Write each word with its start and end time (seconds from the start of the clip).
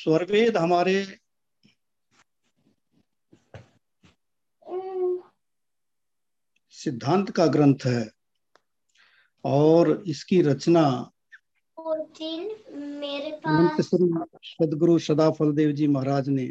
स्वरवेद 0.00 0.56
हमारे 0.56 0.94
सिद्धांत 6.74 7.30
का 7.30 7.46
ग्रंथ 7.46 7.86
है 7.86 8.08
और 9.44 9.90
इसकी 10.06 10.40
रचना 10.42 10.84
मेरे 11.76 13.30
पास 13.44 13.90
सदगुरु 14.44 14.98
सदाफल 14.98 15.52
देव 15.52 15.72
जी 15.72 15.86
महाराज 15.88 16.28
ने 16.28 16.50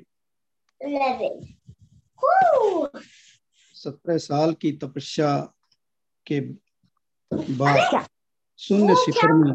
सत्रह 3.76 4.18
साल 4.18 4.54
की 4.54 4.72
तपस्या 4.78 5.32
के 6.26 6.40
बाद 7.56 8.06
शून्य 8.60 8.96
शिखर 8.96 9.34
में 9.34 9.54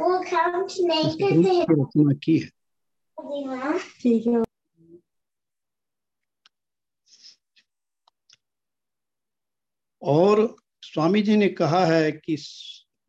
वो 0.00 0.18
काउंट 0.20 0.72
नहीं 0.80 1.10
करते 1.18 1.62
रचना 1.62 2.14
की 2.14 2.38
है 2.38 3.78
ठीक 3.78 4.26
है 4.26 4.42
और 10.02 10.56
स्वामी 10.82 11.22
जी 11.22 11.36
ने 11.36 11.48
कहा 11.48 11.84
है 11.86 12.12
कि 12.12 12.36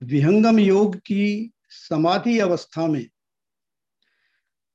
विहंगम 0.03 0.59
योग 0.59 0.95
की 0.95 1.51
समाधि 1.69 2.39
अवस्था 2.39 2.87
में 2.87 3.05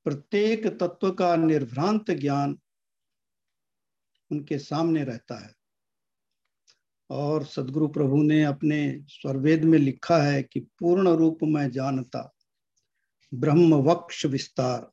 प्रत्येक 0.04 0.66
तत्व 0.66 1.10
का 1.12 1.36
निर्भ्रांत 1.36 2.10
ज्ञान 2.10 2.58
उनके 4.30 4.58
सामने 4.58 5.04
रहता 5.04 5.46
है। 5.46 5.55
और 7.10 7.44
सदगुरु 7.44 7.88
प्रभु 7.88 8.22
ने 8.22 8.44
अपने 8.44 9.04
स्वरवेद 9.08 9.64
में 9.64 9.78
लिखा 9.78 10.18
है 10.18 10.42
कि 10.42 10.60
पूर्ण 10.60 11.08
रूप 11.08 11.38
में 11.42 11.70
जानता, 11.70 12.34
ब्रह्म 13.34 13.74
वक्ष 13.74 14.26
विस्तार। 14.26 14.92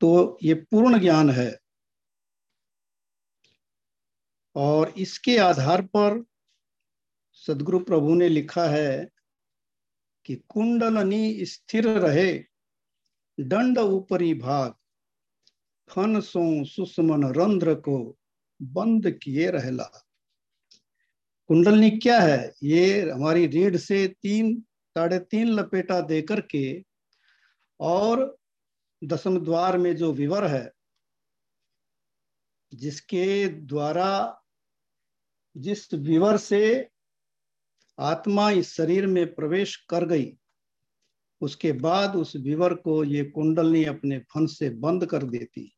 तो 0.00 0.38
ये 0.42 0.54
पूर्ण 0.54 0.98
ज्ञान 0.98 1.30
है। 1.30 1.58
और 4.54 4.88
इसके 4.88 5.38
आधार 5.38 5.82
पर 5.82 6.24
सदगुरु 7.32 7.80
प्रभु 7.80 8.14
ने 8.14 8.28
लिखा 8.28 8.64
है 8.64 9.08
कि 10.24 10.36
कुंडलनी 10.36 11.44
स्थिर 11.46 11.88
रहे, 11.88 12.44
दंड 13.40 13.78
ऊपरी 13.78 14.34
भाग, 14.34 14.74
फन 15.88 16.20
सो 16.20 16.64
सुषमन 16.64 17.24
रंध्र 17.24 17.74
को 17.74 18.18
बंद 18.62 19.10
किए 19.10 19.50
रहला। 19.50 20.06
कुंडलनी 21.48 21.90
क्या 21.90 22.20
है? 22.20 22.52
ये 22.62 23.10
हमारी 23.10 23.46
रीढ़ 23.46 23.76
से 23.76 24.08
तीन, 24.08 24.60
साढ़े 24.60 25.18
तीन 25.18 25.48
लपेटा 25.48 26.00
देकर 26.00 26.40
के 26.40 26.84
और 27.80 28.38
दसम 29.04 29.38
द्वार 29.38 29.78
में 29.78 29.96
जो 29.96 30.12
विवर 30.12 30.46
है, 30.46 30.72
जिसके 32.74 33.48
द्वारा, 33.48 34.42
जिस 35.56 35.94
विवर 35.94 36.36
से 36.36 36.88
आत्मा 37.98 38.50
इस 38.50 38.74
शरीर 38.74 39.06
में 39.06 39.34
प्रवेश 39.34 39.76
कर 39.76 40.06
गई, 40.06 40.36
उसके 41.40 41.72
बाद 41.72 42.16
उस 42.16 42.36
विवर 42.36 42.74
को 42.74 43.04
ये 43.04 43.24
कुंडलनी 43.24 43.84
अपने 43.84 44.18
फन 44.18 44.46
से 44.46 44.70
बंद 44.70 45.06
कर 45.06 45.22
देती 45.22 45.76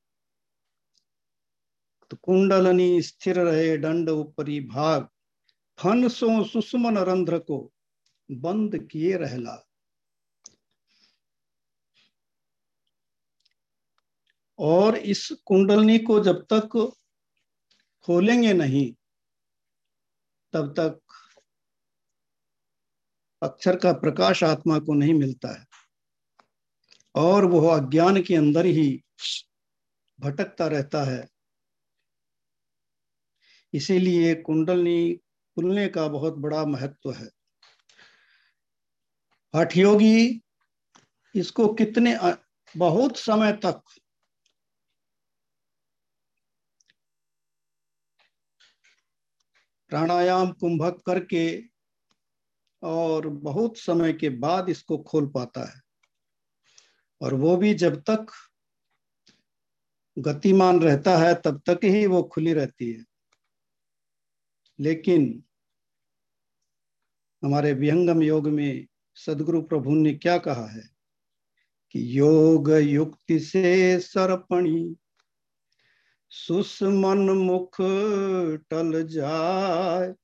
तो 2.11 2.17
कुंडलनी 2.17 3.03
स्थिर 3.03 3.41
रहे 3.41 3.79
दंड 3.79 4.11
ऊपरी 4.11 4.61
भाग। 4.61 5.09
फन 5.79 6.09
सो 6.09 6.45
सुषमन 6.45 6.99
रंध्र 6.99 7.39
को 7.39 7.73
बंद 8.31 8.89
किए 8.89 9.17
रहला। 9.17 9.67
और 14.59 14.97
इस 14.97 15.33
कुंडलनी 15.47 15.99
को 15.99 16.21
जब 16.21 16.47
तक 16.53 16.93
खोलेंगे 18.03 18.53
नहीं, 18.53 18.95
तब 20.53 20.73
तक 20.73 21.01
अक्षर 23.43 23.77
का 23.77 23.93
प्रकाश 23.93 24.45
आत्मा 24.45 24.79
को 24.79 24.95
नहीं 24.95 25.15
मिलता 25.15 25.61
है। 25.61 25.67
और 27.15 27.45
वह 27.45 27.77
अज्ञान 27.77 28.23
के 28.23 28.35
अंदर 28.35 28.67
ही 28.67 29.05
भटकता 30.21 30.67
रहता 30.67 31.03
है। 31.03 31.34
इसीलिए 33.75 34.35
कुंडलनी 34.35 35.15
खुलने 35.55 35.89
का 35.89 36.09
बहुत 36.09 36.35
बड़ा 36.35 36.65
महत्व 36.65 37.13
है। 37.13 37.29
हठ 39.57 39.77
योगी 39.77 40.43
इसको 41.35 41.75
कितने 41.75 42.19
बहुत 42.77 43.17
समय 43.17 43.53
तक 43.53 43.83
प्राणायाम, 49.89 50.53
कुंभक 50.53 51.03
करके 51.07 51.63
और 52.83 53.29
बहुत 53.29 53.79
समय 53.79 54.13
के 54.13 54.29
बाद 54.29 54.69
इसको 54.69 54.99
खोल 54.99 55.27
पाता 55.27 55.75
है। 55.75 55.81
और 57.23 57.35
वो 57.35 57.57
भी 57.57 57.75
जब 57.75 58.01
तक 58.01 58.27
गतिमान 60.19 60.81
रहता 60.81 61.17
है, 61.19 61.35
तब 61.35 61.63
तक 61.67 61.81
ही 61.85 62.07
वो 62.07 62.23
खुली 62.23 62.53
रहती 62.53 62.93
है। 62.93 63.14
लेकिन 64.81 65.45
हमारे 67.43 67.73
विहंगम 67.73 68.23
योग 68.23 68.49
में 68.49 68.87
सदगुरु 69.15 69.63
प्रभु 69.63 69.95
ने 69.95 70.15
क्या 70.15 70.39
कहा 70.39 70.67
है 70.67 70.89
कि 71.91 72.19
योग 72.19 72.71
युक्ति 72.71 73.41
से 73.41 74.01
सरपणी 74.01 74.97
सुषमन 76.31 77.19
मुख 77.19 77.77
टल 78.71 79.07
जाय, 79.07 80.15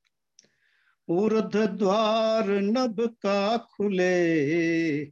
उर्ध 1.09 1.57
द्वार 1.57 2.49
नभ 2.49 2.97
का 3.01 3.57
खुले 3.57 5.05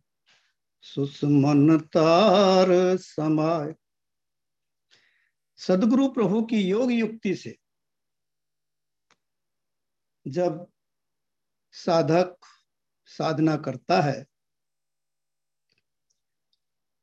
सुषमन 0.82 1.78
तार 1.78 2.97
समाय। 2.97 3.75
सदगुरु 5.56 6.09
प्रभु 6.09 6.43
की 6.43 6.60
योग 6.60 6.93
युक्ति 6.93 7.34
से 7.34 7.56
जब 10.28 10.66
साधक 11.75 12.37
साधना 13.09 13.56
करता 13.56 14.00
है 14.03 14.27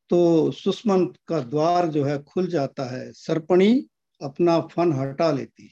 तो 0.09 0.52
सुष्मन 0.52 1.06
का 1.28 1.40
द्वार 1.40 1.88
जो 1.88 2.03
है 2.06 2.24
खुल 2.24 2.47
जाता 2.47 2.84
है, 2.85 3.12
सर्पणी 3.12 3.88
अपना 4.22 4.59
फन 4.68 4.94
हटा 4.94 5.31
लेती। 5.31 5.72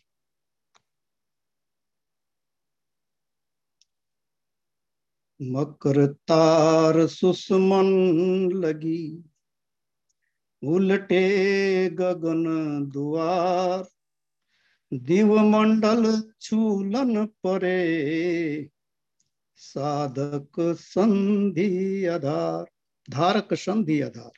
मकर 5.42 6.06
तार 6.28 7.08
सुषमन 7.08 7.88
लगी, 8.56 9.24
उलटे 10.64 11.26
गगन 11.90 12.46
द्वार 12.90 13.84
दिव 14.94 15.38
मंडल 15.38 16.34
छूलन 16.42 17.26
परे। 17.26 18.70
साधक 19.56 20.76
संधि 20.80 22.06
आधार, 22.06 22.66
धारक 23.10 23.54
संधि 23.54 24.02
आधार। 24.02 24.32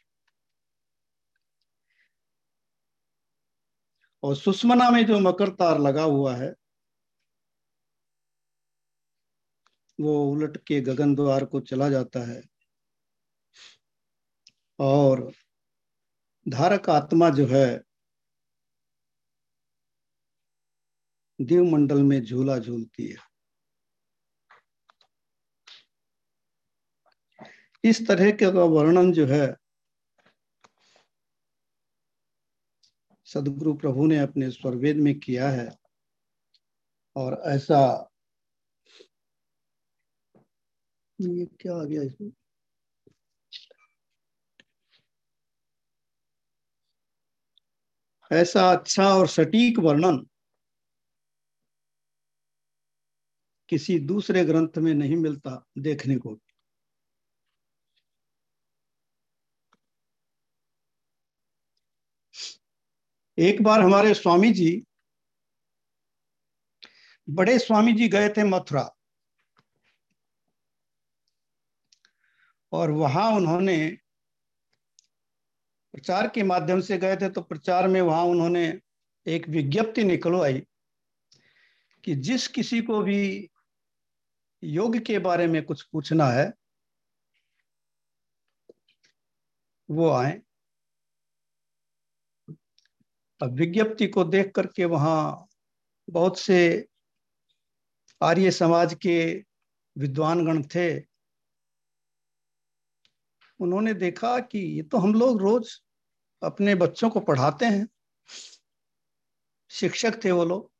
और 4.23 4.35
सुषमना 4.35 4.91
में 4.91 5.05
जो 5.05 5.19
मकर 5.19 5.49
तार 5.49 5.79
लगा 5.79 6.03
हुआ 6.03 6.35
है, 6.35 6.55
वो 9.99 10.31
उलट 10.31 10.57
के 10.57 10.81
गगन 10.81 11.15
द्वार 11.15 11.45
को 11.45 11.59
चला 11.59 11.89
जाता 11.89 12.19
है। 12.19 12.43
और 14.79 15.31
धारक 16.47 16.89
आत्मा 16.89 17.29
जो 17.29 17.47
है 17.47 17.84
दीव 21.39 21.63
मंडल 21.63 22.03
में 22.03 22.21
झूला 22.21 22.57
झूलती 22.59 23.07
है। 23.07 23.17
इस 27.83 28.07
तरह 28.07 28.31
के 28.31 28.51
का 28.53 28.63
वर्णन 28.63 29.11
जो 29.11 29.25
है, 29.27 29.55
सदगुरु 33.25 33.73
प्रभु 33.73 34.05
ने 34.05 34.19
अपने 34.19 34.51
स्वरवेद 34.51 34.97
में 34.97 35.19
किया 35.19 35.49
है 35.49 35.69
और 37.15 37.41
ऐसा 37.45 38.11
ये 41.19 41.45
क्या 41.45 41.75
आ 41.75 41.83
गया 41.83 42.01
इसमें? 42.01 42.31
ऐसा 48.31 48.71
अच्छा 48.71 49.07
और 49.15 49.27
सटीक 49.27 49.79
वर्णन 49.79 50.25
किसी 53.69 53.99
दूसरे 53.99 54.43
ग्रंथ 54.45 54.77
में 54.77 54.93
नहीं 54.93 55.15
मिलता 55.15 55.63
देखने 55.77 56.15
को। 56.17 56.37
एक 63.37 63.61
बार 63.63 63.81
हमारे 63.81 64.13
स्वामी 64.13 64.51
जी, 64.51 64.83
बड़े 67.27 67.57
स्वामी 67.59 67.93
जी 67.93 68.07
गए 68.07 68.29
थे 68.29 68.43
मथुरा, 68.43 68.89
और 72.71 72.91
वहाँ 72.91 73.29
उन्होंने 73.31 73.77
प्रचार 75.93 76.27
के 76.27 76.43
माध्यम 76.43 76.81
से 76.81 76.97
गए 76.97 77.15
थे 77.15 77.29
तो 77.29 77.41
प्रचार 77.41 77.87
में 77.87 77.99
वहाँ 78.01 78.23
उन्होंने 78.23 78.63
एक 79.25 79.47
विज्ञप्ति 79.49 80.03
निकलवाई 80.03 80.61
कि 82.03 82.15
जिस 82.15 82.47
किसी 82.47 82.81
को 82.81 83.01
भी 83.01 83.49
योग 84.63 84.97
के 84.97 85.19
बारे 85.19 85.47
में 85.47 85.63
कुछ 85.65 85.81
पूछना 85.83 86.25
है, 86.27 86.51
वो 89.89 90.09
आए। 90.09 90.41
अब 93.41 93.53
विज्ञप्ति 93.53 94.07
को 94.07 94.23
देख 94.23 94.51
करके 94.55 94.85
वहाँ 94.85 95.47
बहुत 96.07 96.39
से 96.39 96.87
आर्य 98.21 98.51
समाज 98.51 98.93
के 99.01 99.17
विद्वान 99.95 100.45
गण 100.45 100.61
थे। 100.75 100.87
उन्होंने 103.59 103.93
देखा 103.93 104.39
कि 104.41 104.59
ये 104.59 104.83
तो 104.83 104.97
हम 104.97 105.13
लोग 105.13 105.41
रोज 105.41 105.79
अपने 106.41 106.75
बच्चों 106.75 107.09
को 107.09 107.19
पढ़ाते 107.19 107.65
हैं, 107.65 107.87
शिक्षक 109.71 110.23
थे 110.23 110.31
वो 110.31 110.45
लोग। 110.45 110.71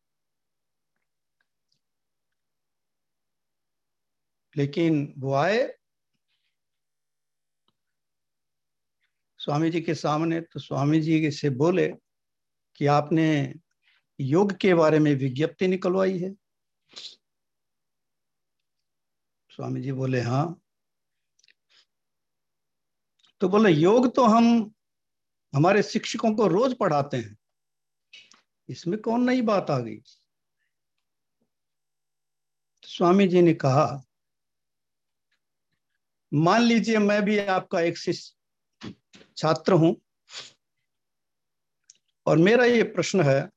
लेकिन 4.57 5.13
वो 5.17 5.33
आए। 5.33 5.77
स्वामी 9.39 9.69
जी 9.69 9.81
के 9.81 9.95
सामने 9.95 10.41
तो 10.41 10.59
स्वामी 10.59 11.01
जी 11.01 11.31
से 11.31 11.49
बोले 11.49 11.87
कि 12.75 12.85
आपने 12.85 13.55
योग 14.19 14.57
के 14.57 14.73
बारे 14.73 14.99
में 14.99 15.15
विज्ञप्ति 15.15 15.67
निकलवाई 15.67 16.17
है। 16.19 16.33
स्वामी 19.49 19.81
जी 19.81 19.91
बोले 19.91 20.21
हाँ। 20.21 20.61
तो 23.41 23.49
बोले, 23.49 23.71
योग 23.71 24.15
तो 24.15 24.25
हम 24.25 24.73
हमारे 25.53 25.83
शिक्षकों 25.83 26.35
को 26.35 26.47
रोज 26.47 26.77
पढ़ाते 26.77 27.17
हैं। 27.17 27.37
इसमें 28.69 28.99
कौन 28.99 29.29
नई 29.29 29.41
बात 29.41 29.69
आ 29.71 29.79
गई? 29.79 30.01
स्वामी 32.83 33.27
जी 33.27 33.41
ने 33.41 33.53
कहा 33.53 34.03
मान 36.31 36.61
लीजिए 36.61 36.97
मैं 36.97 37.21
भी 37.25 37.37
आपका 37.39 37.81
एक 37.81 37.97
शिष्य 37.97 38.93
छात्र 39.37 39.73
हूँ 39.73 39.95
और 42.25 42.37
मेरा 42.37 42.65
ये 42.65 42.83
प्रश्न 42.83 43.21
है, 43.21 43.49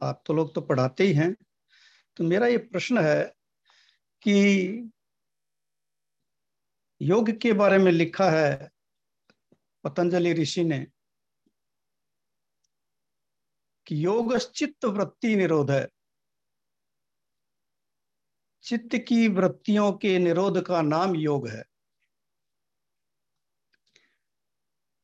आप 0.00 0.22
तो 0.26 0.34
लोग 0.34 0.54
तो 0.54 0.60
पढ़ाते 0.60 1.04
ही 1.04 1.12
हैं 1.12 1.34
तो 2.16 2.24
मेरा 2.24 2.46
ये 2.46 2.58
प्रश्न 2.58 2.98
है 2.98 3.24
कि 4.22 4.90
योग 7.00 7.30
के 7.38 7.52
बारे 7.52 7.78
में 7.78 7.90
लिखा 7.92 8.30
है, 8.30 8.70
पतंजलि 9.84 10.32
ऋषि 10.32 10.64
ने, 10.64 10.86
कि 13.86 14.04
योग 14.04 14.36
चित्त 14.38 14.84
वृत्ति 14.84 15.34
निरोध 15.36 15.70
है। 15.70 15.86
चित्त 18.64 18.96
की 19.08 19.26
वृत्तियों 19.28 19.92
के 19.92 20.18
निरोध 20.18 20.60
का 20.66 20.82
नाम 20.82 21.14
योग 21.16 21.48
है। 21.48 21.62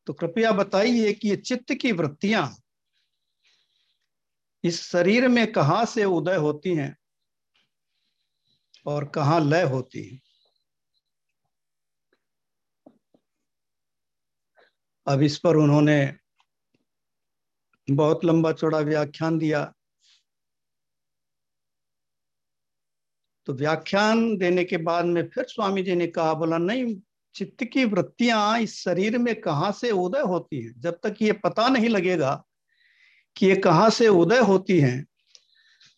तो 0.07 0.13
कृपया 0.13 0.51
बताइए 0.51 1.13
कि 1.13 1.29
ये 1.29 1.35
चित्त 1.35 1.73
की 1.73 1.91
वृत्तियाँ 1.91 2.55
इस 4.63 4.81
शरीर 4.81 5.27
में 5.27 5.51
कहाँ 5.51 5.85
से 5.85 6.05
उदय 6.05 6.35
होती 6.35 6.75
हैं 6.75 6.97
और 8.85 9.05
कहाँ 9.05 9.39
लय 9.39 9.63
होती 9.63 10.03
हैं? 10.03 10.21
अब 15.07 15.21
इस 15.21 15.37
पर 15.37 15.55
उन्होंने 15.55 16.17
बहुत 17.91 18.25
लंबा 18.25 18.51
चौड़ा 18.51 18.79
व्याख्यान 18.79 19.37
दिया। 19.37 19.73
तो 23.45 23.53
व्याख्यान 23.53 24.37
देने 24.37 24.63
के 24.63 24.77
बाद 24.77 25.05
में 25.05 25.29
फिर 25.29 25.43
स्वामी 25.43 25.83
जी 25.83 25.95
ने 25.95 26.07
कहा, 26.07 26.33
बोला, 26.33 26.57
नहीं 26.57 27.01
चित्त 27.35 27.63
की 27.63 27.85
वृत्तियाँ 27.85 28.59
इस 28.59 28.79
शरीर 28.79 29.17
में 29.17 29.41
कहाँ 29.41 29.71
से 29.71 29.91
उदय 29.91 30.21
होती 30.21 30.61
हैं? 30.61 30.73
जब 30.77 30.99
तक 31.03 31.15
ये 31.21 31.31
पता 31.31 31.67
नहीं 31.67 31.89
लगेगा 31.89 32.43
कि 33.37 33.45
ये 33.45 33.55
कहाँ 33.55 33.89
से 33.89 34.07
उदय 34.07 34.39
होती 34.39 34.79
हैं, 34.79 35.05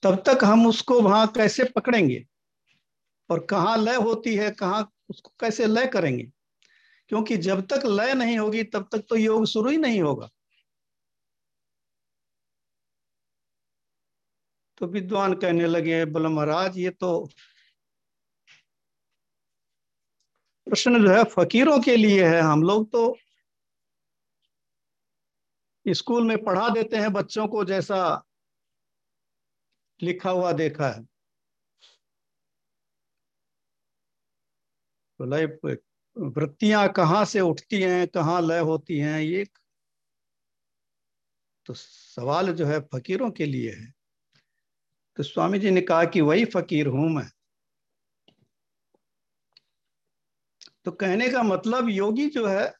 तब 0.03 0.23
तक 0.27 0.39
हम 0.43 0.67
उसको 0.67 1.01
वहाँ 1.01 1.27
कैसे 1.27 1.63
पकड़ेंगे? 1.63 2.25
और 3.29 3.39
कहाँ 3.39 3.77
लय 3.77 3.95
होती 3.95 4.35
है, 4.35 4.51
कहाँ 4.51 4.91
उसको 5.09 5.33
कैसे 5.39 5.65
लय 5.65 5.87
करेंगे? 5.87 6.31
क्योंकि 7.07 7.37
जब 7.37 7.67
तक 7.67 7.81
लय 7.85 8.13
नहीं 8.13 8.37
होगी, 8.37 8.63
तब 8.63 8.89
तक 8.91 9.03
तो 9.09 9.15
योग 9.15 9.45
शुरू 9.45 9.69
ही 9.69 9.77
नहीं 9.77 10.01
होगा। 10.01 10.29
तो 14.77 14.87
विद्वान 14.87 15.33
कहने 15.33 15.65
लगे, 15.65 16.05
बोले 16.05 16.27
महाराज, 16.27 16.77
ये 16.77 16.89
तो 16.89 17.29
प्रश्न 20.67 21.01
जो 21.03 21.09
है, 21.09 21.23
फकीरों 21.31 21.79
के 21.79 21.95
लिए 21.97 22.25
है। 22.27 22.39
हम 22.41 22.63
लोग 22.63 22.91
तो 22.91 23.05
स्कूल 25.85 26.23
में 26.23 26.37
पढ़ा 26.43 26.69
देते 26.69 26.97
हैं, 26.97 27.11
बच्चों 27.13 27.47
को 27.47 27.63
जैसा 27.65 28.23
लिखा 29.99 30.29
हुआ 30.29 30.51
देखा 30.53 30.89
है। 30.89 31.05
तो 35.19 36.25
वृत्तियाँ 36.29 36.87
कहाँ 36.89 37.23
से 37.25 37.39
उठती 37.39 37.81
हैं, 37.81 38.07
कहाँ 38.07 38.41
लय 38.41 38.59
होती 38.61 38.97
हैं, 38.97 39.19
ये 39.21 39.45
तो 41.65 41.73
सवाल 41.73 42.51
जो 42.53 42.65
है, 42.65 42.79
फकीरों 42.93 43.29
के 43.31 43.45
लिए 43.45 43.71
है। 43.71 43.93
तो 45.17 45.23
स्वामी 45.23 45.59
जी 45.59 45.71
ने 45.71 45.81
कहा 45.81 46.03
कि, 46.05 46.21
वही 46.21 46.45
फकीर 46.45 46.87
हूँ 46.87 47.09
मैं। 47.09 47.29
तो 50.85 50.91
कहने 50.91 51.29
का 51.29 51.43
मतलब 51.43 51.89
योगी 51.89 52.27
जो 52.29 52.45
है, 52.47 52.73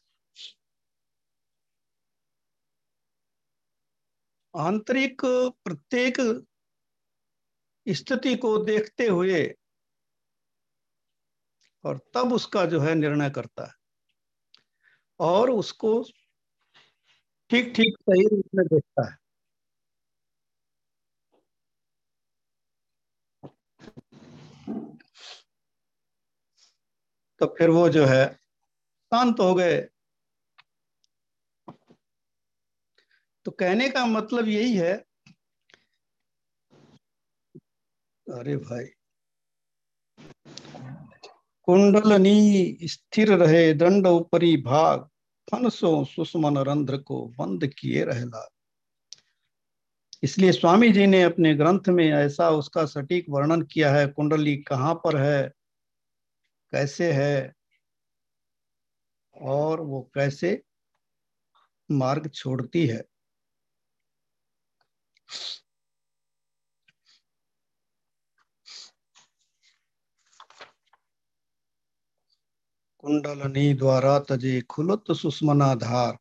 आंतरिक 4.54 5.22
प्रत्येक 5.66 6.18
स्थिति 7.88 8.36
को 8.36 8.58
देखते 8.58 9.08
हुए 9.08 9.44
और 11.84 12.00
तब 12.14 12.34
उसका 12.34 12.66
जो 12.66 12.80
है 12.80 12.96
निर्णय 12.96 13.30
करता 13.30 13.66
है। 13.66 13.74
और 15.20 15.50
उसको 15.50 16.02
ठीक 17.50 17.74
ठीक 17.76 17.98
सही 18.02 18.28
रूप 18.28 18.46
में 18.56 18.66
देखता 18.66 19.10
है। 19.10 19.18
तो 27.42 27.46
फिर 27.58 27.70
वो 27.70 27.90
जो 27.90 28.06
है 28.06 28.26
शांत 29.12 29.40
हो 29.40 29.54
गए। 29.56 29.82
तो 33.46 33.52
कहने 33.52 33.90
का 33.90 34.06
मतलब 34.06 34.48
यही 34.48 34.76
है, 34.76 34.94
अरे 38.28 38.56
भाई, 38.58 38.86
कुंडलनी 41.64 42.78
स्थिर 42.84 43.34
रहे, 43.34 43.74
दंड 43.74 44.08
ऊपरी 44.08 44.58
भाग, 44.58 45.08
फनसो 45.48 46.06
सुषमन 46.06 46.58
रंध्र 46.58 46.98
को 46.98 47.26
बंद 47.28 47.68
किए 47.68 48.04
रहला। 48.04 48.48
इसलिए 50.24 50.52
स्वामी 50.52 50.92
जी 50.92 51.08
ने 51.08 51.22
अपने 51.24 51.54
ग्रंथ 51.56 51.90
में 51.90 52.10
ऐसा 52.10 52.50
उसका 52.50 52.86
सटीक 52.86 53.26
वर्णन 53.30 53.62
किया 53.62 53.94
है, 53.94 54.08
कुंडली 54.08 54.56
कहाँ 54.58 54.94
पर 54.94 55.18
है? 55.18 55.52
कैसे 56.76 57.14
है? 57.14 57.54
और 59.42 59.82
वो 59.82 60.12
कैसे 60.14 60.64
मार्ग 61.92 62.30
छोड़ती 62.30 62.88
है? 62.88 63.04
कुंडलनी 73.00 73.74
द्वारा 73.74 74.20
तजे 74.20 74.62
खुलत 74.62 75.04
सुषमनाधार। 75.12 76.18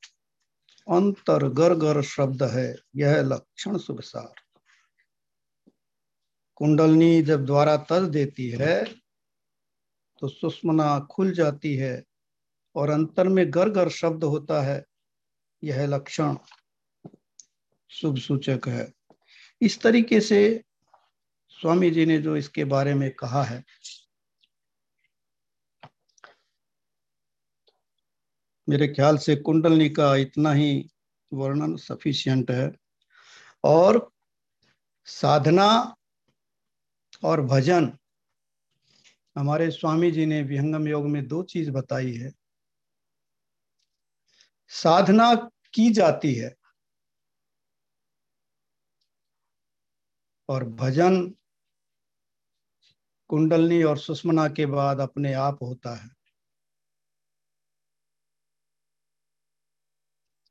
अंतर 0.89 1.49
गर 1.49 1.75
गर 1.75 2.03
शब्द 2.03 2.43
है, 2.43 2.77
यह 2.97 3.21
लक्षण 3.21 3.79
सुखसार 3.79 4.35
कुंडलनी 6.57 7.23
जब 7.23 7.45
द्वारा 7.45 7.77
तज 7.77 8.09
देती 8.09 8.51
है 8.51 9.04
तो 10.25 10.29
सुषमना 10.29 11.01
खुल 11.01 11.33
जाती 11.33 11.77
है 11.77 12.05
और 12.75 12.91
अंतर 12.91 13.29
में 13.29 13.47
गर 13.49 13.69
गर 13.69 13.89
शब्द 13.89 14.25
होता 14.25 14.63
है। 14.63 14.85
यह 15.65 15.87
लक्षण 15.87 16.37
शुभ 17.89 18.19
सूचक 18.19 18.61
है। 18.69 18.93
इस 19.61 19.81
तरीके 19.81 20.21
से 20.21 20.65
स्वामी 21.49 21.91
जी 21.91 22.07
ने 22.07 22.19
जो 22.19 22.37
इसके 22.37 22.65
बारे 22.65 22.95
में 22.95 23.11
कहा 23.11 23.43
है। 23.43 23.65
मेरे 28.69 28.89
ख्याल 28.89 29.19
से 29.19 29.37
कुंडलनी 29.37 29.91
का 29.91 30.17
इतना 30.17 30.53
ही 30.53 30.91
वर्णन 31.33 31.77
सफिशियंट 31.77 32.51
है। 32.51 32.73
और 33.65 34.13
साधना 35.05 35.97
और 37.25 37.41
भजन 37.41 37.99
हमारे 39.37 39.71
स्वामी 39.71 40.11
जी 40.11 40.27
ने 40.27 40.43
विहंगम 40.43 40.89
योग 40.89 41.07
में 41.07 41.29
दो 41.29 41.43
चीज़ 41.43 41.71
बताई 41.71 42.13
है। 42.13 42.33
साधना 44.69 45.35
की 45.75 45.91
जाती 45.91 46.35
है 46.35 46.55
और 50.49 50.65
भजन 50.65 51.35
कुंडलनी 53.29 53.83
और 53.83 53.99
सुषमना 53.99 54.49
के 54.49 54.67
बाद 54.67 55.01
अपने 55.01 55.33
आप 55.33 55.59
होता 55.63 55.95
है। 55.95 56.11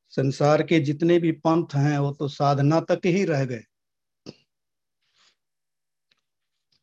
संसार 0.09 0.63
के 0.63 0.79
जितने 0.79 1.19
भी 1.19 1.31
पंथ 1.31 1.75
हैं, 1.75 1.97
वो 1.99 2.11
तो 2.11 2.27
साधना 2.27 2.79
तक 2.79 3.01
ही 3.05 3.25
रह 3.25 3.45
गए। 3.45 3.63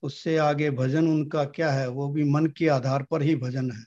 उससे 0.03 0.37
आगे 0.37 0.71
भजन 0.71 1.09
उनका 1.09 1.45
क्या 1.45 1.73
है? 1.73 1.89
वो 1.89 2.09
भी 2.09 2.25
मन 2.25 2.47
के 2.47 2.69
आधार 2.69 3.03
पर 3.03 3.23
ही 3.23 3.37
भजन 3.37 3.71
है। 3.71 3.85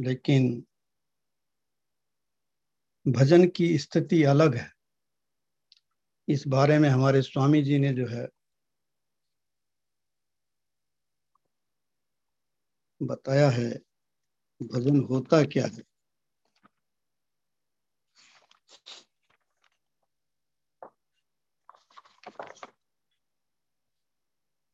लेकिन 0.00 0.64
भजन 3.08 3.48
की 3.48 3.78
स्थिति 3.78 4.22
अलग 4.22 4.54
है। 4.54 4.72
इस 6.28 6.44
बारे 6.48 6.78
में 6.78 6.88
हमारे 6.88 7.22
स्वामी 7.22 7.62
जी 7.62 7.78
ने 7.78 7.92
जो 7.92 8.06
है 8.06 8.28
बताया 13.02 13.50
है, 13.50 13.70
भजन 14.62 15.00
होता 15.00 15.42
क्या 15.44 15.66
है? 15.66 15.93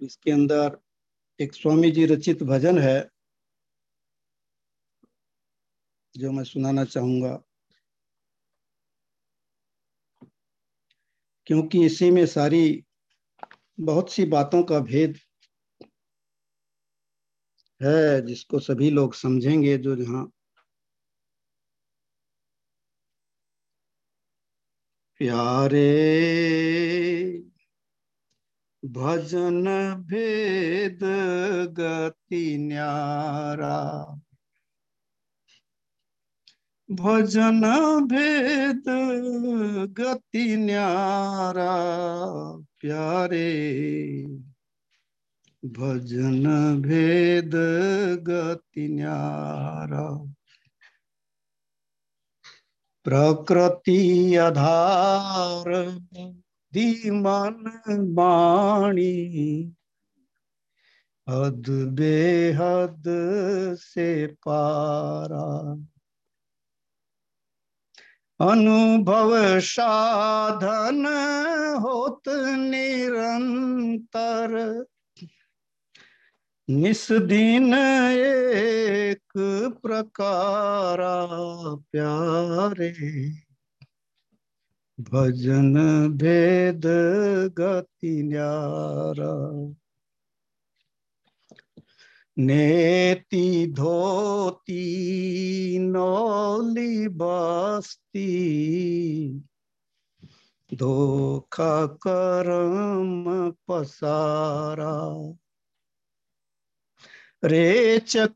इसके 0.00 0.30
अंदर 0.30 0.78
एक 1.40 1.54
स्वामी 1.54 1.90
जी 1.90 2.06
रचित 2.06 2.42
भजन 2.42 2.78
है, 2.78 3.10
जो 6.16 6.32
मैं 6.32 6.44
सुनाना 6.44 6.84
चाहूँगा। 6.84 7.42
क्योंकि 11.46 11.84
इसी 11.86 12.10
में 12.10 12.26
सारी 12.26 12.84
बहुत 13.80 14.12
सी 14.12 14.24
बातों 14.24 14.62
का 14.62 14.78
भेद 14.80 15.18
है, 17.80 18.26
जिसको 18.26 18.58
सभी 18.58 18.90
लोग 18.90 19.14
समझेंगे, 19.14 19.78
जो 19.78 19.96
जहाँ 19.96 20.24
प्यारे 25.20 25.80
भजन 28.84 29.94
भेद 30.06 30.98
गति 31.78 32.58
न्यारा। 32.58 34.04
भजन 36.90 37.60
भेद 38.04 38.84
गति 40.00 40.56
न्यारा, 40.56 41.76
प्यारे। 42.80 43.50
भजन 45.64 46.44
भेद 46.82 47.50
गति 48.28 48.88
न्यारा। 48.88 50.34
प्रकृति 53.04 54.36
आधार 54.36 56.00
धीमन 56.74 58.14
बाणी 58.14 59.72
हद 61.28 61.64
बेहद 61.68 63.02
से 63.80 64.26
पारा। 64.26 65.72
अनुभव 68.50 69.60
साधन 69.60 71.06
होत 71.80 72.22
निरंतर। 72.58 74.84
निस्दिन 76.70 77.74
एक 77.74 79.32
प्रकार 79.82 80.98
प्यारे। 81.92 83.49
भजन 85.00 85.74
भेद 86.16 86.82
गति 87.58 88.22
न्यारा। 88.22 89.74
नेति 92.38 93.72
धोती 93.76 94.82
नौली 95.78 97.08
बस्ती। 97.08 98.40
धोखा 100.74 101.86
करम 101.86 103.50
पसारा। 103.50 105.34
रेचक 107.44 108.34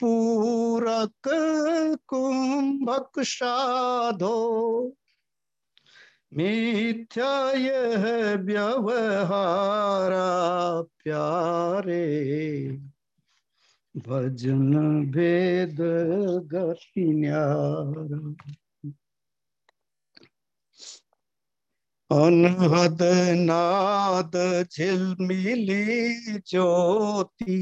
पूरक 0.00 1.28
कुंभक 2.08 3.12
साधो। 3.18 4.96
मिथ्या 6.36 7.50
यह 7.50 8.34
व्यवहारा 8.40 10.28
प्यारे 10.82 12.06
भजन 13.96 14.72
भेद 15.10 15.76
गति 16.52 17.26
अनहद 22.10 22.98
नाद 23.36 24.66
झिलमिली 24.72 25.84
ज्योति 26.46 27.58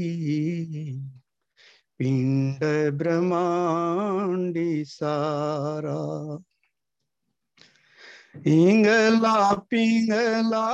पिंड 1.97 2.59
ब्रह्मांडी 2.93 4.85
सारा। 4.85 5.99
इंगला, 8.35 9.53
पिंगला 9.53 10.69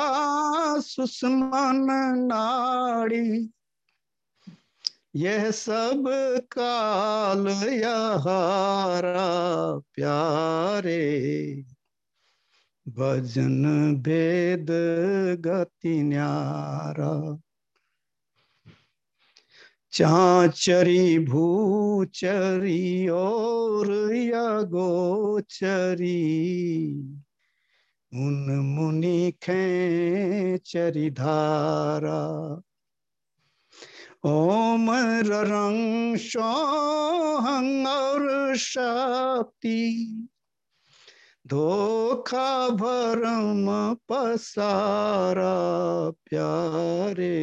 सुषमन 0.79 2.15
नाड़ी। 2.17 3.49
यह 5.15 5.51
सब 5.51 6.03
काल 6.51 7.47
यहारा 7.73 9.27
प्यारे। 9.77 11.15
भजन 12.87 13.95
भेद 13.95 14.67
गति 15.39 16.03
न्यारा। 16.03 17.39
चाचरी 19.91 21.19
भूचरी 21.19 23.07
और 23.07 24.15
या 24.15 24.61
गोचरी 24.61 26.25
मुनि 28.15 29.33
खेचरी 29.43 31.09
धारा। 31.09 32.61
ओम 34.25 34.87
रंग 35.25 36.17
सोहंग 36.17 37.87
और 37.87 38.55
शक्ति, 38.57 39.81
धोखा 41.47 42.69
भरम 42.69 43.95
पसारा 44.09 45.55
प्यारे। 46.09 47.35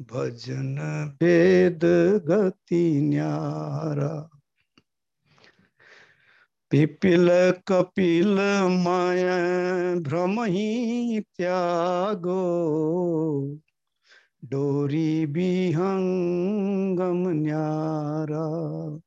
भजन 0.00 0.78
वेद 1.22 1.80
गति 2.28 3.00
न्यारा। 3.00 4.35
पिपिल 6.70 7.28
कपिल 7.68 8.38
माया 8.84 10.00
भ्रम 10.00 10.44
ही 10.44 11.20
त्यागो। 11.20 12.42
डोरी 14.44 15.26
विहंगम 15.26 17.28
न्यारा। 17.28 18.98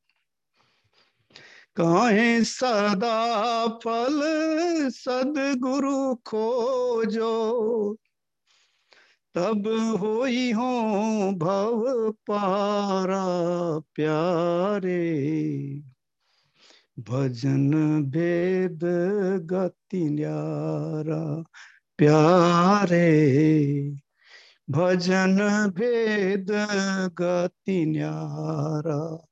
काहे 1.76 2.44
सदा 2.44 3.68
फल 3.68 4.20
सदगुरु 4.90 6.16
खोजो। 6.16 7.96
तब 9.36 9.98
होई 10.02 10.52
हो 10.52 11.32
भव 11.32 12.12
पारा 12.12 13.26
प्यारे। 13.96 15.89
भजन 17.00 18.04
भेद 18.04 18.80
गति 19.46 20.10
न्यारा, 20.10 21.44
प्यारे। 21.98 23.10
भजन 24.70 25.68
भेद 25.76 26.48
गति 27.20 27.86
न्यारा। 27.86 29.26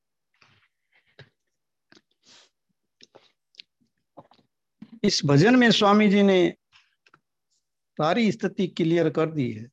इस 5.03 5.21
भजन 5.25 5.55
में 5.55 5.71
स्वामी 5.71 6.09
जी 6.09 6.23
ने 6.23 6.55
सारी 7.97 8.31
स्थिति 8.31 8.67
क्लियर 8.67 9.09
कर 9.09 9.31
दी 9.31 9.51
है। 9.51 9.69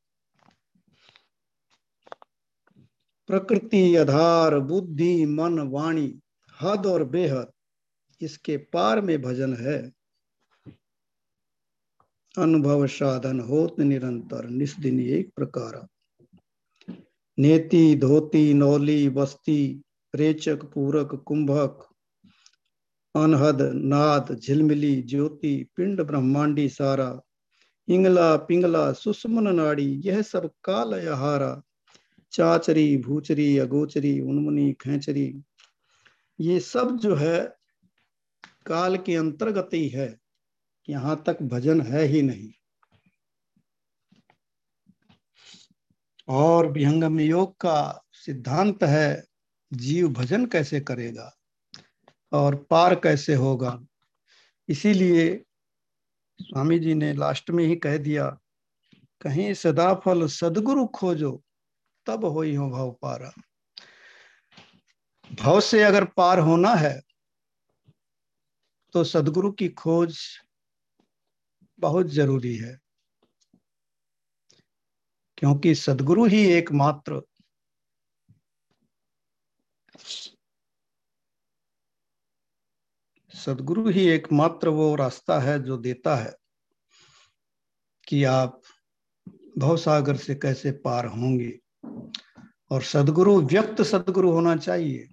प्रकृति, 3.27 3.97
आधार, 3.97 4.59
बुद्धि, 4.59 5.27
मन, 5.27 5.59
वाणी, 5.59 6.21
हद 6.63 6.87
और 6.87 7.05
बेहद। 7.05 7.54
इसके 8.21 8.57
पार 8.57 9.01
में 9.01 9.23
भजन 9.23 9.55
है? 9.55 9.93
अनुभव 12.39 12.87
साधन 12.87 13.41
होत 13.41 13.81
निरंतर, 13.81 14.49
निस्दिन 14.49 15.01
एक 15.01 15.31
प्रकार। 15.37 15.89
नेति, 17.39 17.97
धोती, 17.97 18.55
नौली, 18.55 19.09
बस्ती 19.09 19.83
रेचक 20.15 20.65
पूरक, 20.65 21.15
कुंभक, 21.27 21.89
अनहद, 23.17 23.63
नाद, 23.63 24.39
झिलमिली, 24.41 25.03
ज्योति, 25.03 25.67
पिंड, 25.77 26.03
ब्रह्मांडी, 26.03 26.69
सारा। 26.69 27.21
इंगला, 27.89 28.37
पिंगला, 28.37 28.93
सुषमन 28.93 29.55
नाड़ी, 29.55 30.01
यह 30.05 30.23
सब 30.23 30.51
काल 30.65 30.95
यहारा। 30.95 31.63
चाचरी, 32.33 32.97
भूचरी, 32.97 33.59
अगोचरी, 33.59 34.21
उन्मुनी, 34.21 34.73
खेचरी। 34.73 35.43
ये 36.41 36.61
सब 36.61 36.97
जो 36.97 37.15
है 37.15 37.57
काल 38.67 38.97
के 38.97 39.17
अंतर्गत 39.17 39.71
ही 39.75 39.89
है 39.89 40.19
यहाँ 40.89 41.23
तक 41.27 41.43
भजन 41.43 41.81
है 41.81 42.03
ही 42.03 42.23
नहीं। 42.23 42.53
और 46.29 46.71
विहंगम 46.73 47.21
योग 47.21 47.57
का 47.57 48.05
सिद्धांत 48.13 48.83
है, 48.83 49.25
जीव 49.73 50.09
भजन 50.09 50.47
कैसे 50.47 50.81
करेगा 50.81 51.33
और 52.33 52.55
पार 52.71 52.95
कैसे 52.95 53.35
होगा? 53.35 53.79
इसीलिए 54.69 55.45
स्वामी 56.41 56.79
जी 56.79 56.95
ने 56.95 57.13
लास्ट 57.13 57.51
में 57.51 57.65
ही 57.65 57.77
कह 57.77 57.97
दिया, 57.99 58.27
कहीं 59.21 59.53
सदाफल 59.55 60.27
सदगुरु 60.27 60.87
खोजो, 60.87 61.43
तब 62.07 62.25
हो 62.25 62.43
ही 62.43 62.55
हो 62.55 62.71
भाव 62.71 62.91
पारा। 63.03 63.33
भाव 65.33 65.61
से 65.61 65.83
अगर 65.83 66.05
पार 66.05 66.39
होना 66.39 66.75
है 66.75 67.01
तो 68.95 69.05
सदगुरु 69.05 69.53
की 69.53 69.69
खोज 69.69 70.19
बहुत 71.81 72.07
ज़रूरी 72.07 72.57
है। 72.57 72.81
क्योंकि 75.39 75.75
सदगुरु 75.75 76.25
ही 76.25 76.47
एकमात्र 76.47 77.23
सदगुरु 83.35 83.89
ही 83.89 84.09
एकमात्र 84.09 84.69
वो 84.69 84.95
रास्ता 84.95 85.41
है 85.41 85.63
जो 85.63 85.77
देता 85.77 86.17
है 86.17 86.37
कि 88.09 88.25
आप 88.25 88.63
भवसागर 89.59 90.17
से 90.17 90.35
कैसे 90.35 90.73
पार 90.73 91.07
होंगे। 91.07 91.61
और 92.71 92.83
सदगुरु 92.83 93.41
व्यक्त 93.41 93.83
सदगुरु 93.83 94.31
होना 94.31 94.57
चाहिए। 94.57 95.09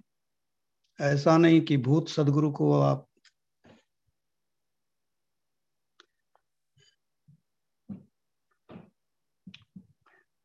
ऐसा 1.00 1.36
नहीं 1.36 1.60
कि 1.60 1.76
भूत 1.76 2.08
सदगुरु 2.08 2.52
को 2.52 2.72
आप 2.80 3.08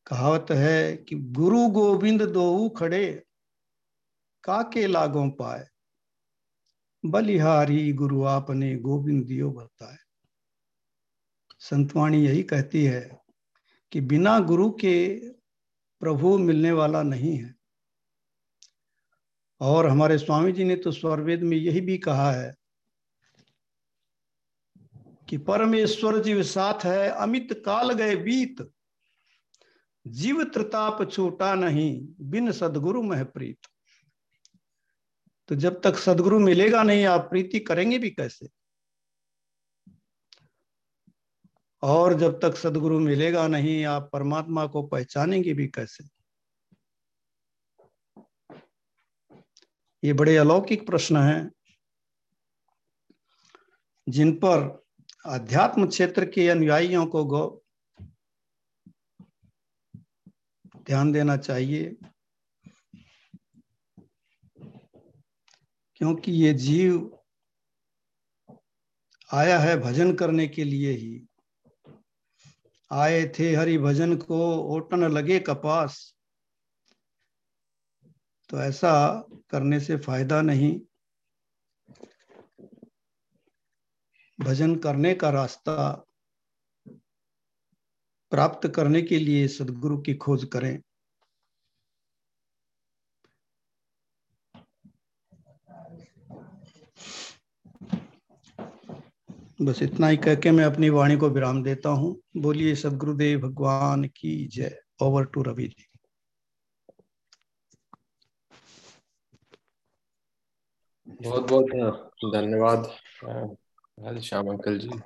कहावत 0.08 0.52
है 0.52 0.98
कि 0.98 1.15
गुरु 1.15 1.67
गोविंद 1.67 2.22
दो 2.22 2.70
खड़े, 2.70 3.24
काके 4.43 4.88
लागो 4.88 5.30
पाए। 5.30 5.67
बलिहारी 7.06 7.93
गुरु 7.93 8.24
आपने 8.24 8.76
गोविंद 8.76 9.26
दियो 9.26 9.52
बताए 9.52 9.98
संतवाणी 11.60 12.26
यही 12.26 12.43
कहती 12.43 12.84
है 12.84 13.22
कि 13.91 14.02
बिना 14.02 14.39
गुरु 14.39 14.70
के 14.72 14.96
प्रभु 16.02 16.38
मिलने 16.38 16.72
वाला 16.72 17.04
नहीं 17.04 17.38
है। 17.38 17.56
और 19.62 19.88
हमारे 19.88 20.17
स्वामी 20.17 20.52
जी 20.52 20.63
ने 20.63 20.76
तो 20.76 20.91
स्वरवेद 20.91 21.43
में 21.43 21.58
यही 21.58 21.82
भी 21.82 21.98
कहा 21.98 22.32
है 22.32 22.56
कि 25.30 25.38
परमेश्वर 25.38 26.22
जीव 26.24 26.43
साथ 26.43 26.86
है, 26.86 27.10
अमित 27.10 27.62
काल 27.65 27.93
गए 27.93 28.15
बीत। 28.15 28.72
जीव 30.12 30.43
त्रिताप 30.43 31.12
छूटा 31.12 31.56
नहीं, 31.56 32.08
बिन 32.22 32.52
सदगुरु 32.52 33.04
मह 33.04 33.24
प्रीत। 33.24 33.58
तो 35.48 35.56
जब 35.56 35.82
तक 35.82 35.96
सदगुरु 35.96 36.39
मिलेगा 36.39 36.84
नहीं, 36.84 37.06
आप 37.06 37.22
प्रीति 37.22 37.60
करेंगे 37.60 38.00
भी 38.00 38.10
कैसे? 38.10 38.50
और 41.84 42.13
जब 42.13 42.39
तक 42.39 42.56
सदगुरु 42.56 43.00
मिलेगा 43.00 43.48
नहीं, 43.48 43.86
आप 43.86 44.10
परमात्मा 44.13 44.67
को 44.67 44.84
पहचानेंगे 44.84 45.54
भी 45.54 45.67
कैसे? 45.67 46.04
ये 50.04 50.13
बड़े 50.13 50.38
अलौकिक 50.38 50.86
प्रश्न 50.86 51.17
हैं, 51.17 51.52
जिन 54.10 54.32
पर 54.32 54.84
अध्यात्म 55.26 55.88
क्षेत्र 55.88 56.26
के 56.26 56.50
अनुयायियों 56.50 57.06
को 57.06 57.63
ध्यान 60.88 61.12
देना 61.12 61.38
चाहिए, 61.38 61.95
क्योंकि 65.95 66.32
ये 66.32 66.54
जीव 66.54 67.19
आया 69.34 69.60
है 69.60 69.78
भजन 69.78 70.13
करने 70.15 70.47
के 70.47 70.63
लिए 70.63 70.91
ही। 70.91 71.28
आए 72.91 73.34
थे 73.39 73.56
हरि 73.56 73.78
भजन 73.78 74.15
को, 74.17 74.56
ओटन 74.76 75.04
लगे 75.04 75.39
कपास। 75.39 76.15
तो 78.50 78.62
ऐसा 78.62 78.91
करने 79.50 79.80
से 79.80 79.97
फ़ायदा 79.97 80.41
नहीं। 80.41 80.80
भजन 84.39 84.76
करने 84.76 85.13
का 85.15 85.30
रास्ता 85.30 86.07
प्राप्त 88.31 88.67
करने 88.67 89.01
के 89.01 89.19
लिए 89.19 89.47
सदगुरु 89.47 89.97
की 89.97 90.13
खोज 90.15 90.43
करें। 90.43 90.79
बस 99.61 99.81
इतना 99.81 100.07
ही 100.07 100.17
कह 100.17 100.35
के 100.35 100.51
मैं 100.51 100.65
अपनी 100.65 100.89
वाणी 100.89 101.17
को 101.17 101.29
विराम 101.29 101.63
देता 101.63 101.89
हूँ। 101.89 102.15
बोलिए, 102.37 102.75
सदगुरुदेव 102.75 103.39
भगवान 103.39 104.03
की 104.05 104.47
जय। 104.47 104.79
ओवर 105.01 105.25
टू 105.25 105.41
रवि 105.41 105.67
जी 105.67 105.85
बहुत 111.07 111.49
बहुत 111.51 112.33
धन्यवाद 112.33 112.83
श्याम 114.21 114.47
अंकल 114.47 114.77
जी। 114.77 114.99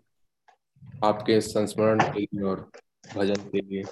आपके 1.03 1.39
संस्मरण 1.41 2.01
और 2.43 2.69
भजन 3.03 3.49
के 3.49 3.61
लिए। 3.61 3.83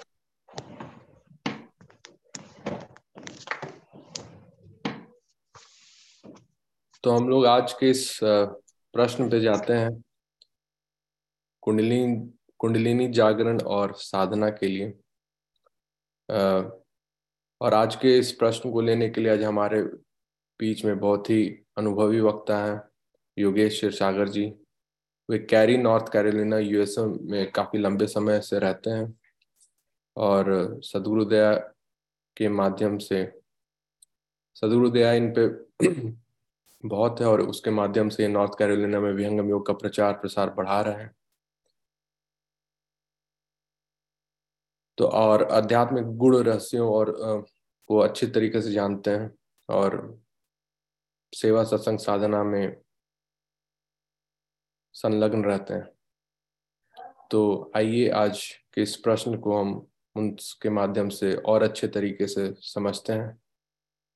तो 7.04 7.10
हम 7.10 7.28
लोग 7.28 7.46
आज 7.46 7.72
के 7.72 7.90
इस 7.90 8.18
प्रश्न 8.22 9.28
पे 9.30 9.40
जाते 9.40 9.72
हैं। 9.72 9.90
कुंडलिनी 11.62 12.16
कुंडलिनी 12.58 13.08
जागरण 13.08 13.60
और 13.60 13.92
साधना 13.96 14.48
के 14.50 14.66
लिए। 14.66 14.92
और 17.60 17.74
आज 17.74 17.96
के 17.96 18.18
इस 18.18 18.32
प्रश्न 18.32 18.72
को 18.72 18.80
लेने 18.80 19.08
के 19.08 19.20
लिए 19.20 19.32
आज 19.32 19.42
हमारे 19.42 19.82
बीच 20.60 20.84
में 20.84 20.98
बहुत 20.98 21.30
ही 21.30 21.44
अनुभवी 21.78 22.20
वक्ता 22.20 22.64
हैं 22.64 22.80
योगेश 23.36 23.72
क्षीरसागर 23.72 24.28
जी। 24.28 24.52
वे 25.30 25.38
कैरी 25.38 25.76
नॉर्थ 25.76 26.12
कैरोलिना, 26.12 26.58
यूएसए 26.58 27.02
में 27.02 27.50
काफ़ी 27.52 27.78
लंबे 27.78 28.06
समय 28.06 28.40
से 28.40 28.58
रहते 28.58 28.90
हैं 28.90 29.14
और 30.16 30.80
सदगुरुदया 30.84 31.54
के 32.36 32.48
माध्यम 32.48 32.98
से, 32.98 33.24
सदगुरुदया 34.54 35.12
इन 35.12 35.32
पे 35.38 35.48
बहुत 36.84 37.20
है 37.20 37.26
और 37.26 37.40
उसके 37.40 37.70
माध्यम 37.70 38.08
से 38.08 38.28
नॉर्थ 38.28 38.52
कैरोलिना 38.58 39.00
में 39.00 39.12
विहंगम 39.12 39.48
योग 39.50 39.66
का 39.66 39.72
प्रचार 39.72 40.12
प्रसार 40.12 40.50
बढ़ा 40.50 40.80
रहे 40.80 40.94
हैं। 40.94 41.14
तो 44.98 45.06
और 45.06 45.42
आध्यात्मिक 45.52 46.04
गुण 46.04 46.36
रहस्यों 46.36 46.88
और 46.90 47.10
वो 47.90 47.98
अच्छे 47.98 48.26
तरीके 48.26 48.62
से 48.62 48.72
जानते 48.72 49.10
हैं 49.10 49.30
और 49.68 50.20
सेवा 51.32 51.64
सत्संग 51.64 51.98
साधना 51.98 52.42
में 52.44 52.76
संलग्न 54.92 55.44
रहते 55.44 55.74
हैं। 55.74 55.88
तो 57.30 57.72
आइए 57.76 58.08
आज 58.08 58.50
के 58.74 58.82
इस 58.82 58.96
प्रश्न 58.96 59.38
को 59.38 59.60
हम 59.60 59.86
उनके 60.16 60.70
माध्यम 60.70 61.08
से 61.08 61.34
और 61.34 61.62
अच्छे 61.62 61.88
तरीके 61.88 62.26
से 62.26 62.54
समझते 62.58 63.12
हैं 63.12 63.42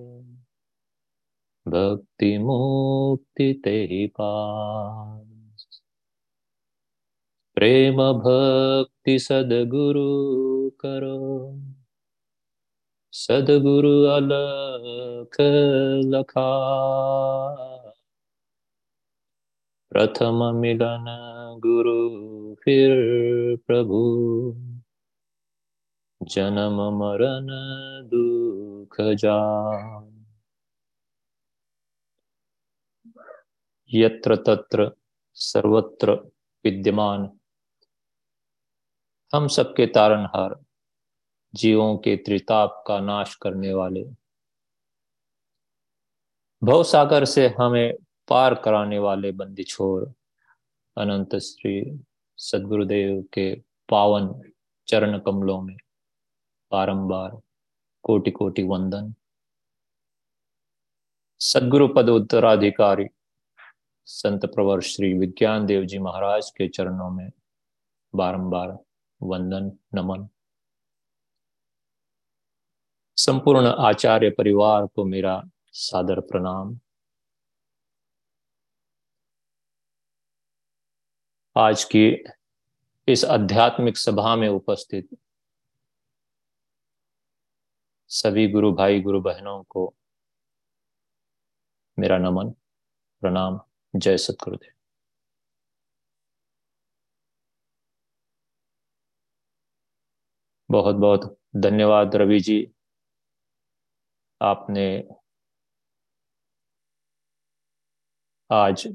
भक्ति 1.67 2.37
मुक्ति 2.37 3.53
ते 3.53 4.07
पास। 4.07 5.81
प्रेम 7.55 7.97
भक्ति 7.97 9.19
सदगुरु 9.19 10.69
करो। 10.69 11.59
सदगुरु 13.11 14.03
अलख 14.03 15.37
लखा। 16.05 16.55
प्रथम 19.91 20.55
मिलन 20.55 21.05
गुरु 21.59 22.55
फिर 22.55 22.89
प्रभु। 23.67 23.99
जन्म 26.23 26.81
मरण 26.99 27.47
दुख 28.07 28.99
यत्र 33.93 34.35
तत्र 34.35 34.91
सर्वत्र 35.33 36.11
विद्यमान। 36.63 37.39
हम 39.35 39.47
सबके 39.47 39.85
तारनहार 39.85 40.65
जीवों 41.55 41.97
के 41.97 42.15
त्रिताप 42.15 42.83
का 42.87 42.99
नाश 42.99 43.35
करने 43.35 43.73
वाले। 43.73 44.03
भव 46.63 46.83
सागर 46.83 47.25
से 47.25 47.47
हमें 47.47 47.93
पार 48.29 48.55
कराने 48.55 48.99
वाले 48.99 49.31
बंदी 49.31 49.63
छोर, 49.63 50.13
अनंत 50.97 51.35
श्री 51.35 52.03
सदगुरुदेव 52.37 53.21
के 53.33 53.55
पावन 53.89 54.51
चरण 54.87 55.19
कमलों 55.19 55.61
में 55.61 55.77
बारंबार 56.71 57.41
कोटि 58.03 58.31
कोटि 58.31 58.63
वंदन। 58.63 59.13
सदगुरु 61.39 61.87
पद 61.87 62.09
उत्तराधिकारी 62.09 63.05
संत 64.05 64.45
प्रवर 64.45 64.81
श्री 64.81 65.13
विज्ञान 65.13 65.65
देव 65.65 65.85
जी 65.85 65.99
महाराज 65.99 66.49
के 66.49 66.67
चरणों 66.67 67.09
में 67.09 67.31
बारंबार 68.15 68.79
वंदन, 69.23 69.71
नमन। 69.93 70.27
संपूर्ण 73.17 73.67
आचार्य 73.67 74.29
परिवार 74.29 74.85
को 74.85 75.05
मेरा 75.05 75.43
सादर 75.73 76.19
प्रणाम। 76.19 76.79
आज 81.59 81.83
की 81.83 82.23
इस 83.07 83.25
आध्यात्मिक 83.25 83.97
सभा 83.97 84.35
में 84.35 84.47
उपस्थित 84.49 85.09
सभी 88.07 88.47
गुरु 88.51 88.71
भाई, 88.73 89.01
गुरु 89.01 89.21
बहनों 89.21 89.63
को 89.63 89.95
मेरा 91.99 92.17
नमन, 92.17 92.49
प्रणाम, 93.21 93.59
जय 93.95 94.17
सतगुरुदेव। 94.17 94.71
बहुत 100.69 100.95
बहुत 100.95 101.39
धन्यवाद 101.55 102.15
रवि 102.15 102.39
जी, 102.39 102.71
आपने 104.41 105.07
आज 108.51 108.87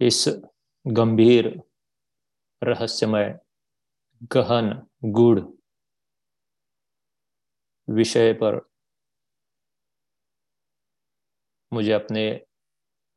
इस 0.00 0.24
गंभीर 0.86 1.46
रहस्यमय 2.62 3.38
गहन 4.22 4.70
गुड़ 5.04 5.40
विषय 7.88 8.32
पर 8.32 8.60
मुझे 11.72 11.92
अपने 11.92 12.46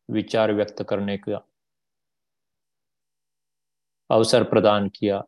विचार 0.10 0.52
व्यक्त 0.54 0.84
करने 0.89 1.18
का 1.18 1.46
अवसर 4.10 4.44
प्रदान 4.44 4.89
किया। 4.89 5.22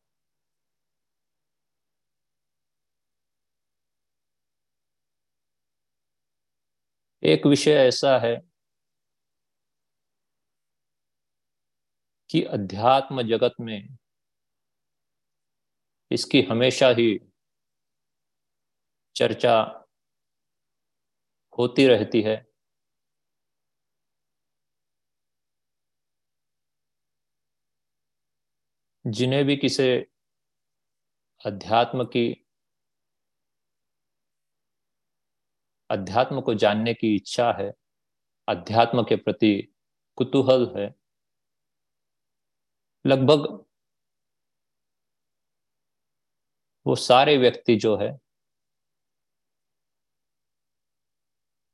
एक 7.24 7.46
विषय 7.46 7.72
ऐसा 7.88 8.18
है 8.20 8.51
कि 12.32 12.44
अध्यात्म 12.44 13.22
जगत 13.22 13.54
में 13.62 13.98
इसकी 16.12 16.42
हमेशा 16.42 16.90
ही 16.90 17.20
चर्चा 19.16 19.88
होती 21.58 21.88
रहती 21.88 22.22
है। 22.22 22.52
जिन्हें 29.08 29.46
भी 29.46 29.58
किसी 29.58 29.84
अध्यात्म 31.46 32.04
की, 32.04 32.46
अध्यात्म 35.90 36.42
को 36.42 36.54
जानने 36.54 36.94
की 36.94 37.16
इच्छा 37.16 37.52
है, 37.52 37.72
अध्यात्म 38.48 39.04
के 39.04 39.16
प्रति 39.16 39.74
कुतूहल 40.18 40.74
है 40.78 41.01
लगभग 43.06 43.66
वो 46.86 46.96
सारे 46.96 47.38
व्यक्ति 47.38 47.76
जो 47.76 47.96
है, 47.98 48.20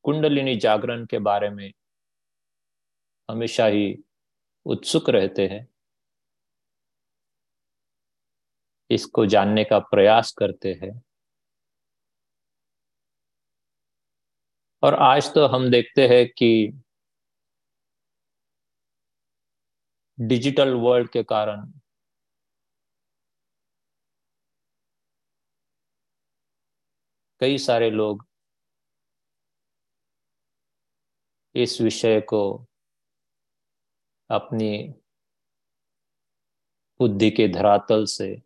कुंडलिनी 0.03 0.55
जागरण 0.55 1.05
के 1.05 1.19
बारे 1.19 1.49
में 1.49 1.71
हमेशा 3.29 3.65
ही 3.65 4.03
उत्सुक 4.65 5.09
रहते 5.09 5.47
हैं। 5.47 5.67
इसको 8.89 9.25
जानने 9.25 9.63
का 9.63 9.79
प्रयास 9.79 10.31
करते 10.31 10.73
हैं। 10.73 11.01
और 14.83 14.93
आज 14.93 15.33
तो 15.33 15.45
हम 15.47 15.69
देखते 15.71 16.07
हैं 16.07 16.27
कि 16.27 16.81
डिजिटल 20.19 20.73
वर्ल्ड 20.73 21.09
के 21.09 21.23
कारण। 21.23 21.71
कई 27.39 27.57
सारे 27.57 27.89
लोग 27.89 28.25
इस 31.55 31.81
विषय 31.81 32.21
को 32.21 32.67
अपनी 34.29 34.93
बुद्धि 36.99 37.31
के 37.31 37.47
धरातल 37.47 38.05
से 38.05 38.41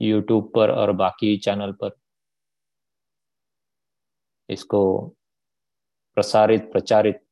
यूट्यूब 0.00 0.52
पर 0.54 0.70
और 0.70 0.92
बाकी 0.92 1.36
चैनल 1.36 1.72
पर 1.72 1.96
इसको 4.48 5.08
प्रसारित, 6.16 6.72
प्रचारित 6.72 7.25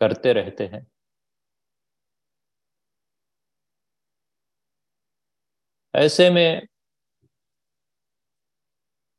करते 0.00 0.32
रहते 0.32 0.66
हैं। 0.66 0.86
ऐसे 5.94 6.30
में 6.30 6.66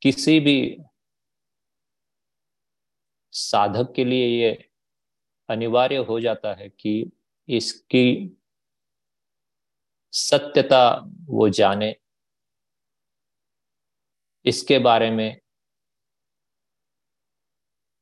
किसी 0.02 0.38
भी 0.40 0.56
साधक 3.32 3.92
के 3.96 4.04
लिए 4.04 4.26
ये 4.26 4.50
अनिवार्य 5.48 5.96
हो 5.96 6.20
जाता 6.20 6.54
है 6.54 6.68
कि 6.68 7.10
इसकी 7.48 8.36
सत्यता 10.12 10.80
वो 11.28 11.48
जाने। 11.48 11.94
इसके 14.44 14.78
बारे 14.78 15.10
में 15.10 15.40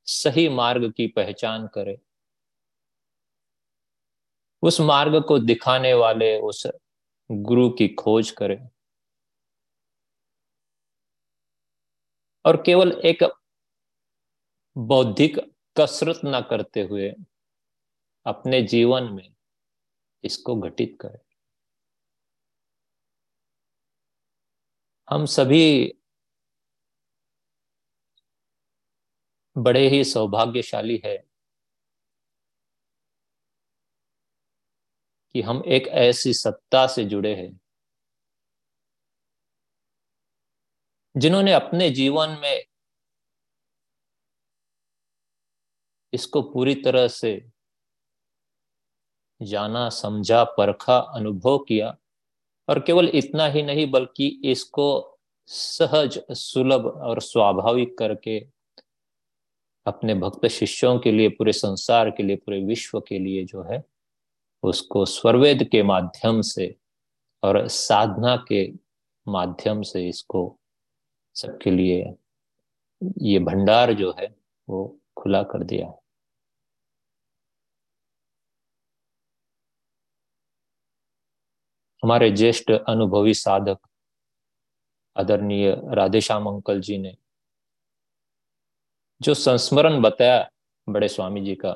सही 0.07 0.49
मार्ग 0.49 0.91
की 0.93 1.07
पहचान 1.07 1.67
करे। 1.67 1.97
उस 4.63 4.81
मार्ग 4.81 5.23
को 5.25 5.39
दिखाने 5.39 5.95
वाले 5.95 6.39
उस 6.41 6.67
गुरु 7.31 7.71
की 7.71 7.89
खोज 7.89 8.31
करे। 8.31 8.59
और 12.45 12.57
केवल 12.63 12.93
एक 13.05 13.23
बौद्धिक 14.77 15.39
कसरत 15.77 16.21
ना 16.25 16.41
करते 16.41 16.83
हुए 16.83 17.15
अपने 18.27 18.63
जीवन 18.63 19.05
में 19.05 19.29
इसको 20.25 20.61
घटित 20.61 20.99
करे। 21.01 21.19
हम 25.09 25.27
सभी 25.27 25.93
बड़े 29.57 29.89
ही 29.89 30.05
सौभाग्यशाली 30.05 31.03
है। 31.05 31.17
कि 35.37 35.43
हम 35.43 35.63
एक 35.67 35.87
ऐसी 35.89 36.33
सत्ता 36.35 36.87
से 36.87 37.05
जुड़े 37.05 37.35
हैं, 37.35 37.61
जिन्होंने 41.17 41.53
अपने 41.53 41.91
जीवन 41.91 42.31
में 42.43 42.65
इसको 46.13 46.43
पूरी 46.43 46.75
तरह 46.75 47.09
से 47.09 47.51
जाना, 49.43 49.89
समझा, 49.89 50.45
परखा, 50.45 50.99
अनुभव 50.99 51.59
किया 51.59 51.97
और 52.69 52.81
केवल 52.81 53.11
इतना 53.15 53.47
ही 53.47 53.63
नहीं, 53.63 53.91
बल्कि 53.91 54.41
इसको 54.45 55.19
सहज, 55.47 56.19
सुलभ 56.33 56.87
और 56.87 57.21
स्वाभाविक 57.21 57.99
करके 57.99 58.39
अपने 59.87 60.15
भक्त 60.15 60.47
शिष्यों 60.47 60.99
के 60.99 61.13
लिए, 61.13 61.29
पूरे 61.29 61.53
संसार 61.53 62.11
के 62.11 62.23
लिए, 62.23 62.37
पूरे 62.37 62.65
विश्व 62.65 63.01
के 63.01 63.19
लिए 63.19 63.45
जो 63.45 63.63
है 63.63 63.96
उसको 64.63 65.05
स्वरवेद 65.05 65.63
के 65.63 65.83
माध्यम 65.83 66.41
से 66.41 66.75
और 67.43 67.67
साधना 67.69 68.37
के 68.49 68.67
माध्यम 69.27 69.83
से 69.83 70.09
इसको 70.09 70.45
सबके 71.37 71.71
लिए 71.71 72.15
ये 73.21 73.39
भंडार 73.39 73.93
जो 73.93 74.15
है 74.19 74.35
वो 74.69 74.87
खुला 75.17 75.43
कर 75.43 75.63
दिया 75.65 75.93
हमारे 82.03 82.31
ज्येष्ठ 82.31 82.71
अनुभवी 82.71 83.35
साधक 83.35 83.79
आदरणीय 85.17 85.71
राधेश्याम 85.95 86.47
अंकल 86.47 86.81
जी 86.81 86.99
ने 86.99 87.15
जो 89.21 89.35
संस्मरण 89.35 90.01
बताया 90.03 90.49
बड़े 90.87 91.09
स्वामी 91.09 91.41
जी 91.41 91.55
का 91.55 91.73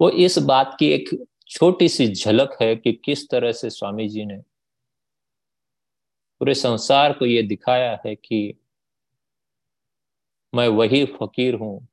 वो 0.00 0.10
इस 0.10 0.38
बात 0.38 0.76
की 0.78 0.88
एक 0.92 1.08
छोटी 1.50 1.88
सी 1.88 2.06
झलक 2.14 2.56
है 2.62 2.74
कि 2.76 2.92
किस 3.04 3.28
तरह 3.30 3.52
से 3.52 3.70
स्वामी 3.70 4.08
जी 4.08 4.24
ने 4.24 4.36
पूरे 6.40 6.54
संसार 6.54 7.12
को 7.12 7.26
ये 7.26 7.42
दिखाया 7.42 7.98
है 8.06 8.14
कि 8.14 8.54
मैं 10.52 10.68
वही 10.68 11.04
फकीर 11.20 11.54
हूँ 11.54 11.86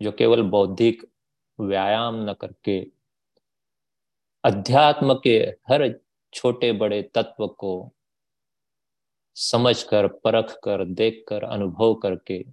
जो 0.00 0.12
केवल 0.12 0.42
बौद्धिक 0.42 1.04
व्यायाम 1.58 2.16
न 2.30 2.32
करके 2.32 2.80
अध्यात्म 4.44 5.14
के 5.14 5.36
हर 5.70 5.88
छोटे 6.32 6.72
बड़े 6.72 7.02
तत्व 7.14 7.46
को 7.48 7.72
समझकर 9.36 10.06
परख 10.24 10.58
कर 10.64 10.84
देख 10.84 11.24
कर 11.28 11.44
अनुभव 11.44 11.94
करके 11.94 12.44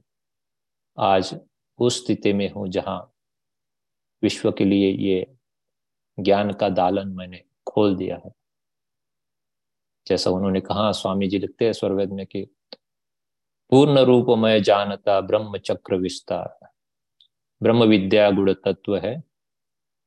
आज 0.98 1.36
उस 1.80 2.04
स्थिति 2.04 2.34
में 2.34 2.50
हूँ 2.52 2.68
जहाँ 2.68 3.00
विश्व 4.24 4.52
के 4.52 4.66
लिए 4.66 4.92
ये 4.92 5.38
ज्ञान 6.20 6.54
का 6.54 6.70
दालन 6.70 7.08
मैंने 7.08 7.44
खोल 7.68 7.96
दिया 7.96 8.22
है। 8.26 8.32
जैसा 10.08 10.30
उन्होंने 10.30 10.62
कहा 10.62 10.92
स्वामी 10.92 11.28
जी 11.28 11.40
लिखते 11.40 11.66
हैं 11.66 11.74
स्वरवेद 11.74 12.12
में 12.12 12.26
कि 12.26 12.46
पूर्ण 13.70 14.00
रूप 14.00 14.26
में 14.30 14.64
जानता 14.64 15.22
ब्रह्म 15.22 15.58
चक्र 15.58 15.96
विस्तार। 15.96 16.70
ब्रह्म 17.64 17.84
विद्या 17.84 18.32
गुण 18.32 18.54
तत्व 18.54 18.98
है, 18.98 19.24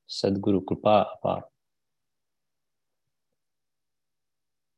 सदगुरु 0.09 0.61
कृपा 0.61 1.01
अपार। 1.01 1.51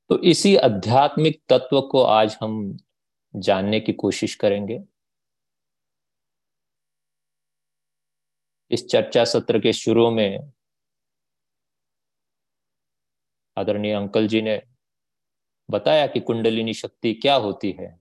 तो 0.08 0.18
इसी 0.18 0.56
आध्यात्मिक 0.56 1.42
तत्व 1.48 1.80
को 1.80 2.02
आज 2.02 2.38
हम 2.40 2.76
जानने 3.36 3.80
की 3.80 3.92
कोशिश 3.92 4.34
करेंगे। 4.34 4.84
इस 8.72 8.86
चर्चा 8.86 9.24
सत्र 9.24 9.58
के 9.58 9.72
शुरू 9.72 10.10
में 10.10 10.52
आदरणीय 13.56 13.92
अंकल 13.92 14.26
जी 14.26 14.42
ने 14.42 14.62
बताया 15.70 16.06
कि 16.06 16.20
कुंडलिनी 16.20 16.74
शक्ति 16.74 17.14
क्या 17.14 17.34
होती 17.34 17.72
है। 17.72 18.00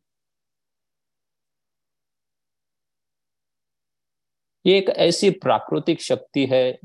ये 4.65 4.77
एक 4.77 4.89
ऐसी 4.89 5.29
प्राकृतिक 5.29 6.01
शक्ति 6.01 6.45
है 6.45 6.79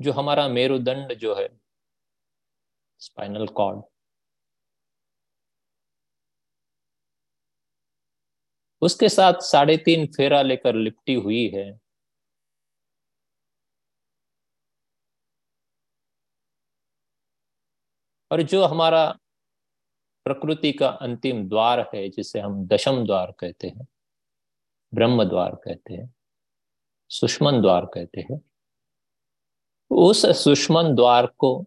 जो 0.00 0.12
हमारा 0.12 0.48
मेरुदंड 0.48 1.14
जो 1.14 1.34
है 1.34 1.48
स्पाइनल 2.98 3.46
कॉर्ड 3.46 3.91
उसके 8.82 9.08
साथ 9.08 9.40
साढ़े 9.40 9.76
तीन 9.76 10.06
फेरा 10.06 10.42
लेकर 10.42 10.74
लिपटी 10.74 11.14
हुई 11.14 11.48
है। 11.48 11.80
और 18.30 18.42
जो 18.42 18.64
हमारा 18.64 19.18
प्रकृति 20.24 20.72
का 20.72 20.88
अंतिम 20.88 21.48
द्वार 21.48 21.80
है, 21.94 22.08
जिसे 22.08 22.40
हम 22.40 22.66
दशम 22.66 23.06
द्वार 23.06 23.32
कहते 23.40 23.68
हैं, 23.68 23.86
ब्रह्म 24.94 25.24
द्वार 25.24 25.54
कहते 25.54 25.94
हैं, 25.94 26.14
सुष्मन 27.10 27.60
द्वार 27.62 27.86
कहते 27.86 28.20
हैं, 28.20 28.40
उस 29.90 30.26
सुष्मन 30.44 30.94
द्वार 30.94 31.26
को 31.26 31.66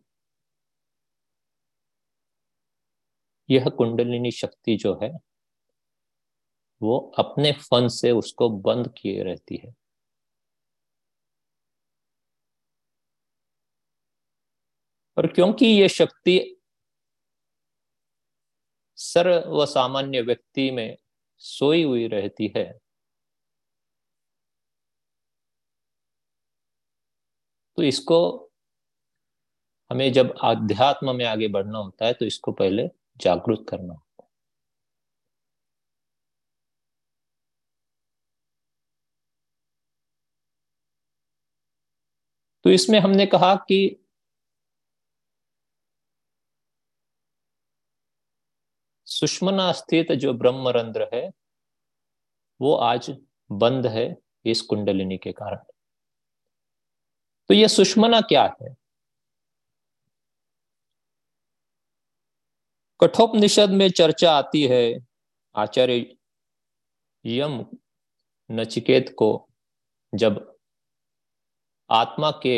यह 3.49 3.69
कुंडलिनी 3.69 4.31
शक्ति 4.31 4.75
जो 4.77 4.99
है 5.03 5.34
वो 6.81 6.97
अपने 7.19 7.51
फन 7.51 7.87
से 7.87 8.11
उसको 8.11 8.49
बंद 8.49 8.93
किए 8.97 9.23
रहती 9.23 9.57
है। 9.57 9.73
और 15.17 15.27
क्योंकि 15.27 15.65
ये 15.65 15.89
शक्ति 15.89 16.39
सर्व 18.97 19.65
सामान्य 19.65 20.21
व्यक्ति 20.21 20.69
में 20.71 20.97
सोई 21.41 21.83
हुई 21.83 22.07
रहती 22.07 22.51
है 22.57 22.65
तो 27.77 27.83
इसको 27.83 28.17
हमें 29.91 30.11
जब 30.13 30.33
आध्यात्म 30.43 31.15
में 31.15 31.25
आगे 31.25 31.47
बढ़ना 31.47 31.79
होता 31.79 32.05
है 32.05 32.13
तो 32.13 32.25
इसको 32.25 32.51
पहले 32.51 32.87
जागरूक 33.17 33.67
करना 33.67 34.04
तो 42.65 42.71
इसमें 42.71 42.99
हमने 42.99 43.25
कहा 43.25 43.55
कि 43.55 44.05
सुषमना 49.05 49.71
स्थित 49.71 50.11
जो 50.11 50.33
ब्रह्मरंध्र 50.33 51.09
है, 51.13 51.31
वो 52.61 52.75
आज 52.75 53.17
बंद 53.51 53.87
है 53.87 54.17
इस 54.45 54.61
कुंडलिनी 54.61 55.17
के 55.17 55.31
कारण। 55.31 55.57
तो 57.47 57.53
यह 57.53 57.67
सुषमना 57.67 58.21
क्या 58.21 58.57
है? 58.61 58.75
कठोपनिषद 63.01 63.69
में 63.69 63.89
चर्चा 63.91 64.31
आती 64.31 64.67
है, 64.67 65.07
आचार्य 65.55 66.17
यम 67.25 67.65
नचिकेत 68.51 69.15
को 69.17 69.49
जब 70.15 70.54
आत्मा 71.89 72.31
के 72.31 72.55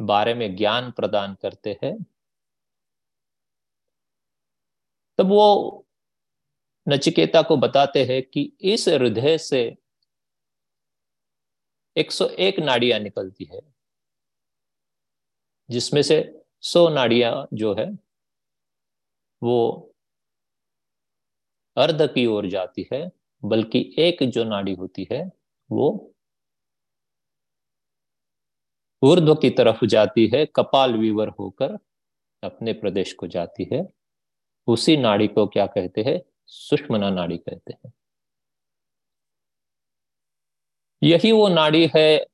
बारे 0.00 0.34
में 0.34 0.56
ज्ञान 0.56 0.90
प्रदान 0.90 1.36
करते 1.42 1.78
हैं। 1.84 1.96
तब 5.18 5.26
वो 5.26 5.86
नचिकेता 6.86 7.42
को 7.42 7.56
बताते 7.56 8.04
हैं 8.04 8.22
कि 8.22 8.52
इस 8.60 8.88
हृदय 8.88 9.38
से 9.38 9.76
101 11.96 12.58
नाड़ियाँ 12.60 12.98
निकलती 13.00 13.44
है, 13.44 13.60
जिसमें 15.68 16.02
से 16.02 16.18
100 16.62 16.88
नाड़ियाँ 16.88 17.46
जो 17.54 17.74
है, 17.74 17.90
वो 19.42 19.58
अर्ध 21.76 22.02
की 22.14 22.26
ओर 22.26 22.46
जाती 22.46 22.88
है, 22.92 23.10
बल्कि 23.44 23.94
एक 23.98 24.22
जो 24.30 24.44
नाड़ी 24.44 24.74
होती 24.74 25.06
है, 25.12 25.32
वो 25.70 26.09
ऊर्ध्व 29.02 29.34
की 29.34 29.50
तरफ़ 29.50 29.84
जाती 29.84 30.26
है, 30.34 30.44
कपाल 30.46 30.94
विवर 30.94 31.28
होकर 31.28 31.78
अपने 32.42 32.72
प्रदेश 32.72 33.12
को 33.12 33.26
जाती 33.26 33.68
है। 33.72 33.86
उसी 34.68 34.96
नाड़ी 34.96 35.28
को 35.28 35.46
क्या 35.46 35.66
कहते 35.66 36.02
हैं? 36.02 36.20
सुषमना 36.46 37.10
नाड़ी 37.10 37.38
कहते 37.38 37.72
हैं। 37.74 37.92
यही 41.02 41.32
वो 41.32 41.48
नाड़ी 41.48 41.90
है 41.96 42.24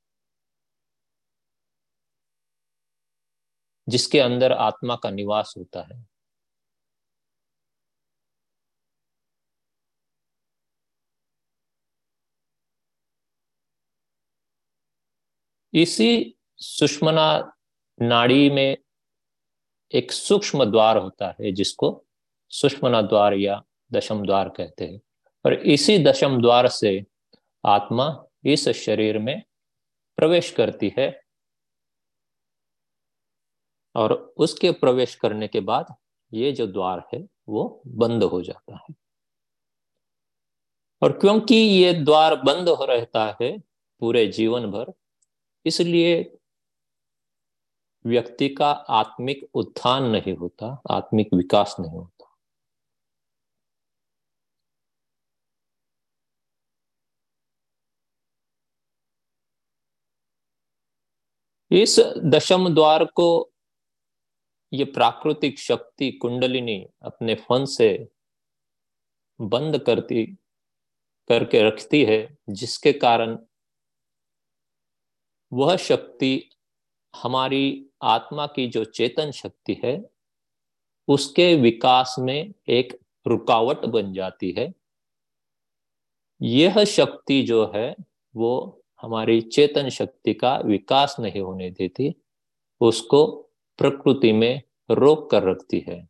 जिसके 3.88 4.20
अंदर 4.20 4.52
आत्मा 4.52 4.96
का 4.96 5.10
निवास 5.10 5.54
होता 5.58 5.82
है। 5.82 6.06
इसी 15.74 16.35
सुषमना 16.60 17.52
नाड़ी 18.02 18.50
में 18.50 18.76
एक 19.92 20.12
सूक्ष्म 20.12 20.64
द्वार 20.64 20.96
होता 20.96 21.34
है, 21.40 21.52
जिसको 21.52 22.04
सुषमना 22.50 23.02
द्वार 23.02 23.34
या 23.34 23.62
दशम 23.92 24.26
द्वार 24.26 24.48
कहते 24.48 24.86
हैं। 24.86 25.00
और 25.44 25.54
इसी 25.54 25.98
दशम 25.98 26.40
द्वार 26.42 26.68
से 26.68 27.04
आत्मा 27.64 28.24
इस 28.44 28.68
शरीर 28.68 29.18
में 29.18 29.42
प्रवेश 30.16 30.50
करती 30.50 30.92
है 30.98 31.08
और 33.94 34.12
उसके 34.36 34.70
प्रवेश 34.72 35.14
करने 35.14 35.48
के 35.48 35.60
बाद 35.60 35.94
ये 36.32 36.52
जो 36.52 36.66
द्वार 36.66 37.08
है, 37.14 37.28
वो 37.48 37.82
बंद 37.86 38.22
हो 38.22 38.42
जाता 38.42 38.76
है। 38.76 38.94
और 41.02 41.12
क्योंकि 41.12 41.54
ये 41.54 41.92
द्वार 41.92 42.34
बंद 42.36 42.68
हो 42.68 42.84
रहता 42.84 43.36
है 43.42 43.58
पूरे 44.00 44.26
जीवन 44.26 44.66
भर, 44.66 44.92
इसलिए 45.66 46.38
व्यक्ति 48.06 48.48
का 48.48 48.70
आत्मिक 48.70 49.50
उत्थान 49.54 50.02
नहीं 50.02 50.36
होता, 50.36 50.82
आत्मिक 50.90 51.34
विकास 51.34 51.76
नहीं 51.80 51.92
होता। 51.92 52.12
इस 61.70 61.98
दशम 62.24 62.74
द्वार 62.74 63.04
को 63.04 63.52
ये 64.72 64.84
प्राकृतिक 64.84 65.58
शक्ति 65.58 66.10
कुंडलिनी 66.12 66.86
अपने 67.02 67.34
फन 67.34 67.64
से 67.64 68.08
बंद 69.40 69.78
करती, 69.78 70.24
करके 71.28 71.68
रखती 71.68 72.04
है, 72.04 72.36
जिसके 72.50 72.92
कारण 72.92 73.38
वह 75.52 75.76
शक्ति 75.76 76.50
हमारी 77.14 77.85
आत्मा 78.02 78.46
की 78.46 78.68
जो 78.68 78.84
चेतन 78.84 79.30
शक्ति 79.30 79.80
है, 79.84 80.10
उसके 81.08 81.54
विकास 81.54 82.16
में 82.18 82.54
एक 82.68 83.00
रुकावट 83.26 83.84
बन 83.84 84.12
जाती 84.12 84.52
है। 84.52 84.74
यह 86.42 86.84
शक्ति 86.84 87.42
जो 87.42 87.72
है, 87.74 87.96
वो 88.36 88.82
हमारी 89.02 89.40
चेतन 89.40 89.88
शक्ति 89.88 90.34
का 90.34 90.58
विकास 90.58 91.16
नहीं 91.20 91.40
होने 91.40 91.70
देती, 91.70 92.14
उसको 92.80 93.26
प्रकृति 93.78 94.32
में 94.32 94.62
रोक 94.90 95.30
कर 95.30 95.42
रखती 95.42 95.84
है। 95.88 96.08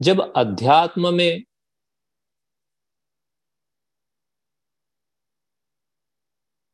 जब 0.00 0.32
अध्यात्म 0.36 1.14
में 1.14 1.45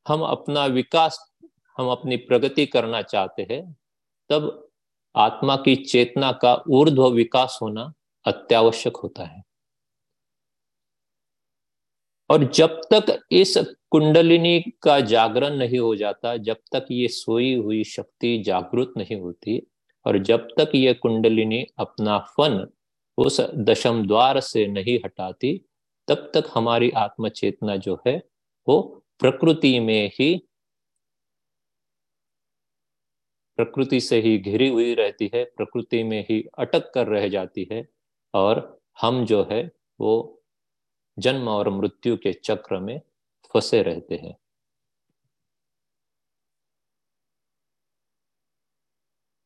हम 0.08 0.22
अपना 0.22 0.66
विकास 0.66 1.32
हम 1.78 1.88
अपनी 1.88 2.16
प्रगति 2.16 2.66
करना 2.66 3.02
चाहते 3.02 3.46
हैं, 3.50 3.76
तब 4.30 4.68
आत्मा 5.16 5.56
की 5.56 5.76
चेतना 5.76 6.32
का 6.32 6.64
ऊर्ध्व 6.70 7.08
विकास 7.08 7.58
होना 7.62 7.92
अत्यावश्यक 8.24 8.96
होता 8.96 9.24
है। 9.24 9.42
और 12.30 12.44
जब 12.44 12.80
तक 12.92 13.20
इस 13.32 13.58
कुंडलिनी 13.90 14.60
का 14.82 15.00
जागरण 15.00 15.56
नहीं 15.56 15.78
हो 15.78 15.96
जाता, 15.96 16.36
जब 16.36 16.56
तक 16.72 16.86
ये 16.90 17.08
सोई 17.08 17.54
हुई 17.54 17.84
शक्ति 17.84 18.42
जागृत 18.42 18.92
नहीं 18.96 19.20
होती, 19.20 19.66
और 20.06 20.18
जब 20.18 20.48
तक 20.58 20.72
ये 20.74 20.94
कुंडलिनी 20.94 21.66
अपना 21.78 22.18
फन 22.18 22.72
उस 23.18 23.40
दशम 23.40 24.06
द्वार 24.06 24.40
से 24.40 24.66
नहीं 24.66 24.98
हटाती, 25.04 25.64
तब 26.08 26.30
तक 26.34 26.44
हमारी 26.54 26.90
आत्म 26.90 27.28
चेतना 27.28 27.76
जो 27.76 28.02
है, 28.06 28.22
वो 28.68 29.01
प्रकृति 29.22 29.80
में 29.80 30.10
ही 30.20 30.48
प्रकृति 33.56 34.00
से 34.00 34.20
ही 34.20 34.38
घिरी 34.38 34.68
हुई 34.68 34.94
रहती 34.94 35.30
है 35.34 35.44
प्रकृति 35.44 36.02
में 36.02 36.26
ही 36.30 36.48
अटक 36.58 36.92
कर 36.94 37.06
रह 37.06 37.28
जाती 37.28 37.68
है 37.72 37.88
और 38.34 38.80
हम 39.00 39.26
जो 39.26 39.48
है, 39.50 39.70
वो 40.00 40.42
जन्म 41.18 41.48
और 41.48 41.68
मृत्यु 41.68 42.16
के 42.16 42.32
चक्र 42.32 42.78
में 42.78 43.00
फंसे 43.54 43.82
रहते 43.82 44.14
हैं। 44.14 44.36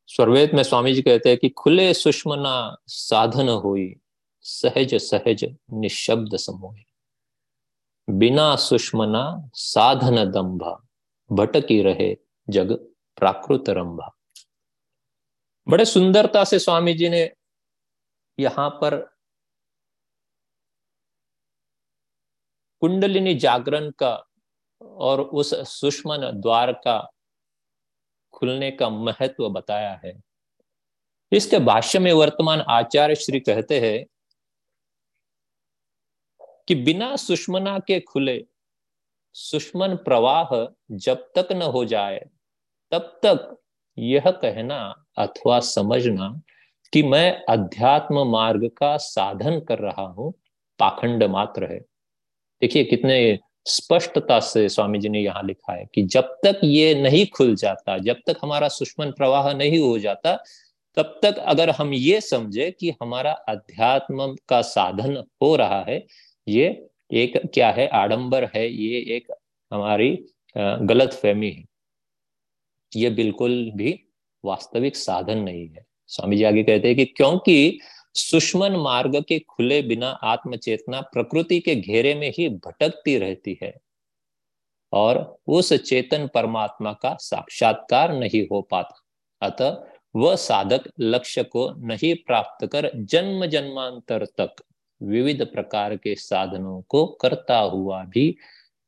स्वर्वेद 0.07 0.55
में 0.55 0.62
स्वामी 0.62 0.95
जी 0.95 1.03
कहते 1.03 1.29
हैं 1.29 1.39
कि 1.39 1.49
खुले 1.49 1.95
सुषमना 1.95 2.77
साधन 2.87 3.49
हुई, 3.49 3.97
सहज 4.43 4.95
सहज 4.95 5.57
निशब्द 5.72 6.37
समोह। 6.37 6.86
बिना 8.09 8.54
सुषमना 8.57 9.50
साधन 9.54 10.24
दंभा, 10.30 10.86
भटकी 11.30 11.82
रहे 11.82 12.16
जग 12.48 12.72
प्राकृत 13.16 13.68
रंभा। 13.68 14.11
बड़े 15.68 15.84
सुंदरता 15.84 16.44
से 16.44 16.59
स्वामी 16.59 16.94
जी 16.94 17.09
ने 17.09 17.30
यहाँ 18.38 18.68
पर 18.70 18.96
कुंडलिनी 22.80 23.34
जागरण 23.34 23.90
का 23.90 24.14
और 24.82 25.20
उस 25.20 25.54
सुष्मन 25.68 26.30
द्वार 26.40 26.72
का 26.72 26.98
खुलने 28.32 28.70
का 28.70 28.88
महत्व 28.90 29.48
बताया 29.48 30.00
है। 30.04 30.12
इसके 31.32 31.59
भाष्य 31.59 31.98
में 31.98 32.12
वर्तमान 32.12 32.61
आचार्य 32.61 33.14
श्री 33.14 33.40
कहते 33.40 33.80
हैं 33.80 34.04
कि 36.68 36.74
बिना 36.74 37.14
सुषमना 37.16 37.78
के 37.78 38.00
खुले 38.00 38.44
सुषमन 39.36 39.94
प्रवाह 39.96 40.48
जब 40.96 41.26
तक 41.36 41.48
न 41.52 41.62
हो 41.62 41.84
जाए, 41.84 42.18
तब 42.92 43.18
तक 43.24 43.56
यह 43.98 44.30
कहना 44.30 44.78
अथवा 45.18 45.60
समझना 45.60 46.28
कि 46.92 47.02
मैं 47.02 47.44
अध्यात्म 47.48 48.26
मार्ग 48.30 48.68
का 48.78 48.96
साधन 48.96 49.60
कर 49.60 49.78
रहा 49.78 50.02
हूँ, 50.02 50.32
पाखंड 50.78 51.24
मात्र 51.24 51.72
है। 51.72 51.78
देखिए 52.62 52.84
कितने 52.84 53.38
स्पष्टता 53.66 54.38
से 54.40 54.68
स्वामी 54.68 54.98
जी 54.98 55.08
ने 55.08 55.20
यहाँ 55.20 55.42
लिखा 55.42 55.72
है 55.72 55.86
कि 55.94 56.02
जब 56.02 56.36
तक 56.44 56.60
ये 56.64 56.94
नहीं 57.02 57.26
खुल 57.26 57.54
जाता, 57.54 57.98
जब 57.98 58.20
तक 58.26 58.36
हमारा 58.42 58.68
सुषमन 58.68 59.10
प्रवाह 59.10 59.52
नहीं 59.52 59.78
हो 59.78 59.98
जाता, 59.98 60.34
तब 60.96 61.18
तक 61.22 61.38
अगर 61.38 61.70
हम 61.70 61.92
ये 61.92 62.20
समझे 62.20 62.70
कि 62.70 62.94
हमारा 63.02 63.32
अध्यात्म 63.48 64.34
का 64.48 64.60
साधन 64.62 65.16
हो 65.42 65.54
रहा 65.56 65.84
है 65.88 65.98
ये 66.47 66.66
एक 67.14 67.36
क्या 67.55 67.70
है? 67.70 67.86
आडंबर 67.88 68.44
है, 68.55 68.68
ये 68.68 68.99
एक 69.16 69.32
हमारी 69.72 70.11
गलत 70.57 71.12
फहमी 71.12 71.51
है। 71.51 71.64
ये 72.92 73.11
बिल्कुल 73.11 73.70
भी 73.76 73.99
वास्तविक 74.44 74.97
साधन 74.97 75.38
नहीं 75.38 75.68
है। 75.68 75.84
स्वामी 76.09 76.36
जी 76.36 76.44
आगे 76.44 76.62
कहते 76.62 76.88
हैं 76.88 76.97
कि 76.97 77.05
क्योंकि 77.07 77.78
सुषमन 78.14 78.76
मार्ग 78.76 79.16
के 79.22 79.38
खुले 79.38 79.80
बिना 79.82 80.09
आत्मचेतना 80.24 81.01
प्रकृति 81.12 81.59
के 81.61 81.74
घेरे 81.76 82.14
में 82.14 82.30
ही 82.38 82.49
भटकती 82.49 83.16
रहती 83.18 83.59
है 83.62 83.72
और 84.92 85.18
उस 85.47 85.72
चेतन 85.74 86.28
परमात्मा 86.34 86.92
का 86.92 87.16
साक्षात्कार 87.20 88.12
नहीं 88.14 88.47
हो 88.53 88.61
पाता। 88.62 89.03
अतः 89.42 89.76
वह 90.16 90.36
साधक 90.36 90.88
लक्ष्य 91.01 91.42
को 91.44 91.68
नहीं 91.86 92.14
प्राप्त 92.26 92.66
कर 92.66 92.90
जन्म 92.97 93.47
जन्मांतर 93.47 94.24
तक 94.40 94.62
विविध 95.03 95.47
प्रकार 95.47 95.97
के 95.97 96.14
साधनों 96.14 96.82
को 96.82 97.07
करता 97.07 97.59
हुआ 97.59 98.05
भी 98.05 98.36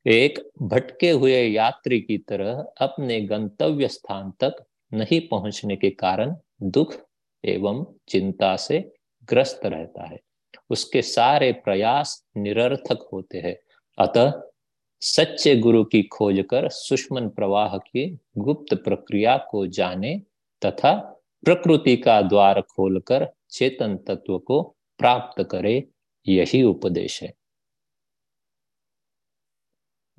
एक 0.06 0.50
भटके 0.62 1.10
हुए 1.10 1.42
यात्री 1.42 2.00
की 2.00 2.18
तरह 2.18 2.64
अपने 2.80 3.20
गंतव्य 3.20 3.88
स्थान 3.88 4.30
तक 4.30 4.64
नहीं 4.92 5.28
पहुँचने 5.28 5.76
के 5.76 5.90
कारण 5.90 6.36
दुख 6.62 6.94
एवं 7.44 7.86
चिंता 8.08 8.56
से 8.56 8.92
ग्रस्त 9.24 9.60
रहता 9.64 10.06
है। 10.06 10.20
उसके 10.70 11.02
सारे 11.02 11.52
प्रयास 11.52 12.26
निरर्थक 12.36 13.08
होते 13.12 13.38
हैं। 13.38 13.56
अतः 13.98 14.42
सच्चे 15.00 15.56
गुरु 15.56 15.84
की 15.84 16.02
खोज 16.02 16.44
कर 16.50 16.68
सुष्मन 16.68 17.28
प्रवाह 17.28 17.78
की 17.78 18.18
गुप्त 18.38 18.74
प्रक्रिया 18.74 19.36
को 19.36 19.66
जाने 19.66 20.22
तथा 20.64 20.94
प्रकृति 21.44 21.96
का 21.96 22.22
द्वार 22.22 22.60
खोलकर 22.60 23.28
चेतन 23.50 23.96
तत्व 23.96 24.38
को 24.38 24.62
प्राप्त 24.98 25.42
करे 25.50 25.88
यही 26.28 26.62
उपदेश 26.62 27.22
है। 27.22 27.32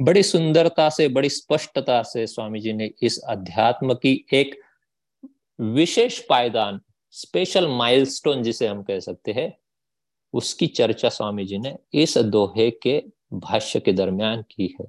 बड़ी 0.02 0.24
सुंदरता 0.24 0.90
से, 0.90 1.08
बड़ी 1.08 1.30
स्पष्टता 1.30 2.04
से 2.04 2.28
स्वामी 2.28 2.60
जी 2.60 2.74
ने 2.74 2.92
इस 3.02 3.20
अध्यात्म 3.20 3.94
की 3.94 4.26
एक 4.34 4.62
विशेष 5.60 6.20
पायदान 6.28 6.82
स्पेशल 7.12 7.68
माइलस्टोन 7.68 8.44
जिसे 8.44 8.68
हम 8.68 8.84
कह 8.84 9.00
सकते 9.00 9.32
हैं, 9.32 9.58
उसकी 10.34 10.68
चर्चा 10.68 11.10
स्वामी 11.10 11.46
जी 11.46 11.58
ने 11.58 11.78
इस 11.94 12.18
दोहे 12.18 12.72
के 12.72 13.04
भाष्य 13.34 13.80
के 13.80 13.94
दरमियान 13.94 14.42
की 14.42 14.78
है। 14.82 14.86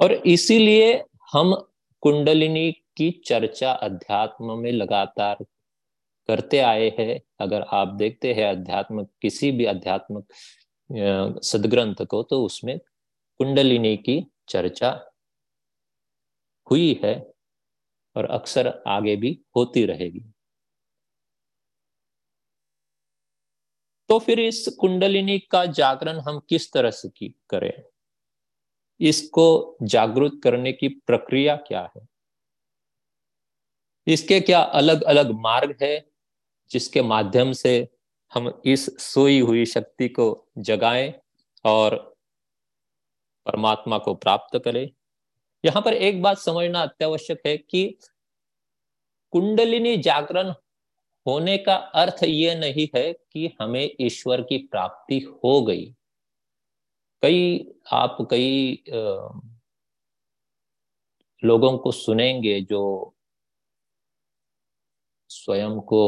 और 0.00 0.12
इसीलिए 0.12 1.04
हम 1.32 1.54
कुंडलिनी 2.00 2.72
की 2.72 3.10
चर्चा 3.10 3.72
अध्यात्म 3.72 4.58
में 4.58 4.72
लगातार 4.72 5.44
करते 6.28 6.58
आए 6.60 6.88
हैं, 6.98 7.20
अगर 7.40 7.62
आप 7.72 7.88
देखते 7.94 8.32
हैं 8.34 8.48
अध्यात्म, 8.50 9.04
किसी 9.22 9.50
भी 9.52 9.64
अध्यात्मक 9.64 10.26
सदग्रंथ 11.44 12.04
को 12.06 12.22
तो 12.22 12.44
उसमें 12.44 12.78
कुंडलिनी 13.40 13.96
की 13.98 14.20
चर्चा 14.48 14.90
हुई 16.66 17.00
है 17.04 17.14
और 18.16 18.24
अक्सर 18.30 18.68
आगे 18.88 19.16
भी 19.16 19.38
होती 19.56 19.84
रहेगी। 19.86 20.24
तो 24.10 24.18
फिर 24.18 24.40
इस 24.40 24.66
कुंडलिनी 24.80 25.38
का 25.50 25.64
जागरण 25.66 26.18
हम 26.20 26.40
किस 26.48 26.72
तरह 26.72 26.90
से 26.90 27.08
की 27.08 27.28
करें? 27.50 27.72
इसको 29.00 29.76
जागृत 29.82 30.40
करने 30.44 30.72
की 30.72 30.88
प्रक्रिया 31.06 31.56
क्या 31.58 31.82
है? 31.96 32.06
इसके 34.06 34.40
क्या 34.40 34.60
अलग 34.60 35.02
अलग 35.02 35.30
मार्ग 35.40 35.76
है? 35.82 36.13
जिसके 36.74 37.02
माध्यम 37.02 37.52
से 37.52 37.88
हम 38.32 38.62
इस 38.64 38.86
सोई 39.00 39.40
हुई 39.40 39.64
शक्ति 39.66 40.08
को 40.08 40.26
जगाएँ 40.58 41.12
और 41.64 41.96
परमात्मा 43.46 43.98
को 43.98 44.14
प्राप्त 44.14 44.58
करें। 44.64 44.88
यहाँ 45.64 45.82
पर 45.82 45.94
एक 45.94 46.22
बात 46.22 46.38
समझना 46.38 46.82
अत्यावश्यक 46.82 47.42
है 47.46 47.56
कि 47.56 47.98
कुंडलिनी 49.32 49.96
जागरण 49.96 50.50
होने 51.26 51.56
का 51.58 51.74
अर्थ 51.74 52.22
ये 52.24 52.54
नहीं 52.54 52.88
है 52.96 53.12
कि 53.32 53.56
हमें 53.60 53.90
ईश्वर 54.00 54.42
की 54.42 54.58
प्राप्ति 54.66 55.18
हो 55.44 55.60
गई। 55.62 55.86
कई 57.22 57.72
आप 57.92 58.18
कई 58.30 58.84
लोगों 61.42 61.76
को 61.78 61.92
सुनेंगे 61.92 62.60
जो 62.60 62.82
स्वयं 65.30 65.80
को 65.80 66.02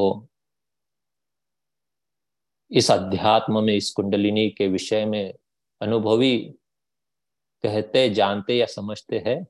इस 2.70 2.90
अध्यात्म 2.90 3.62
में, 3.64 3.74
इस 3.74 3.90
कुंडलिनी 3.90 4.48
के 4.50 4.66
विषय 4.68 5.04
में 5.04 5.34
अनुभवी 5.80 6.38
कहते, 7.64 8.08
जानते 8.10 8.56
या 8.56 8.66
समझते 8.66 9.18
हैं। 9.26 9.46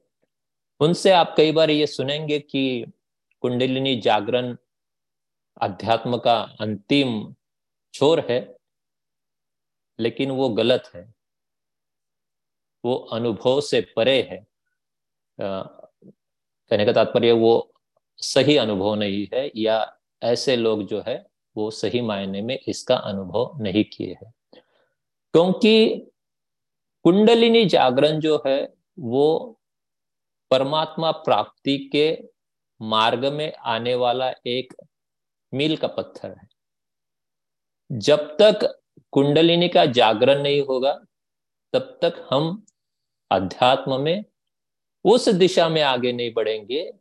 उनसे 0.81 1.11
आप 1.11 1.35
कई 1.37 1.53
बार 1.53 1.71
ये 1.71 1.87
सुनेंगे 1.87 2.39
कि 2.41 2.93
कुंडलिनी 3.43 3.97
जागरण 4.01 4.57
अध्यात्म 5.61 6.17
का 6.17 6.41
अंतिम 6.61 7.35
छोर 7.95 8.21
है, 8.31 8.57
लेकिन 9.99 10.31
वो 10.31 10.49
गलत 10.49 10.91
है। 10.95 11.15
वो 12.85 12.95
अनुभव 13.13 13.61
से 13.61 13.81
परे 13.97 14.21
है। 14.23 14.47
कहने 15.39 16.85
का 16.85 16.93
तात्पर्य, 16.93 17.33
वो 17.33 17.73
सही 18.19 18.57
अनुभव 18.57 18.95
नहीं 18.95 19.27
है, 19.35 19.51
या 19.57 19.99
ऐसे 20.23 20.57
लोग 20.57 20.87
जो 20.87 21.03
है 21.07 21.36
वो 21.57 21.71
सही 21.71 22.01
मायने 22.01 22.43
में 22.43 22.59
इसका 22.69 22.97
अनुभव 22.97 23.53
नहीं 23.61 23.85
किए 23.85 24.13
हैं। 24.13 24.35
क्योंकि 25.33 25.99
कुंडलिनी 27.03 27.67
जागरण 27.67 28.21
जो 28.21 28.43
है, 28.47 28.75
वो 28.99 29.61
परमात्मा 30.51 31.11
प्राप्ति 31.11 31.89
के 31.93 32.19
मार्ग 32.83 33.27
में 33.27 33.53
आने 33.53 33.95
वाला 33.95 34.33
एक 34.47 34.75
मील 35.55 35.77
का 35.77 35.89
पत्थर 35.89 36.31
है। 36.31 36.49
जब 37.93 38.37
तक 38.41 38.81
कुंडलिनी 39.11 39.69
का 39.69 39.87
जागरण 39.87 40.43
नहीं 40.43 40.63
होगा, 40.63 41.05
तब 41.73 41.99
तक 42.03 42.29
हम 42.31 42.67
अध्यात्म 43.31 44.01
में 44.01 44.25
उस 45.05 45.29
दिशा 45.29 45.69
में 45.69 45.83
आगे 45.83 46.13
नहीं 46.13 46.33
बढ़ेंगे, 46.33 46.93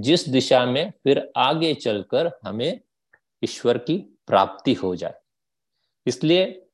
जिस 0.00 0.28
दिशा 0.28 0.66
में 0.66 0.90
फिर 0.90 1.32
आगे 1.36 1.74
चलकर 1.74 2.38
हमें 2.44 2.80
ईश्वर 3.42 3.78
की 3.78 3.96
प्राप्ति 4.26 4.74
हो 4.74 4.94
जाए। 4.96 5.14
इसलिए 6.06 6.66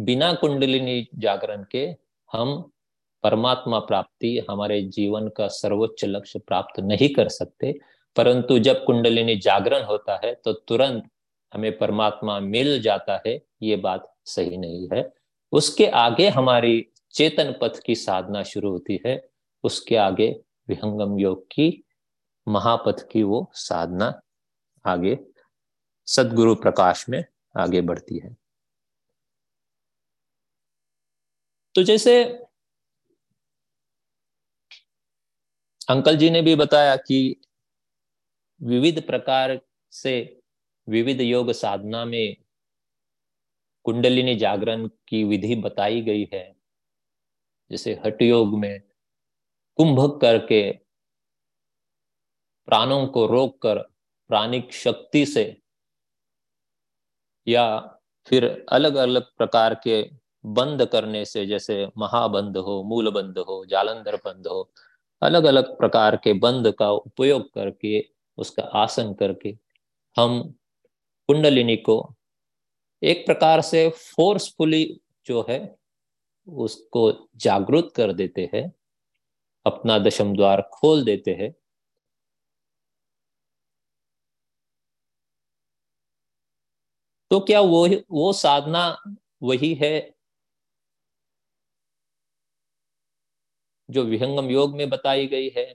बिना 0.00 0.32
कुंडलिनी 0.34 1.06
जागरण 1.14 1.64
के 1.70 1.86
हम 2.32 2.70
परमात्मा 3.22 3.78
प्राप्ति, 3.78 4.46
हमारे 4.50 4.82
जीवन 4.82 5.28
का 5.28 5.48
सर्वोच्च 5.48 6.04
लक्ष्य 6.04 6.38
प्राप्त 6.38 6.80
नहीं 6.80 7.08
कर 7.14 7.28
सकते। 7.28 7.78
परंतु 8.16 8.58
जब 8.58 8.84
कुंडलिनी 8.84 9.36
जागरण 9.36 9.84
होता 9.84 10.20
है 10.24 10.34
तो 10.34 10.52
तुरंत 10.52 11.08
हमें 11.52 11.76
परमात्मा 11.78 12.38
मिल 12.40 12.80
जाता 12.82 13.20
है, 13.26 13.40
ये 13.62 13.76
बात 13.76 14.12
सही 14.24 14.56
नहीं 14.56 14.88
है। 14.92 15.12
उसके 15.52 15.86
आगे 15.86 16.28
हमारी 16.28 16.86
चेतन 17.12 17.54
पथ 17.60 17.78
की 17.86 17.94
साधना 17.94 18.42
शुरू 18.42 18.70
होती 18.70 19.00
है। 19.06 19.28
उसके 19.64 19.96
आगे 19.96 20.28
विहंगम 20.68 21.18
योग 21.18 21.46
की 21.46 21.84
महापथ 22.48 23.06
की 23.12 23.22
वो 23.22 23.50
साधना 23.54 24.20
आगे 24.84 25.18
सदगुरु 26.06 26.54
प्रकाश 26.54 27.08
में 27.08 27.24
आगे 27.56 27.80
बढ़ती 27.80 28.18
है। 28.18 28.36
तो 31.74 31.82
जैसे 31.82 32.24
अंकल 35.88 36.16
जी 36.16 36.30
ने 36.30 36.42
भी 36.42 36.54
बताया 36.54 36.96
कि 36.96 37.36
विविध 38.62 39.06
प्रकार 39.06 39.60
से 39.92 40.40
विविध 40.88 41.20
योग 41.20 41.52
साधना 41.52 42.04
में 42.04 42.36
कुंडलिनी 43.84 44.34
जागरण 44.36 44.88
की 45.08 45.24
विधि 45.24 45.54
बताई 45.54 46.00
गई 46.02 46.28
है। 46.34 46.56
जैसे 47.70 48.00
हट 48.06 48.22
योग 48.22 48.58
में 48.58 48.80
कुंभ 49.76 50.20
करके 50.20 50.72
प्राणों 52.68 53.06
को 53.06 53.26
रोककर 53.26 53.78
प्राणिक 54.28 54.72
शक्ति 54.72 55.26
से 55.26 55.65
या 57.46 57.78
फिर 58.26 58.44
अलग 58.68 58.94
अलग 58.94 59.22
प्रकार 59.38 59.74
के 59.84 60.02
बंद 60.44 60.84
करने 60.86 61.24
से, 61.24 61.46
जैसे 61.46 61.86
महाबंध 61.98 62.56
हो 62.56 62.82
मूल 62.82 63.10
बंध 63.10 63.38
हो, 63.38 63.64
जालंधर 63.66 64.16
बंद 64.16 64.46
हो 64.46 64.70
अलग 65.22 65.44
अलग 65.44 65.76
प्रकार 65.78 66.16
के 66.16 66.32
बंद 66.32 66.70
का 66.72 66.90
उपयोग 66.90 67.52
करके, 67.54 68.04
उसका 68.38 68.62
आसन 68.62 69.12
करके 69.14 69.56
हम 70.16 70.40
कुंडलिनी 71.28 71.76
को 71.76 72.14
एक 73.02 73.26
प्रकार 73.26 73.60
से 73.60 73.88
फोर्सफुली 73.88 74.84
जो 75.26 75.46
है, 75.48 75.76
उसको 76.48 77.12
जागृत 77.36 77.88
कर 77.96 78.12
देते 78.12 78.50
हैं, 78.54 78.72
अपना 79.66 79.98
दशम 79.98 80.34
द्वार 80.36 80.62
खोल 80.72 81.04
देते 81.04 81.30
हैं। 81.30 81.54
तो 87.30 87.40
क्या 87.40 87.60
वो 87.60 87.88
वो 88.10 88.32
साधना 88.32 88.86
वही 89.42 89.74
है 89.74 90.16
जो 93.88 94.02
विहंगम 94.04 94.50
योग 94.50 94.76
में 94.76 94.88
बताई 94.90 95.26
गई 95.26 95.48
है? 95.48 95.74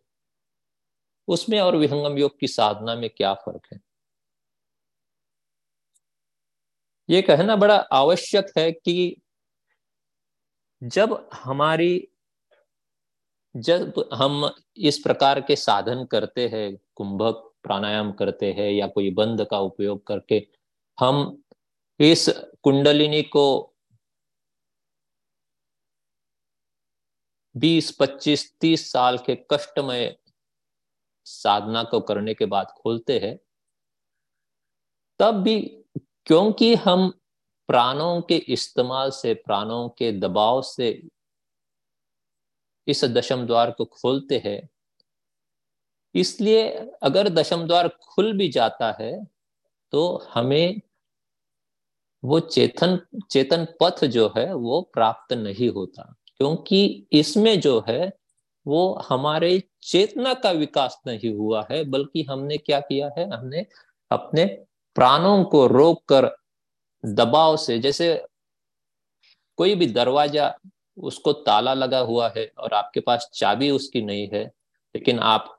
उसमें 1.27 1.59
और 1.59 1.75
विहंगम 1.75 2.17
योग 2.17 2.39
की 2.39 2.47
साधना 2.47 2.95
में 2.95 3.09
क्या 3.09 3.33
फ़र्क 3.33 3.67
है? 3.73 3.79
ये 7.09 7.21
कहना 7.21 7.55
बड़ा 7.55 7.75
आवश्यक 7.75 8.51
है 8.57 8.71
कि 8.71 9.21
जब 10.83 11.29
हमारी, 11.33 12.07
जब 13.55 14.09
हम 14.13 14.49
इस 14.77 14.99
प्रकार 14.99 15.41
के 15.41 15.55
साधन 15.55 16.05
करते 16.05 16.47
हैं, 16.47 16.77
कुंभक 16.95 17.47
प्राणायाम 17.63 18.11
करते 18.11 18.51
हैं 18.53 18.71
या 18.71 18.87
कोई 18.87 19.11
बंद 19.13 19.45
का 19.45 19.59
उपयोग 19.59 20.07
करके 20.07 20.39
हम 20.97 21.43
इस 21.99 22.27
कुंडलिनी 22.63 23.21
को 23.29 23.45
20, 27.55 27.91
25, 28.01 28.43
30 28.61 28.85
साल 28.91 29.17
के 29.17 29.35
कष्टमय 29.53 30.15
साधना 31.27 31.83
को 31.83 31.99
करने 31.99 32.33
के 32.33 32.45
बाद 32.45 32.73
खोलते 32.77 33.19
हैं 33.19 33.37
तब 35.19 35.41
भी 35.43 35.59
क्योंकि 36.27 36.73
हम 36.75 37.09
प्राणों 37.69 38.21
के 38.21 38.35
इस्तेमाल 38.53 39.11
से 39.11 39.33
प्राणों 39.35 39.87
के 39.89 40.11
दबाव 40.19 40.61
से 40.61 40.89
इस 42.87 43.03
दशम 43.07 43.45
द्वार 43.45 43.71
को 43.71 43.85
खोलते 43.85 44.41
हैं 44.45 44.59
इसलिए 46.15 46.67
अगर 47.03 47.29
दशम 47.29 47.65
द्वार 47.67 47.87
खुल 47.87 48.33
भी 48.37 48.47
जाता 48.49 48.91
है 48.99 49.13
तो 49.93 50.29
हमें 50.33 50.81
वो 52.23 52.39
चेतन 52.39 52.99
चेतन 53.31 53.65
पथ 53.81 54.03
जो 54.07 54.27
है 54.37 54.53
वो 54.55 54.81
प्राप्त 54.93 55.33
नहीं 55.33 55.69
होता, 55.69 56.03
क्योंकि 56.37 57.07
इसमें 57.13 57.59
जो 57.61 57.83
है 57.87 58.11
वो 58.65 58.93
हमारे 59.09 59.61
चेतना 59.83 60.33
का 60.35 60.51
विकास 60.51 60.99
नहीं 61.07 61.33
हुआ 61.33 61.65
है, 61.71 61.83
बल्कि 61.85 62.23
हमने 62.23 62.57
क्या 62.57 62.79
किया 62.81 63.09
है, 63.17 63.29
हमने 63.29 63.65
अपने 64.11 64.45
प्राणों 64.95 65.43
को 65.45 65.65
रोक 65.67 66.03
कर 66.09 66.29
दबाव 67.03 67.57
से, 67.57 67.79
जैसे 67.79 68.25
कोई 69.57 69.75
भी 69.75 69.85
दरवाज़ा 69.87 70.53
उसको 70.97 71.33
ताला 71.35 71.73
लगा 71.73 71.99
हुआ 72.01 72.27
है 72.37 72.45
और 72.57 72.73
आपके 72.73 72.99
पास 72.99 73.29
चाबी 73.33 73.69
उसकी 73.71 74.01
नहीं 74.01 74.27
है, 74.33 74.43
लेकिन 74.95 75.19
आप 75.21 75.57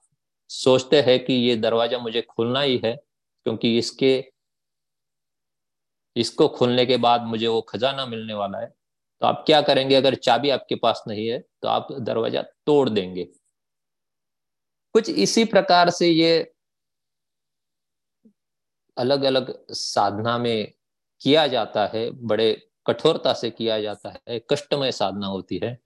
सोचते 0.51 1.01
हैं 1.03 1.25
कि 1.25 1.33
ये 1.33 1.57
दरवाज़ा 1.57 1.99
मुझे 1.99 2.23
खुलना 2.23 2.61
ही 2.61 2.81
है 2.85 2.97
क्योंकि 3.47 3.77
इसके, 3.79 4.13
इसको 6.17 6.49
खोलने 6.51 6.87
के 6.87 6.97
बाद 6.99 7.23
मुझे 7.25 7.47
वो 7.49 7.61
खजाना 7.63 8.07
मिलने 8.07 8.35
वाला 8.35 8.59
है। 8.59 8.67
तो 9.23 9.27
आप 9.27 9.43
क्या 9.47 9.61
करेंगे? 9.63 9.95
अगर 9.95 10.15
चाबी 10.17 10.51
आपके 10.51 10.75
पास 10.77 11.03
नहीं 11.09 11.27
है 11.29 11.39
तो 11.63 11.69
आप 11.69 11.89
दरवाज़ा 11.93 12.43
तोड़ 12.67 12.89
देंगे। 12.89 13.25
कुछ 14.95 15.09
इसी 15.11 15.45
प्रकार 15.47 15.91
से 15.91 16.09
ये 16.09 16.39
अलग 18.97 19.23
अलग 19.25 19.55
साधना 19.71 20.37
में 20.39 20.73
किया 21.21 21.47
जाता 21.47 21.87
है, 21.87 22.11
बड़े 22.11 22.53
कठोरता 22.87 23.33
से 23.35 23.51
किया 23.51 23.81
जाता 23.81 24.11
है, 24.11 24.39
कष्टमय 24.51 24.93
साधना 24.93 25.27
होती 25.27 25.61
है। 25.65 25.79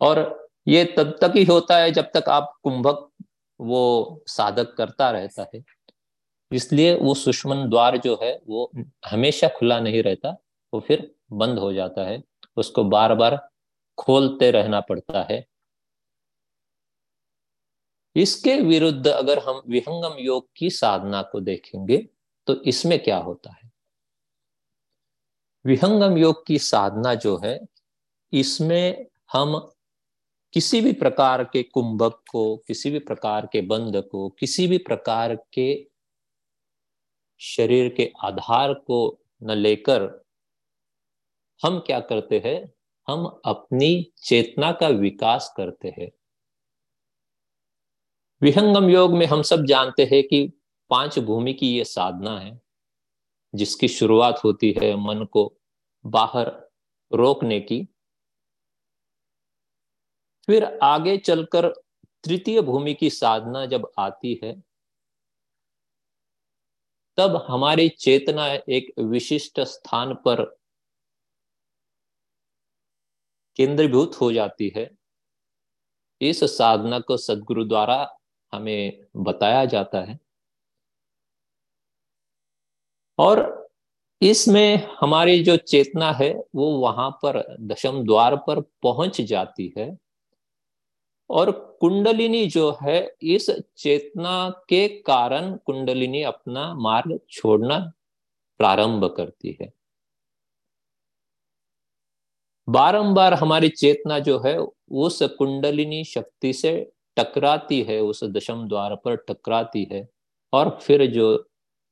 और 0.00 0.48
ये 0.68 0.84
तब 0.98 1.16
तक 1.20 1.32
ही 1.36 1.44
होता 1.44 1.76
है 1.78 1.90
जब 1.92 2.10
तक 2.14 2.28
आप 2.28 2.52
कुंभक 2.62 3.10
वो 3.60 4.22
साधक 4.28 4.74
करता 4.74 5.10
रहता 5.10 5.46
है। 5.54 5.60
इसलिए 6.54 6.94
वो 6.94 7.14
सुष्मन 7.14 7.68
द्वार 7.70 7.96
जो 7.96 8.18
है, 8.22 8.40
वो 8.48 8.70
हमेशा 9.10 9.48
खुला 9.48 9.80
नहीं 9.80 10.02
रहता, 10.02 10.36
वो 10.72 10.80
फिर 10.80 11.14
बंद 11.32 11.58
हो 11.58 11.72
जाता 11.72 12.04
है। 12.04 12.22
उसको 12.56 12.84
बार 12.84 13.14
बार 13.14 13.36
खोलते 13.98 14.50
रहना 14.50 14.80
पड़ता 14.80 15.22
है। 15.30 15.44
इसके 18.16 18.54
विरुद्ध 18.60 19.06
अगर 19.08 19.38
हम 19.38 19.62
विहंगम 19.68 20.16
योग 20.18 20.48
की 20.56 20.70
साधना 20.70 21.22
को 21.22 21.40
देखेंगे 21.40 21.96
तो 22.46 22.54
इसमें 22.62 22.98
क्या 23.02 23.16
होता 23.18 23.50
है? 23.52 23.70
विहंगम 25.64 26.18
योग 26.18 26.46
की 26.46 26.58
साधना 26.58 27.14
जो 27.14 27.36
है, 27.44 27.58
इसमें 28.32 29.06
हम 29.32 29.58
किसी 30.52 30.80
भी 30.80 30.92
प्रकार 30.92 31.44
के 31.44 31.62
कुंभक 31.62 32.22
को, 32.30 32.56
किसी 32.56 32.90
भी 32.90 32.98
प्रकार 32.98 33.46
के 33.46 33.60
बंध 33.60 33.96
को, 34.02 34.28
किसी 34.28 34.66
भी 34.66 34.78
प्रकार 34.78 35.34
के 35.52 35.93
शरीर 37.38 37.94
के 37.94 38.12
आधार 38.24 38.74
को 38.74 39.20
न 39.42 39.50
लेकर 39.50 40.24
हम 41.64 41.78
क्या 41.78 42.00
करते 42.00 42.42
हैं? 42.44 42.72
हम 43.08 43.40
अपनी 43.44 44.12
चेतना 44.18 44.72
का 44.72 44.88
विकास 44.88 45.54
करते 45.56 45.94
हैं। 45.98 46.10
विहंगम 48.42 48.90
योग 48.90 49.14
में 49.14 49.26
हम 49.26 49.42
सब 49.42 49.64
जानते 49.64 50.04
हैं 50.04 50.22
कि 50.22 50.52
पाँच 50.90 51.18
भूमि 51.18 51.54
की 51.54 51.76
ये 51.76 51.84
साधना 51.84 52.38
है, 52.40 52.60
जिसकी 53.54 53.88
शुरुआत 53.88 54.44
होती 54.44 54.74
है 54.82 54.96
मन 54.96 55.24
को 55.24 55.56
बाहर 56.06 56.70
रोकने 57.12 57.60
की। 57.60 57.88
फिर 60.46 60.78
आगे 60.82 61.16
चलकर 61.16 61.68
तृतीय 62.24 62.60
भूमि 62.60 62.94
की 62.94 63.10
साधना 63.10 63.66
जब 63.66 63.92
आती 63.98 64.40
है 64.44 64.73
तब 67.16 67.46
हमारी 67.48 67.88
चेतना 67.88 68.46
एक 68.48 68.92
विशिष्ट 68.98 69.60
स्थान 69.60 70.14
पर 70.14 70.56
केंद्रभूत 73.56 74.20
हो 74.20 74.32
जाती 74.32 74.72
है। 74.76 74.90
इस 76.20 76.44
साधना 76.44 77.00
को 77.00 77.16
सदगुरु 77.16 77.64
द्वारा 77.64 78.18
हमें 78.52 79.06
बताया 79.16 79.64
जाता 79.64 80.00
है। 80.00 80.18
और 83.18 83.68
इसमें 84.22 84.88
हमारी 85.00 85.44
जो 85.44 85.56
चेतना 85.56 86.12
है, 86.12 86.34
वो 86.54 86.78
वहाँ 86.78 87.10
पर 87.10 87.56
दशम 87.60 88.04
द्वार 88.04 88.36
पर 88.36 88.60
पहुँच 88.60 89.20
जाती 89.20 89.74
है। 89.78 90.03
और 91.30 91.76
कुंडलिनी 91.80 92.46
जो 92.46 92.78
है, 92.82 93.14
इस 93.22 93.50
चेतना 93.76 94.50
के 94.68 94.88
कारण 94.88 95.56
कुंडलिनी 95.56 96.22
अपना 96.22 96.74
मार्ग 96.74 97.20
छोड़ना 97.30 97.78
प्रारंभ 98.58 99.04
करती 99.16 99.58
है। 99.62 99.72
बारंबार 102.68 103.34
हमारी 103.34 103.68
चेतना 103.68 104.18
जो 104.18 104.38
है, 104.38 104.58
उस 104.90 105.22
कुंडलिनी 105.22 106.04
शक्ति 106.04 106.52
से 106.52 106.92
टकराती 107.16 107.82
है, 107.82 108.00
उस 108.00 108.24
दशम 108.24 108.68
द्वार 108.68 108.94
पर 108.94 109.16
टकराती 109.16 109.88
है 109.92 110.08
और 110.52 110.78
फिर 110.82 111.06
जो 111.06 111.36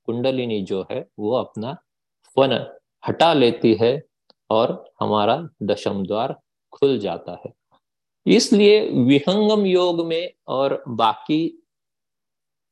कुंडलिनी 0.06 0.62
जो 0.62 0.86
है, 0.90 1.08
वो 1.18 1.32
अपना 1.32 1.72
फन 2.36 2.78
हटा 3.08 3.32
लेती 3.32 3.74
है 3.74 4.02
और 4.50 4.94
हमारा 5.00 5.48
दशम 5.62 6.06
द्वार 6.06 6.40
खुल 6.72 6.98
जाता 6.98 7.42
है। 7.46 7.61
इसलिए 8.26 8.80
विहंगम 8.88 9.66
योग 9.66 10.06
में 10.06 10.32
और 10.48 10.84
बाकी 10.88 11.48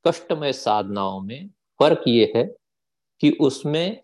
कष्टमय 0.06 0.52
साधनाओं 0.52 1.20
में 1.20 1.50
फ़र्क 1.80 2.02
ये 2.08 2.32
है 2.36 2.44
कि 3.20 3.30
उसमें 3.40 4.00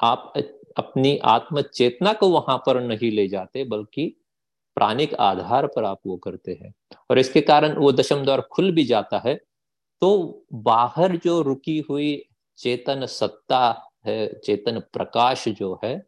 आप 0.00 0.32
अपनी 0.76 1.18
आत्म 1.18 1.62
चेतना 1.62 2.12
को 2.12 2.28
वहाँ 2.28 2.62
पर 2.66 2.80
नहीं 2.80 3.10
ले 3.12 3.28
जाते, 3.28 3.64
बल्कि 3.64 4.16
प्राणिक 4.76 5.14
आधार 5.14 5.66
पर 5.66 5.84
आप 5.84 6.00
वो 6.06 6.16
करते 6.16 6.52
हैं। 6.52 6.74
और 7.10 7.18
इसके 7.18 7.40
कारण 7.40 7.76
वो 7.76 7.92
दशम 7.92 8.24
द्वार 8.24 8.40
खुल 8.40 8.72
भी 8.72 8.84
जाता 8.84 9.22
है। 9.26 9.34
तो 10.02 10.44
बाहर 10.52 11.16
जो 11.16 11.40
रुकी 11.42 11.78
हुई 11.90 12.24
चेतन 12.58 13.06
सत्ता 13.06 13.90
है, 14.06 14.40
चेतन 14.44 14.80
प्रकाश 14.80 15.48
जो 15.48 15.80
है, 15.84 16.06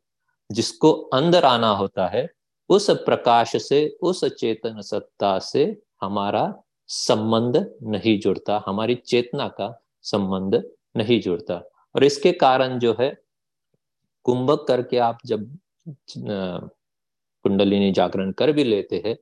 जिसको 0.50 0.92
अंदर 0.92 1.44
आना 1.44 1.70
होता 1.70 2.06
है 2.06 2.41
उस 2.72 2.90
प्रकाश 3.04 3.56
से, 3.62 3.86
उस 4.02 4.24
चेतन 4.30 4.80
सत्ता 4.80 5.38
से 5.38 5.64
हमारा 6.02 6.44
संबंध 6.88 7.56
नहीं 7.84 8.18
जुड़ता, 8.20 8.62
हमारी 8.66 8.94
चेतना 8.96 9.48
का 9.50 9.68
संबंध 10.04 10.62
नहीं 10.96 11.20
जुड़ता। 11.20 11.54
और 11.94 12.04
इसके 12.04 12.32
कारण 12.34 12.78
जो 12.78 12.96
है, 13.00 13.14
कुंभक 14.26 14.64
करके 14.68 14.98
आप 15.00 15.18
जब 15.26 15.58
कुंडलिनी 17.44 17.92
जागरण 17.92 18.32
कर 18.32 18.52
भी 18.52 18.64
लेते 18.64 19.02
हैं, 19.06 19.16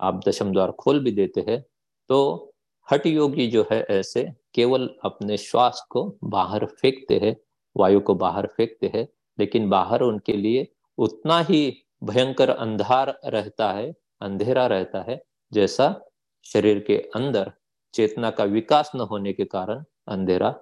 आप 0.00 0.20
दशम 0.28 0.52
द्वार 0.52 0.70
खोल 0.72 1.00
भी 1.00 1.10
देते 1.12 1.44
हैं 1.48 1.64
तो 2.10 2.52
हट 2.88 3.06
योगी 3.06 3.46
जो 3.46 3.66
है 3.70 3.80
ऐसे 3.90 4.24
केवल 4.54 4.88
अपने 5.04 5.36
श्वास 5.36 5.84
को 5.90 6.04
बाहर 6.24 6.64
फेंकते 6.80 7.18
हैं, 7.18 7.36
वायु 7.76 8.00
को 8.00 8.14
बाहर 8.14 8.46
फेंकते 8.46 8.90
हैं, 8.94 9.06
लेकिन 9.38 9.68
बाहर 9.70 10.00
उनके 10.02 10.32
लिए 10.32 10.66
उतना 10.98 11.40
ही 11.40 11.85
भयंकर 12.04 12.50
अंधार 12.50 13.20
रहता 13.24 13.72
है, 13.72 13.94
अंधेरा 14.20 14.66
रहता 14.66 15.02
है, 15.02 15.22
जैसा 15.52 16.00
शरीर 16.44 16.80
के 16.80 16.96
अंदर 16.96 17.52
चेतना 17.94 18.30
का 18.30 18.44
विकास 18.44 18.92
न 18.96 19.00
होने 19.00 19.32
के 19.32 19.44
कारण 19.44 19.84
अंधेरा 20.08 20.54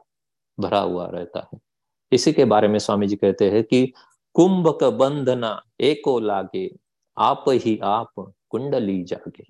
भरा 0.61 0.79
हुआ 0.79 1.07
रहता 1.07 1.49
है। 1.55 1.61
इसी 2.13 2.33
के 2.33 2.45
बारे 2.45 2.69
में 2.69 2.79
स्वामी 2.79 3.07
जी 3.07 3.17
कहते 3.17 3.51
हैं 3.51 3.65
कि 3.65 3.93
कुंभक 4.35 4.85
बंधना 4.85 5.63
एको 5.81 6.21
लागे, 6.21 6.71
आप 7.19 7.45
ही 7.49 7.79
आप 7.83 8.13
कुंडली 8.51 9.05
जागे। 9.05 9.45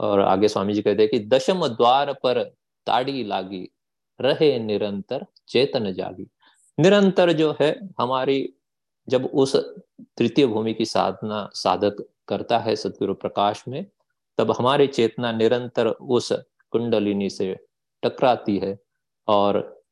और 0.00 0.20
आगे 0.20 0.48
स्वामी 0.48 0.74
जी 0.74 0.82
कहते 0.82 1.02
हैं 1.02 1.10
कि 1.10 1.18
दशम 1.18 1.68
द्वार 1.68 2.12
पर 2.12 2.42
ताड़ी 2.86 3.24
लागी, 3.24 3.68
रहे 4.20 4.58
निरंतर 4.58 5.26
चेतन 5.48 5.92
जागी। 5.92 6.26
निरंतर 6.80 7.32
जो 7.32 7.56
है, 7.60 7.88
हमारी 8.00 8.55
जब 9.08 9.24
उस 9.24 9.56
तृतीय 10.18 10.46
भूमि 10.46 10.74
की 10.74 10.84
साधना 10.84 11.50
साधक 11.54 12.06
करता 12.28 12.58
है 12.58 12.76
सदगुरु 12.76 13.14
प्रकाश 13.14 13.64
में, 13.68 13.86
तब 14.38 14.50
हमारी 14.50 14.86
चेतना 14.86 15.32
निरंतर 15.32 15.86
उस 15.86 16.32
कुंडलिनी 16.70 17.30
से 17.30 17.56
टकराती 18.02 18.58
है 18.58 18.78
और 19.28 19.84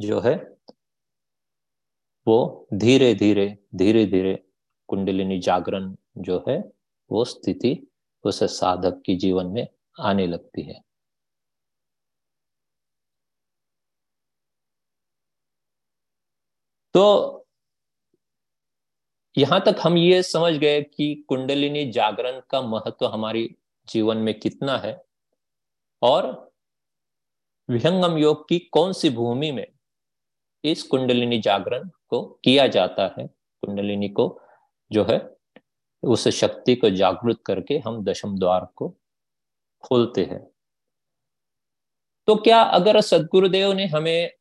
जो 0.00 0.20
है, 0.20 0.56
वो 2.26 2.66
धीरे 2.74 3.14
धीरे 3.14 3.58
धीरे 3.74 4.06
धीरे 4.06 4.44
कुंडलिनी 4.88 5.38
जागरण 5.38 5.94
जो 6.18 6.44
है, 6.48 6.72
वो 7.10 7.24
स्थिति 7.24 7.86
उस 8.24 8.44
साधक 8.44 9.02
की 9.06 9.16
जीवन 9.16 9.46
में 9.46 9.66
आने 10.00 10.26
लगती 10.26 10.62
है। 10.62 10.89
तो 16.94 17.36
यहाँ 19.38 19.60
तक 19.60 19.76
हम 19.82 19.96
ये 19.96 20.22
समझ 20.22 20.52
गए 20.54 20.82
कि 20.82 21.24
कुंडलिनी 21.28 21.90
जागरण 21.90 22.40
का 22.50 22.60
महत्व 22.62 23.06
हमारी 23.06 23.56
जीवन 23.88 24.16
में 24.16 24.40
कितना 24.40 24.78
है 24.78 25.04
और 26.02 26.52
विहंगम 27.68 28.18
योग 28.18 28.48
की 28.48 28.58
कौन 28.58 28.92
सी 28.92 29.10
भूमि 29.10 29.50
में 29.52 29.66
इस 30.64 30.82
कुंडलिनी 30.82 31.38
जागरण 31.38 31.88
को 32.08 32.40
किया 32.44 32.66
जाता 32.66 33.14
है, 33.18 33.26
कुंडलिनी 33.26 34.08
को 34.08 34.40
जो 34.92 35.04
है, 35.04 35.36
उस 36.02 36.28
शक्ति 36.28 36.74
को 36.76 36.90
जागृत 36.90 37.40
करके 37.46 37.78
हम 37.78 38.04
दशम 38.04 38.38
द्वार 38.38 38.68
को 38.76 38.88
खोलते 39.82 40.24
हैं। 40.24 40.50
तो 42.26 42.36
क्या 42.36 42.62
अगर 42.62 43.00
सदगुरुदेव 43.00 43.72
ने 43.72 43.86
हमें 43.86 44.32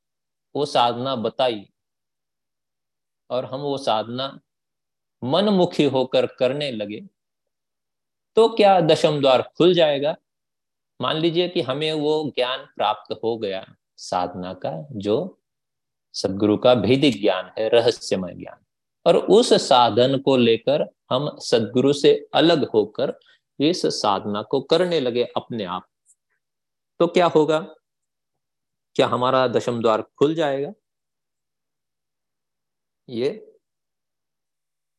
वो 0.55 0.65
साधना 0.65 1.15
बताई 1.15 1.69
और 3.29 3.45
हम 3.45 3.59
वो 3.59 3.77
साधना 3.77 4.39
मनमुखी 5.23 5.83
होकर 5.83 6.25
करने 6.25 6.71
लगे 6.71 7.01
तो 8.35 8.49
क्या 8.49 8.79
दशम 8.81 9.19
द्वार 9.21 9.41
खुल 9.57 9.73
जाएगा? 9.73 10.15
मान 11.01 11.15
लीजिए 11.15 11.49
कि 11.49 11.61
हमें 11.61 11.93
वो 11.93 12.31
ज्ञान 12.35 12.59
प्राप्त 12.59 13.19
हो 13.23 13.37
गया 13.37 13.75
साधना 13.97 14.53
का, 14.53 14.87
जो 14.91 15.41
सदगुरु 16.13 16.57
का 16.57 16.75
भेदिक 16.75 17.21
ज्ञान 17.21 17.51
है, 17.57 17.69
रहस्यमय 17.69 18.33
ज्ञान। 18.33 18.57
और 19.05 19.17
उस 19.17 19.53
साधन 19.53 20.17
को 20.17 20.37
लेकर 20.37 20.87
हम 21.09 21.37
सदगुरु 21.39 21.93
से 21.93 22.29
अलग 22.33 22.69
होकर 22.69 23.19
इस 23.59 23.85
साधना 23.85 24.41
को 24.41 24.61
करने 24.61 24.99
लगे 24.99 25.23
अपने 25.23 25.63
आप। 25.63 25.87
तो 26.99 27.07
क्या 27.07 27.25
होगा? 27.25 27.59
क्या 28.95 29.07
हमारा 29.07 29.47
दशम 29.47 29.81
द्वार 29.81 30.01
खुल 30.01 30.35
जाएगा? 30.35 30.73
ये 33.09 33.55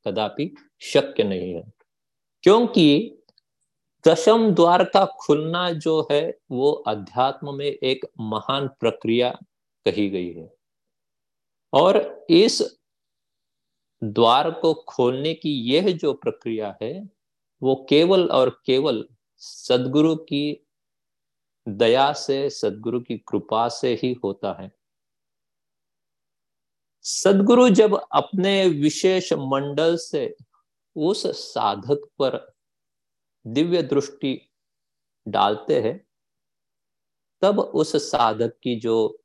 कदापि 0.07 0.57
शक्य 0.81 1.23
नहीं 1.23 1.55
है। 1.55 1.73
क्योंकि 2.43 3.17
दशम 4.07 4.55
द्वार 4.55 4.85
का 4.85 5.07
खुलना 5.07 5.71
जो 5.71 6.09
है, 6.11 6.39
वो 6.51 6.73
अध्यात्म 6.73 7.55
में 7.55 7.67
एक 7.67 8.07
महान 8.21 8.69
प्रक्रिया 8.69 9.31
कही 9.85 10.11
गई 10.11 10.33
है। 10.33 10.55
और 11.73 12.27
इस 12.31 12.81
द्वार 14.05 14.51
को 14.51 14.75
खोलने 14.75 15.35
की 15.35 15.53
यह 15.53 15.97
जो 15.97 16.13
प्रक्रिया 16.13 16.79
है, 16.83 17.11
वो 17.63 17.87
केवल 17.89 18.29
और 18.29 18.63
केवल 18.67 19.09
सदगुरु 19.37 20.17
की 20.17 20.67
दया 21.69 22.13
से, 22.13 22.51
सदगुरु 22.51 23.01
की 23.01 23.19
कृपा 23.19 23.69
से 23.69 23.95
ही 24.03 24.13
होता 24.13 24.53
है। 24.53 24.80
सदगुरु 27.03 27.69
जब 27.69 28.07
अपने 28.13 28.69
विशेष 28.69 29.33
मंडल 29.33 29.97
से 29.97 30.37
उस 30.97 31.27
साधक 31.27 32.09
पर 32.19 32.55
दिव्य 33.47 33.83
दृष्टि 33.83 34.51
डालते 35.29 35.81
हैं, 35.81 36.07
तब 37.43 37.61
उस 37.61 38.11
साधक 38.11 38.53
की 38.63 38.77
जो 38.77 39.25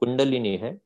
कुंडलिनी 0.00 0.56
है, 0.56 0.80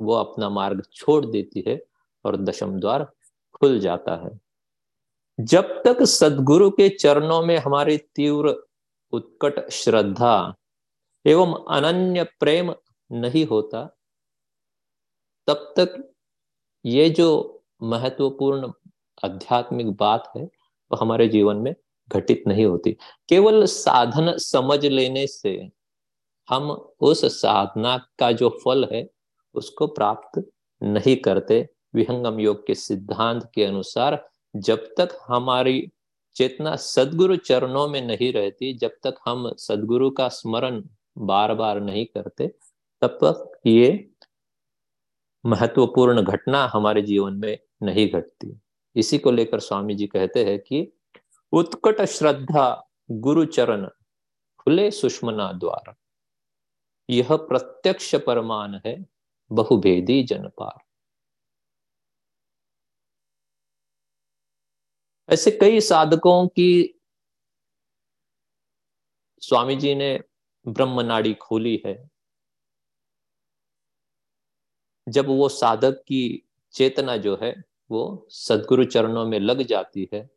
वो 0.00 0.14
अपना 0.14 0.48
मार्ग 0.48 0.84
छोड़ 0.92 1.26
देती 1.26 1.64
है 1.66 1.86
और 2.24 2.36
दशम 2.36 2.80
द्वार 2.80 3.04
खुल 3.52 3.80
जाता 3.80 4.16
है। 4.16 4.40
जब 5.40 5.82
तक 5.86 6.02
सदगुरु 6.02 6.70
के 6.70 6.88
चरणों 6.88 7.42
में 7.42 7.58
हमारी 7.58 7.98
तीव्र 7.98 8.66
उत्कट 9.12 9.70
श्रद्धा 9.70 10.54
एवं 11.26 11.64
अनन्य 11.68 12.24
प्रेम 12.24 12.74
नहीं 13.12 13.46
होता 13.46 13.97
तब 15.48 15.74
तक 15.76 16.12
ये 16.86 17.10
जो 17.10 17.28
महत्वपूर्ण 17.82 18.72
आध्यात्मिक 19.24 19.90
बात 19.90 20.32
है, 20.36 20.42
वो 20.44 20.96
हमारे 20.96 21.28
जीवन 21.28 21.56
में 21.56 21.74
घटित 22.08 22.44
नहीं 22.46 22.64
होती। 22.64 22.92
केवल 23.28 23.64
साधन 23.64 24.36
समझ 24.36 24.86
लेने 24.86 25.26
से 25.26 25.68
हम 26.48 26.70
उस 27.00 27.24
साधना 27.42 27.96
का 28.18 28.32
जो 28.32 28.48
फल 28.64 28.88
है, 28.92 29.08
उसको 29.54 29.86
प्राप्त 29.86 30.50
नहीं 30.82 31.16
करते। 31.16 31.68
विहंगम 31.94 32.40
योग 32.40 32.66
के 32.66 32.74
सिद्धांत 32.74 33.50
के 33.54 33.64
अनुसार 33.64 34.28
जब 34.56 34.78
तक 34.78 35.18
हमारी 35.28 35.90
चेतना 36.36 36.76
सदगुरु 36.76 37.36
चरणों 37.36 37.88
में 37.88 38.00
नहीं 38.02 38.32
रहती, 38.32 38.72
जब 38.74 38.90
तक 38.90 39.14
हम 39.26 39.52
सदगुरु 39.58 40.10
का 40.10 40.28
स्मरण 40.28 40.82
बार 41.18 41.54
बार 41.54 41.80
नहीं 41.80 42.06
करते, 42.06 42.46
तब 43.02 43.18
तक 43.24 43.60
ये 43.66 44.10
महत्वपूर्ण 45.46 46.22
घटना 46.22 46.66
हमारे 46.66 47.02
जीवन 47.02 47.34
में 47.34 47.58
नहीं 47.82 48.10
घटती। 48.10 48.60
इसी 48.96 49.18
को 49.18 49.30
लेकर 49.30 49.60
स्वामी 49.60 49.94
जी 49.94 50.06
कहते 50.06 50.44
हैं 50.44 50.58
कि 50.58 50.92
उत्कट 51.52 52.02
श्रद्धा 52.02 52.90
गुरु 53.10 53.44
चरण 53.44 53.88
खुले 54.58 54.90
सुषमना 54.90 55.52
द्वार। 55.52 55.94
यह 57.10 57.28
प्रत्यक्ष 57.30 58.14
परमान 58.14 58.80
है 58.86 59.06
बहुभेदी 59.52 60.22
जनपार। 60.22 60.78
ऐसे 65.32 65.50
कई 65.50 65.80
साधकों 65.80 66.48
की 66.48 67.00
स्वामी 69.40 69.76
जी 69.76 69.94
ने 69.94 70.20
ब्रह्म 70.68 71.00
नाड़ी 71.00 71.34
खोली 71.34 71.82
है। 71.86 72.10
जब 75.08 75.26
वो 75.26 75.48
साधक 75.48 76.02
की 76.08 76.48
चेतना 76.72 77.16
जो 77.16 77.38
है, 77.42 77.64
वो 77.90 78.26
सदगुरु 78.30 78.84
चरणों 78.84 79.26
में 79.26 79.40
लग 79.40 79.62
जाती 79.62 80.08
है, 80.14 80.28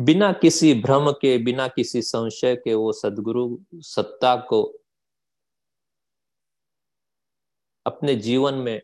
बिना 0.00 0.32
किसी 0.32 0.74
भ्रम 0.82 1.10
के, 1.12 1.38
बिना 1.38 1.68
किसी 1.68 2.02
संशय 2.02 2.56
के 2.56 2.74
वो 2.74 2.92
सदगुरु 2.92 3.58
सत्ता 3.74 4.36
को 4.36 4.62
अपने 7.86 8.14
जीवन 8.16 8.54
में 8.54 8.80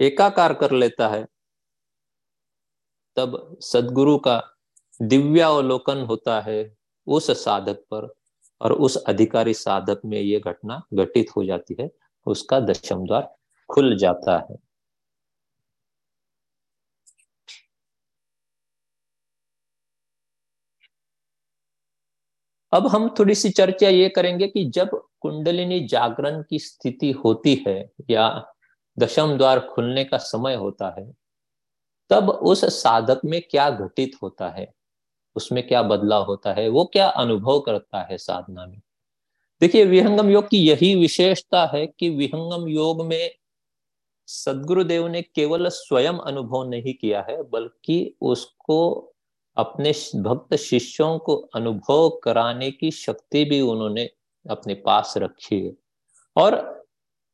एकाकार 0.00 0.54
कर 0.54 0.72
लेता 0.72 1.08
है, 1.08 1.26
तब 3.16 3.58
सदगुरु 3.62 4.18
का 4.18 4.56
दिव्यावलोकन 5.02 5.98
होता 5.98 6.40
है 6.40 6.76
उस 7.06 7.30
साधक 7.44 7.84
पर। 7.92 8.19
और 8.60 8.72
उस 8.72 8.96
अधिकारी 9.04 9.54
साधक 9.54 10.00
में 10.04 10.20
ये 10.20 10.40
घटना 10.40 10.82
घटित 10.94 11.30
हो 11.36 11.44
जाती 11.44 11.76
है, 11.80 11.90
उसका 12.26 12.60
दशम 12.60 13.06
द्वार 13.06 13.34
खुल 13.68 13.96
जाता 13.96 14.38
है। 14.50 14.56
अब 22.72 22.86
हम 22.86 23.08
थोड़ी 23.18 23.34
सी 23.34 23.48
चर्चा 23.50 23.88
ये 23.88 24.08
करेंगे 24.08 24.46
कि 24.48 24.64
जब 24.70 24.90
कुंडलिनी 25.20 25.80
जागरण 25.88 26.42
की 26.42 26.58
स्थिति 26.58 27.10
होती 27.24 27.54
है 27.68 27.78
या 28.10 28.28
दशम 28.98 29.36
द्वार 29.38 29.60
खुलने 29.60 30.04
का 30.04 30.18
समय 30.18 30.54
होता 30.54 30.94
है, 30.98 31.10
तब 32.10 32.30
उस 32.30 32.64
साधक 32.74 33.20
में 33.24 33.40
क्या 33.50 33.70
घटित 33.70 34.16
होता 34.22 34.48
है? 34.50 34.72
उसमें 35.36 35.68
क्या 35.68 35.82
बदलाव 35.82 36.24
होता 36.24 36.52
है, 36.52 36.68
वो 36.68 36.84
क्या 36.84 37.08
अनुभव 37.08 37.60
करता 37.60 38.02
है 38.02 38.18
साधना 38.18 38.66
में? 38.66 38.80
देखिए, 39.60 39.84
विहंगम 39.84 40.30
योग 40.30 40.48
की 40.48 40.58
यही 40.58 40.94
विशेषता 40.94 41.70
है 41.74 41.86
कि 41.86 42.10
विहंगम 42.10 42.68
योग 42.68 43.06
में 43.06 43.30
सदगुरुदेव 44.26 45.06
ने 45.06 45.22
केवल 45.22 45.68
स्वयं 45.68 46.12
अनुभव 46.12 46.68
नहीं 46.68 46.94
किया 46.94 47.26
है, 47.30 47.42
बल्कि 47.42 48.14
उसको 48.20 49.12
अपने 49.56 49.90
भक्त 50.16 50.56
शिष्यों 50.56 51.18
को 51.18 51.36
अनुभव 51.36 52.20
कराने 52.24 52.70
की 52.70 52.90
शक्ति 52.90 53.44
भी 53.44 53.60
उन्होंने 53.60 54.10
अपने 54.50 54.74
पास 54.74 55.14
रखी 55.16 55.66
है। 55.66 55.72
और 56.36 56.84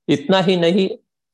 इतना 0.08 0.40
ही 0.40 0.56
नहीं, 0.56 0.88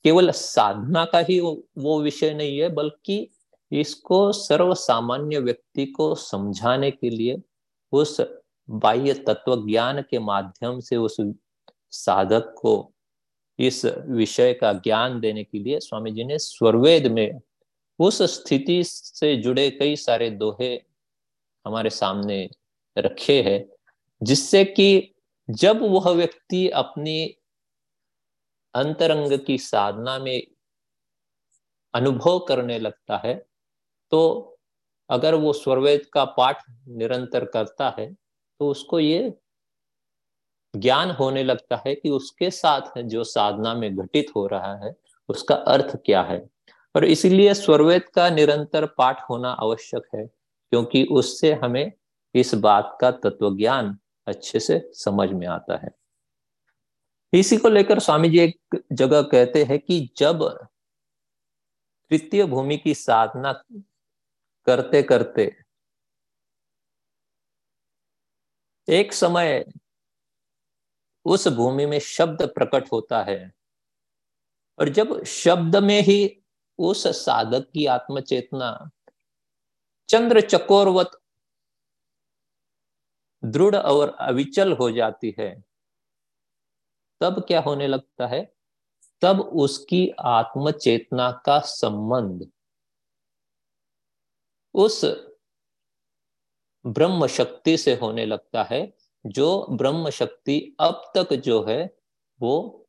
केवल 0.05 0.31
साधना 0.31 1.05
का 1.05 1.19
ही 1.19 1.41
वो 1.79 2.01
विषय 2.01 2.35
नहीं 2.35 2.59
है, 2.59 2.69
बल्कि 2.69 3.32
इसको 3.73 4.33
सर्व 4.33 4.75
सामान्य 4.75 5.39
व्यक्ति 5.39 5.87
को 5.87 6.15
समझाने 6.15 6.91
के 6.91 7.11
लिए 7.11 7.43
उस 7.93 8.21
बाह्य 8.71 9.15
तत्व 9.15 9.67
ज्ञान 9.67 10.03
के 10.03 10.19
माध्यम 10.19 10.81
से 10.81 10.97
उस 10.97 11.17
साधक 11.91 12.55
को 12.59 12.93
इस 13.59 13.85
विषय 14.09 14.55
का 14.55 14.73
ज्ञान 14.73 15.21
देने 15.21 15.45
के 15.45 15.59
लिए 15.59 15.81
स्वामी 15.81 16.11
जी 16.11 16.25
ने 16.25 16.39
स्वरवेद 16.39 17.07
में 17.07 17.41
उस 17.99 18.23
स्थिति 18.23 18.85
से 18.85 19.37
जुड़े 19.37 19.71
कई 19.71 19.97
सारे 19.97 20.31
दोहे 20.31 20.75
हमारे 21.67 21.91
सामने 21.91 22.51
रखे 22.99 23.43
हैं, 23.43 23.67
जिससे 24.23 24.65
कि 24.65 25.15
जब 25.51 25.83
वह 25.83 26.11
व्यक्ति 26.11 26.69
अपनी 26.69 27.37
अंतरंग 28.75 29.39
की 29.39 29.59
साधना 29.59 30.19
में 30.19 30.47
अनुभव 31.95 32.39
करने 32.39 32.79
लगता 32.79 33.23
है 33.25 33.52
तो 34.13 34.59
अगर 35.11 35.35
वो 35.35 35.53
स्वरवेद 35.53 36.07
का 36.13 36.25
पाठ 36.25 36.63
निरंतर 36.89 37.45
करता 37.45 37.95
है 37.99 38.13
तो 38.61 38.69
उसको 38.69 38.99
ये 39.01 39.33
ज्ञान 40.75 41.11
होने 41.11 41.43
लगता 41.43 41.83
है 41.87 41.95
कि 41.95 42.11
उसके 42.11 42.51
साथ 42.51 42.99
जो 43.03 43.25
साधना 43.25 43.75
में 43.75 43.97
घटित 43.97 44.27
हो 44.37 44.47
रहा 44.47 44.75
है, 44.85 44.95
उसका 45.29 45.55
अर्थ 45.55 45.97
क्या 45.97 46.23
है। 46.23 46.39
और 46.95 47.05
इसीलिए 47.05 47.55
स्वरवेद 47.55 48.09
का 48.09 48.29
निरंतर 48.31 48.87
पाठ 48.99 49.23
होना 49.31 49.51
आवश्यक 49.51 50.07
है, 50.15 50.27
क्योंकि 50.27 51.05
उससे 51.05 51.53
हमें 51.55 51.93
इस 52.35 52.55
बात 52.55 52.97
का 53.01 53.11
तत्व 53.11 53.57
ज्ञान 53.57 53.97
अच्छे 54.27 54.61
से 54.61 54.81
समझ 54.95 55.29
में 55.31 55.47
आता 55.47 55.77
है। 55.77 55.91
इसी 57.33 57.57
को 57.57 57.69
लेकर 57.69 57.99
स्वामी 57.99 58.29
जी 58.29 58.39
एक 58.39 58.83
जगह 58.93 59.23
कहते 59.23 59.65
हैं 59.65 59.79
कि 59.79 60.01
जब 60.17 60.49
तृतीय 62.11 62.45
भूमि 62.45 62.77
की 62.77 62.95
साधना 62.95 63.53
करते 64.67 65.03
करते। 65.03 65.57
एक 68.89 69.13
समय 69.13 69.65
उस 71.25 71.49
भूमि 71.49 71.87
में 71.87 71.99
शब्द 71.99 72.43
प्रकट 72.43 72.93
होता 72.93 73.23
है 73.23 73.53
और 74.79 74.89
जब 74.89 75.25
शब्द 75.25 75.77
में 75.77 76.01
ही 76.01 76.43
उस 76.79 77.07
साधक 77.07 77.71
की 77.75 77.87
आत्मचेतना, 77.87 78.91
चंद्र 80.09 80.41
चकोरवत 80.41 81.11
दृढ़ 83.45 83.77
और 83.77 84.17
अविचल 84.21 84.73
हो 84.73 84.91
जाती 84.91 85.35
है, 85.39 85.65
तब 87.21 87.45
क्या 87.47 87.61
होने 87.61 87.87
लगता 87.87 88.27
है? 88.27 88.55
तब 89.23 89.41
उसकी 89.41 90.09
आत्मचेतना 90.21 91.31
का 91.47 91.59
संबंध 91.59 92.51
उस 94.75 95.05
ब्रह्म 96.87 97.27
शक्ति 97.27 97.77
से 97.77 97.95
होने 97.95 98.27
लगता 98.27 98.63
है, 98.63 98.93
जो 99.27 99.67
ब्रह्म 99.71 100.11
शक्ति 100.11 100.77
अब 100.81 101.13
तक 101.17 101.33
जो 101.33 101.65
है, 101.65 101.97
वो 102.41 102.87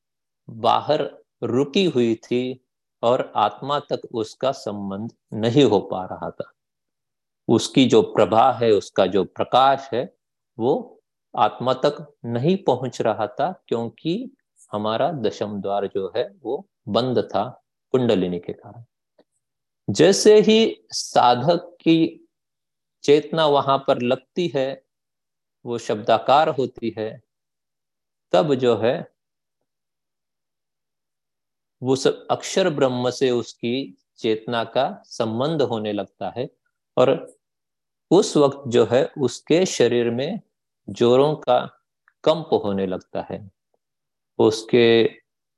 बाहर 0.50 1.24
रुकी 1.44 1.86
हुई 1.86 2.16
थी 2.16 2.66
और 3.04 3.34
आत्मा 3.36 3.80
तक 3.80 4.02
उसका 4.14 4.52
संबंध 4.52 5.14
नहीं 5.34 5.64
हो 5.64 5.80
पा 5.80 6.06
रहा 6.06 6.30
था। 6.30 6.54
उसकी 7.48 7.86
जो 7.86 8.02
प्रभा 8.02 8.52
है, 8.52 8.72
उसका 8.72 9.06
जो 9.06 9.24
प्रकाश 9.24 9.90
है, 9.94 10.16
वो 10.60 11.02
आत्मा 11.38 11.74
तक 11.74 12.14
नहीं 12.26 12.58
पहुँच 12.58 13.02
रहा 13.02 13.28
था, 13.28 13.64
क्योंकि 13.68 14.32
हमारा 14.72 15.12
दशम 15.12 15.62
द्वार 15.62 15.88
जो 15.88 16.14
है, 16.18 16.36
वो 16.44 16.70
बंद 16.88 17.20
था 17.20 17.64
कुंडलिनी 17.92 18.40
के 18.40 18.54
कारण। 18.54 18.86
जैसे 19.90 20.40
ही 20.40 20.86
साधक 20.90 21.78
की 21.82 22.28
चेतना 23.04 23.46
वहाँ 23.46 23.78
पर 23.88 24.02
लगती 24.02 24.52
है, 24.56 24.84
वो 25.66 25.78
शब्दाकार 25.78 26.50
होती 26.50 26.96
है, 26.98 27.22
तब 28.32 28.54
जो 28.54 28.78
है, 28.78 29.12
वो 31.84 31.96
सब 31.96 32.28
अक्षर 32.32 32.70
ब्रह्म 32.70 33.10
से 33.10 33.32
उसकी 33.32 33.98
चेतना 34.18 34.64
का 34.64 35.04
संबंध 35.06 35.62
होने 35.62 35.94
लगता 35.94 36.34
है 36.38 36.50
और 36.98 37.36
उस 38.12 38.38
वक्त 38.38 38.64
जो 38.68 38.86
है, 38.86 39.12
उसके 39.18 39.66
शरीर 39.66 40.10
में 40.10 40.40
जोरों 40.90 41.36
का 41.36 41.60
कंप 42.24 42.50
होने 42.66 42.86
लगता 42.86 43.28
है। 43.32 43.52
उसके 44.40 45.10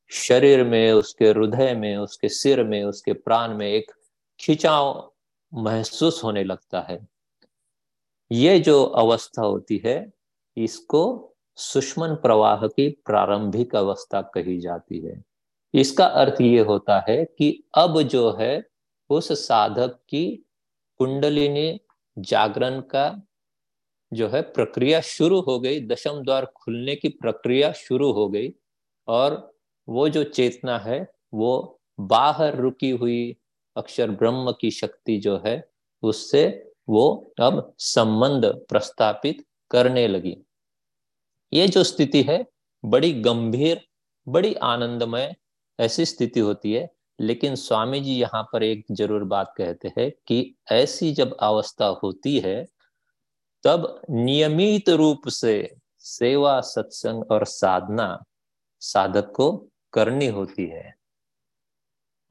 शरीर 0.09 0.63
में, 0.63 0.91
उसके 0.91 1.29
हृदय 1.29 1.73
में, 1.75 1.97
उसके 1.97 2.29
सिर 2.29 2.63
में, 2.63 2.83
उसके 2.83 3.13
प्राण 3.13 3.57
में 3.57 3.67
एक 3.67 3.91
खिंचाव 4.45 5.11
महसूस 5.53 6.23
होने 6.23 6.43
लगता 6.43 6.81
है। 6.81 7.07
ये 8.31 8.59
जो 8.59 8.83
अवस्था 8.83 9.41
होती 9.41 9.81
है, 9.85 10.13
इसको 10.57 11.33
सुष्मन 11.55 12.15
प्रवाह 12.15 12.67
की 12.67 12.89
प्रारंभिक 12.89 13.75
अवस्था 13.75 14.21
कही 14.21 14.59
जाती 14.59 14.99
है। 14.99 15.23
इसका 15.73 16.05
अर्थ 16.05 16.41
ये 16.41 16.59
होता 16.59 17.05
है 17.09 17.25
कि 17.25 17.63
अब 17.75 18.01
जो 18.01 18.31
है, 18.31 18.69
उस 19.09 19.47
साधक 19.47 19.99
की 20.09 20.45
कुंडलिनी 20.97 21.79
जागरण 22.19 22.81
का 22.81 23.21
जो 24.13 24.27
है, 24.27 24.41
प्रक्रिया 24.41 25.01
शुरू 25.01 25.41
हो 25.41 25.59
गई। 25.59 25.87
दशम 25.87 26.23
द्वार 26.23 26.45
खुलने 26.45 26.95
की 26.95 27.09
प्रक्रिया 27.09 27.71
शुरू 27.71 28.11
हो 28.11 28.29
गई 28.29 28.53
और 29.07 29.55
वो 29.89 30.09
जो 30.09 30.23
चेतना 30.23 30.79
है, 30.79 31.13
वो 31.33 31.79
बाहर 31.99 32.55
रुकी 32.55 32.89
हुई 32.89 33.37
अक्षर 33.77 34.11
ब्रह्म 34.11 34.51
की 34.51 34.71
शक्ति 34.71 35.17
जो 35.17 35.41
है, 35.45 35.69
उससे 36.03 36.71
वो 36.89 37.33
अब 37.39 37.73
संबंध 37.79 38.45
प्रस्तापित 38.45 39.45
करने 39.71 40.07
लगी। 40.07 40.37
ये 41.53 41.67
जो 41.67 41.83
स्थिति 41.83 42.23
है, 42.23 42.45
बड़ी 42.85 43.13
गंभीर, 43.13 43.81
बड़ी 44.29 44.53
आनंदमय 44.53 45.35
ऐसी 45.79 46.05
स्थिति 46.05 46.39
होती 46.39 46.73
है। 46.73 46.95
लेकिन 47.19 47.55
स्वामी 47.55 47.99
जी 47.99 48.13
यहाँ 48.13 48.43
पर 48.53 48.63
एक 48.63 48.85
ज़रूर 48.91 49.23
बात 49.23 49.53
कहते 49.57 49.91
हैं 49.99 50.11
कि 50.27 50.55
ऐसी 50.71 51.11
जब 51.13 51.37
अवस्था 51.39 51.85
होती 51.85 52.39
है, 52.39 52.67
तब 53.63 54.01
नियमित 54.09 54.89
रूप 54.89 55.27
से 55.27 55.75
सेवा, 55.99 56.61
सत्संग 56.61 57.31
और 57.31 57.45
साधना 57.45 58.23
साधक 58.79 59.31
को 59.31 59.71
करनी 59.93 60.27
होती 60.27 60.65
है। 60.65 60.95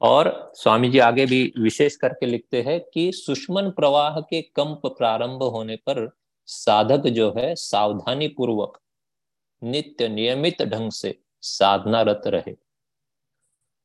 और 0.01 0.51
स्वामी 0.55 0.89
जी 0.89 0.99
आगे 0.99 1.25
भी 1.25 1.53
विशेष 1.57 1.95
करके 1.95 2.25
लिखते 2.25 2.61
हैं 2.61 2.79
कि 2.93 3.11
सुष्मन 3.11 3.69
प्रवाह 3.69 4.19
के 4.21 4.41
कंप 4.41 4.81
प्रारंभ 4.85 5.43
होने 5.43 5.75
पर 5.75 6.09
साधक 6.45 7.07
जो 7.07 7.33
है 7.37 7.55
सावधानी 7.55 8.27
पूर्वक 8.27 8.79
नित्य 9.63 10.07
नियमित 10.07 10.61
ढंग 10.61 10.91
से 10.91 11.19
साधनारत 11.41 12.21
रहे। 12.27 12.55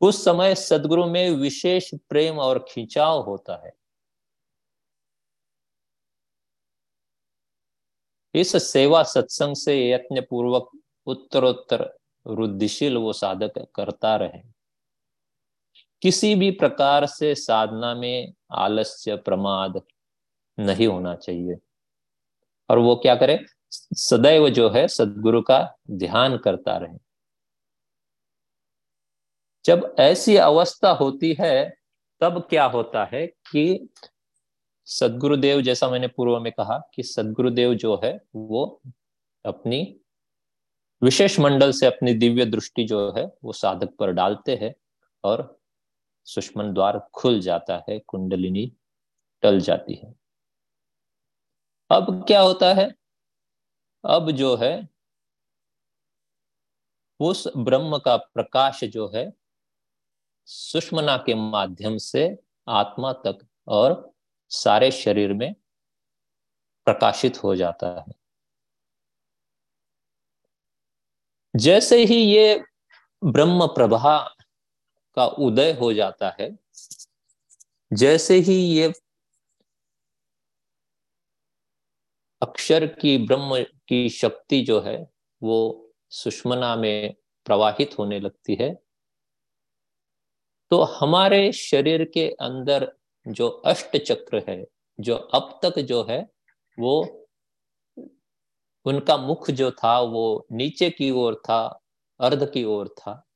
उस 0.00 0.24
समय 0.24 0.54
सदगुरु 0.54 1.06
में 1.06 1.30
विशेष 1.30 1.94
प्रेम 1.94 2.38
और 2.38 2.64
खिंचाव 2.68 3.20
होता 3.20 3.66
है। 3.66 3.72
इस 8.34 8.72
सेवा 8.72 9.02
सत्संग 9.02 9.56
से 9.56 9.90
यत्न 9.90 10.20
पूर्वक 10.30 10.70
उत्तरोत्तर 11.06 11.98
रुद्धिशील 12.26 12.96
वो 12.96 13.12
साधक 13.12 13.66
करता 13.74 14.16
रहे। 14.16 14.59
किसी 16.02 16.34
भी 16.34 16.50
प्रकार 16.50 17.06
से 17.06 17.34
साधना 17.34 17.94
में 17.94 18.34
आलस्य, 18.52 19.16
प्रमाद 19.16 19.82
नहीं 20.58 20.86
होना 20.86 21.14
चाहिए। 21.14 21.56
और 22.70 22.78
वो 22.78 22.96
क्या 22.96 23.14
करे? 23.14 23.44
सदैव 23.94 24.48
जो 24.48 24.70
है, 24.70 24.88
सदगुरु 24.88 25.42
का 25.42 25.78
ध्यान 25.90 26.38
करता 26.38 26.76
रहे। 26.76 26.98
जब 29.64 29.96
ऐसी 29.98 30.36
अवस्था 30.36 30.90
होती 30.90 31.36
है, 31.40 31.76
तब 32.20 32.46
क्या 32.50 32.64
होता 32.64 33.04
है 33.04 33.26
कि 33.26 33.88
सदगुरुदेव, 34.86 35.60
जैसा 35.60 35.88
मैंने 35.88 36.08
पूर्व 36.08 36.40
में 36.40 36.52
कहा 36.52 36.90
कि 36.94 37.02
सदगुरुदेव 37.02 37.74
जो 37.74 38.00
है, 38.04 38.20
वो 38.34 38.80
अपनी 39.44 40.00
विशेष 41.02 41.40
मंडल 41.40 41.72
से, 41.72 41.86
अपनी 41.86 42.14
दिव्य 42.14 42.44
दृष्टि 42.44 42.84
जो 42.84 43.14
है, 43.18 43.32
वो 43.44 43.52
साधक 43.52 43.94
पर 43.98 44.12
डालते 44.12 44.56
हैं 44.56 44.74
और 45.24 45.59
सुषमन 46.24 46.72
द्वार 46.72 47.08
खुल 47.14 47.40
जाता 47.40 47.84
है, 47.88 47.98
कुंडलिनी 47.98 48.76
टल 49.42 49.60
जाती 49.60 49.94
है। 49.94 50.14
अब 51.90 52.24
क्या 52.26 52.40
होता 52.40 52.74
है? 52.74 52.94
अब 54.04 54.30
जो 54.30 54.56
है, 54.56 54.88
उस 57.20 57.48
ब्रह्म 57.56 57.98
का 57.98 58.16
प्रकाश 58.16 58.84
जो 58.84 59.12
है, 59.14 59.32
सुषमना 60.46 61.16
के 61.16 61.34
माध्यम 61.34 61.96
से 61.96 62.38
आत्मा 62.68 63.12
तक 63.12 63.48
और 63.68 64.14
सारे 64.48 64.90
शरीर 64.90 65.32
में 65.32 65.54
प्रकाशित 66.84 67.42
हो 67.42 67.56
जाता 67.56 68.00
है। 68.00 68.20
जैसे 71.56 72.04
ही 72.04 72.14
ये 72.14 72.64
ब्रह्म 73.24 73.66
प्रभा 73.66 74.36
का 75.16 75.26
उदय 75.26 75.72
हो 75.72 75.92
जाता 75.92 76.34
है। 76.40 76.50
जैसे 77.90 78.36
ही 78.38 78.54
ये 78.54 78.92
अक्षर 82.42 82.86
की 82.86 83.16
ब्रह्म 83.18 83.62
की 83.88 84.08
शक्ति 84.08 84.60
जो 84.60 84.80
है, 84.80 84.98
वो 85.42 85.92
सुषमना 86.10 86.74
में 86.76 87.14
प्रवाहित 87.46 87.98
होने 87.98 88.20
लगती 88.20 88.54
है 88.54 88.74
तो 90.70 90.82
हमारे 90.82 91.52
शरीर 91.52 92.04
के 92.04 92.28
अंदर 92.40 92.92
जो 93.26 93.48
अष्ट 93.48 93.96
चक्र 93.96 94.42
है, 94.48 94.64
जो 94.98 95.14
अब 95.14 95.58
तक 95.62 95.78
जो 95.78 96.02
है, 96.10 96.20
वो 96.78 97.26
उनका 98.86 99.16
मुख 99.16 99.50
जो 99.50 99.70
था, 99.70 99.98
वो 100.00 100.46
नीचे 100.52 100.90
की 100.90 101.10
ओर 101.10 101.34
था, 101.34 101.82
अर्ध 102.20 102.50
की 102.50 102.64
ओर 102.64 102.88
था। 102.88 103.29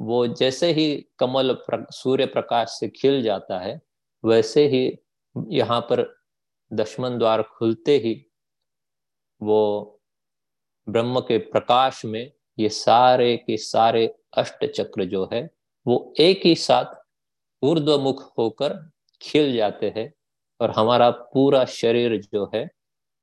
वो 0.00 0.26
जैसे 0.26 0.72
ही 0.72 1.06
कमल 1.18 1.52
प्र, 1.52 1.86
सूर्य 1.90 2.26
प्रकाश 2.26 2.68
से 2.70 2.88
खिल 2.88 3.22
जाता 3.22 3.58
है 3.58 3.80
वैसे 4.24 4.66
ही 4.68 4.98
यहाँ 5.48 5.80
पर 5.80 6.20
दशमन 6.72 7.18
द्वार 7.18 7.42
खुलते 7.42 7.98
ही 7.98 8.26
वो 9.42 10.00
ब्रह्म 10.88 11.20
के 11.20 11.38
प्रकाश 11.38 12.04
में 12.04 12.32
ये 12.58 12.68
सारे 12.68 13.36
के 13.36 13.56
सारे 13.56 14.14
अष्ट 14.36 14.64
चक्र 14.64 15.04
जो 15.04 15.28
है 15.32 15.50
वो 15.86 16.14
एक 16.20 16.40
ही 16.44 16.54
साथ 16.54 16.84
ऊर्ध्वमुख 17.62 18.32
होकर 18.38 18.90
खिल 19.22 19.56
जाते 19.56 19.92
हैं 19.96 20.12
और 20.60 20.70
हमारा 20.70 21.10
पूरा 21.10 21.64
शरीर 21.64 22.20
जो 22.20 22.50
है 22.54 22.70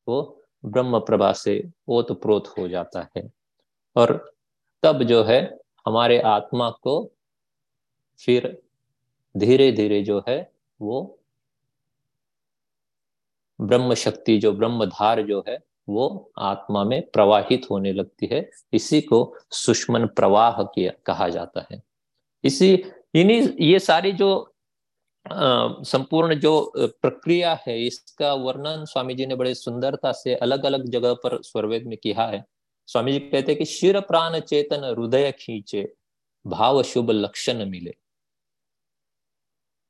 वो 0.07 0.43
ब्रह्म 0.65 0.99
प्रभा 0.99 1.33
से 1.33 1.69
ओतप्रोत 1.87 2.47
हो 2.47 2.67
जाता 2.67 3.07
है। 3.17 3.29
और 3.95 4.35
तब 4.83 5.03
जो 5.03 5.23
है 5.23 5.57
हमारे 5.87 6.19
आत्मा 6.19 6.69
को 6.83 6.95
फिर 8.19 8.57
धीरे 9.35 9.71
धीरे 9.71 10.01
जो 10.03 10.23
है 10.27 10.39
वो 10.79 11.19
ब्रह्म 13.59 13.93
शक्ति 13.93 14.37
जो 14.37 14.51
ब्रह्मधार 14.53 15.21
जो 15.21 15.43
है 15.47 15.57
वो 15.89 16.31
आत्मा 16.37 16.83
में 16.83 17.01
प्रवाहित 17.09 17.67
होने 17.71 17.91
लगती 17.93 18.29
है। 18.31 18.49
इसी 18.73 19.01
को 19.01 19.19
सुष्मन 19.51 20.05
प्रवाह 20.07 20.61
किया 20.63 20.91
कहा 21.05 21.27
जाता 21.29 21.65
है। 21.71 21.81
इसी 22.43 22.73
इन्हीं 23.15 23.47
ये 23.61 23.79
सारी 23.79 24.11
जो 24.11 24.53
संपूर्ण 25.25 26.35
जो 26.35 26.71
प्रक्रिया 26.77 27.53
है, 27.67 27.79
इसका 27.87 28.33
वर्णन 28.33 28.85
स्वामी 28.85 29.13
जी 29.15 29.25
ने 29.25 29.35
बड़े 29.35 29.53
सुंदरता 29.55 30.11
से 30.11 30.35
अलग 30.35 30.65
अलग 30.65 30.85
जगह 30.89 31.13
पर 31.13 31.41
स्वरवेद 31.41 31.87
में 31.87 31.97
किया 31.97 32.25
है। 32.25 32.43
स्वामी 32.87 33.11
जी 33.11 33.19
कहते 33.19 33.51
हैं 33.51 33.57
कि 33.59 33.65
शिर 33.65 33.99
प्राण 34.01 34.39
चेतन 34.39 34.83
हृदय 34.89 35.31
खींचे, 35.31 35.87
भाव 36.45 36.81
शुभ 36.83 37.11
लक्षण 37.11 37.65
मिले। 37.65 37.93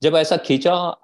जब 0.01 0.15
ऐसा 0.15 0.37
खींचा, 0.37 0.95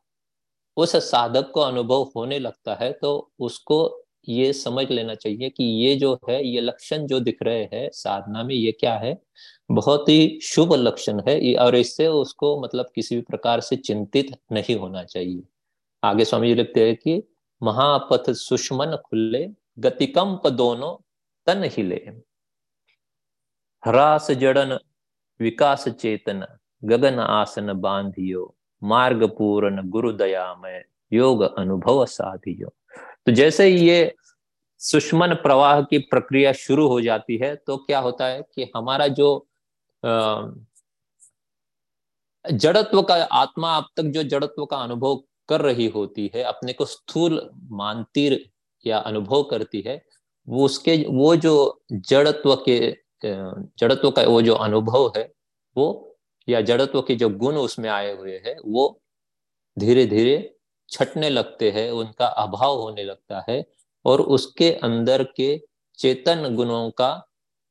उस 0.78 0.96
साधक 1.10 1.52
को 1.52 1.62
अनुभव 1.62 2.12
होने 2.16 2.40
लगता 2.40 2.76
है 2.76 2.92
तो 2.94 3.32
उसको 3.40 4.06
ये 4.28 4.52
समझ 4.54 4.90
लेना 4.92 5.16
चाहिए 5.16 5.50
कि 5.50 5.64
ये 5.64 5.96
जो 5.96 6.14
है, 6.30 6.44
ये 6.48 6.62
लक्षण 6.62 7.06
जो 7.08 7.20
दिख 7.20 7.42
रहे 7.44 7.64
हैं, 7.64 7.90
साधना 7.94 8.44
में 8.44 8.54
ये 8.56 8.72
क्या 8.72 8.96
है, 8.98 9.18
बहुत 9.72 10.10
ही 10.10 10.40
शुभ 10.44 10.74
लक्षण 10.74 11.22
है 11.28 11.56
और 11.56 11.76
इससे 11.76 12.08
उसको 12.08 12.60
मतलब 12.62 12.92
किसी 12.96 13.16
भी 13.16 13.22
प्रकार 13.22 13.62
से 13.62 13.76
चिंतित 13.78 14.36
नहीं 14.52 14.76
होना 14.76 15.04
चाहिए। 15.04 15.44
आगे 16.04 16.26
स्वामी 16.26 16.48
जी 16.48 16.56
लिखते 16.56 16.88
हैं 16.88 16.96
कि 16.96 17.22
महापथ 17.62 18.32
सुषमन 18.32 18.96
खुले, 19.06 19.48
गतिकंप 19.80 20.48
दोनों 20.48 20.96
तन 21.48 21.64
हिले 21.68 21.96
हरास 23.84 24.32
जड़न, 24.34 24.78
विकास 25.40 25.88
चेतन, 25.92 26.46
गगन 26.84 27.20
आसन 27.20 27.74
बांधियो, 27.76 28.56
मार्ग 28.82 29.24
पूर्ण 29.30 29.90
गुरु 29.90 30.12
दयामय, 30.14 30.84
योग 31.12 31.42
अनुभव 31.44 32.06
साधियो। 32.08 32.70
तो 33.26 33.32
जैसे 33.32 33.68
ये 33.70 34.14
सुषमन 34.82 35.34
प्रवाह 35.44 35.82
की 35.82 35.98
प्रक्रिया 36.02 36.52
शुरू 36.54 36.88
हो 36.88 37.00
जाती 37.02 37.38
है 37.38 37.56
तो 37.58 37.78
क्या 37.78 38.00
होता 38.00 38.26
है 38.26 38.42
कि 38.56 38.72
हमारा 38.76 39.08
जो 39.10 39.28
जड़त्व 42.46 43.02
का 43.02 43.16
आत्मा 43.34 43.76
अब 43.78 43.86
तक 43.98 44.04
जो 44.06 44.24
जड़त्व 44.24 44.66
का 44.66 44.78
अनुभव 44.78 45.24
कर 45.50 45.62
रही 45.62 45.88
होती 45.88 46.30
है, 46.36 46.44
अपने 46.44 46.74
को 46.74 46.86
स्थूल 46.86 47.50
मानती 47.72 48.28
या 48.86 48.98
अनुभव 49.00 49.44
करती 49.44 49.82
है 49.82 50.02
वो 50.48 50.66
उसके, 50.66 50.96
वो 51.10 51.36
जो 51.38 51.82
जड़त्व 51.94 52.56
के 52.70 52.80
जड़त्व 53.80 54.10
का 54.12 54.24
वो 54.24 54.42
जो 54.42 54.54
अनुभव 54.56 55.12
है, 55.18 55.24
वो, 55.76 56.18
या 56.48 56.62
जड़त्व 56.62 57.02
के 57.02 57.16
जो 57.16 57.30
गुण 57.30 57.56
उसमें 57.58 57.90
आए 57.90 58.12
हुए 58.18 58.38
हैं, 58.46 58.56
वो 58.66 59.02
धीरे 59.78 60.06
धीरे 60.08 60.38
छटने 60.90 61.30
लगते 61.30 61.72
हैं, 61.72 61.90
उनका 61.92 62.28
अभाव 62.28 62.80
होने 62.82 63.04
लगता 63.04 63.44
है 63.50 63.64
और 64.06 64.22
उसके 64.22 64.72
अंदर 64.84 65.24
के 65.38 65.58
चेतन 66.00 66.56
गुणों 66.56 66.90
का 66.92 67.12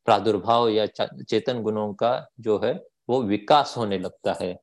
प्रादुर्भाव 0.06 0.68
या 0.68 0.86
चेतन 0.86 1.62
गुणों 1.62 1.92
का 1.94 2.12
जो 2.40 2.58
है, 2.64 2.74
वो 3.08 3.22
विकास 3.22 3.74
होने 3.78 3.98
लगता 3.98 4.36
है। 4.42 4.58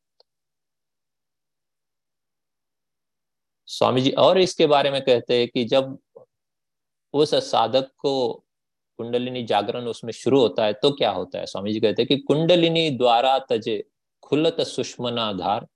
स्वामी 3.67 4.01
जी, 4.01 4.11
और 4.11 4.37
इसके 4.37 4.67
बारे 4.67 4.91
में 4.91 5.01
कहते 5.01 5.37
हैं 5.39 5.47
कि 5.47 5.63
जब 5.65 5.97
उस 7.13 7.33
साधक 7.45 7.89
को 7.97 8.31
कुंडलिनी 8.99 9.43
जागरण 9.43 9.85
उसमें 9.85 10.11
शुरू 10.13 10.39
होता 10.39 10.65
है 10.65 10.73
तो 10.73 10.91
क्या 10.91 11.09
होता 11.11 11.39
है? 11.39 11.45
स्वामी 11.45 11.73
जी 11.73 11.79
कहते 11.79 12.01
हैं 12.01 12.07
कि 12.07 12.17
कुंडलिनी 12.17 12.89
द्वारा 12.91 13.37
तजे 13.39 13.83
खुलत 14.23 14.61
सुष्मनाधार, 14.61 15.67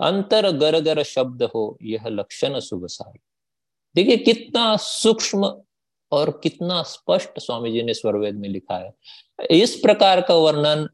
अंतर 0.00 0.50
गर 0.50 0.80
गर 0.80 1.02
शब्द 1.02 1.42
हो 1.54 1.66
यह 1.82 2.08
लक्षण 2.08 2.58
शुभ 2.60 2.86
सार 2.86 3.18
देखिए 3.94 4.16
कितना 4.16 4.76
सूक्ष्म 4.76 5.52
और 6.12 6.30
कितना 6.42 6.82
स्पष्ट 6.82 7.38
स्वामी 7.38 7.72
जी 7.72 7.82
ने 7.82 7.94
स्वरवेद 7.94 8.34
में 8.34 8.48
लिखा 8.48 8.76
है। 8.76 8.92
इस 9.50 9.74
प्रकार 9.76 10.20
का 10.20 10.34
वर्णन 10.34 10.88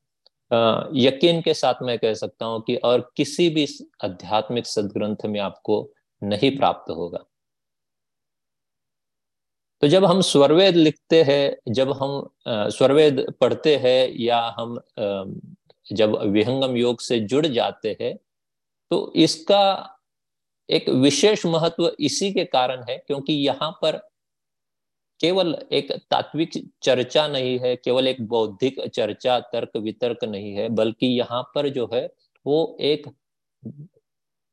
यकीन 0.96 1.40
के 1.42 1.54
साथ 1.54 1.82
मैं 1.82 1.98
कह 1.98 2.14
सकता 2.14 2.46
हूँ 2.46 2.60
कि 2.62 2.76
और 2.76 3.10
किसी 3.16 3.48
भी 3.50 3.66
आध्यात्मिक 4.04 4.66
सदग्रंथ 4.66 5.26
में 5.26 5.40
आपको 5.40 5.82
नहीं 6.22 6.56
प्राप्त 6.56 6.90
होगा। 6.90 7.24
तो 9.82 9.88
जब 9.88 10.04
हम 10.04 10.20
स्वरवेद 10.20 10.76
लिखते 10.76 11.22
हैं, 11.22 11.56
जब 11.68 11.90
हम 11.92 12.28
स्वरवेद 12.48 13.24
पढ़ते 13.40 13.76
हैं 13.76 14.12
या 14.20 14.40
हम 14.58 14.78
जब 15.86 16.16
विहंगम 16.32 16.76
योग 16.76 17.00
से 17.00 17.18
जुड़ 17.20 17.46
जाते 17.46 17.96
हैं 18.00 18.16
तो 18.90 19.12
इसका 19.16 19.96
एक 20.68 20.88
विशेष 20.88 21.44
महत्व 21.46 21.90
इसी 22.00 22.32
के 22.32 22.44
कारण 22.44 22.84
है 22.88 22.96
क्योंकि 23.06 23.32
यहाँ 23.32 23.70
पर 23.82 23.96
केवल 25.20 25.54
एक 25.72 25.90
तात्विक 26.10 26.50
चर्चा 26.82 27.26
नहीं 27.28 27.58
है, 27.58 27.74
केवल 27.76 28.06
एक 28.08 28.20
बौद्धिक 28.28 28.80
चर्चा, 28.88 29.38
तर्क 29.40 29.76
वितर्क 29.76 30.24
नहीं 30.24 30.52
है, 30.54 30.68
बल्कि 30.68 31.06
यहाँ 31.06 31.42
पर 31.54 31.68
जो 31.68 31.88
है, 31.94 32.06
वो 32.46 32.76
एक 32.80 33.06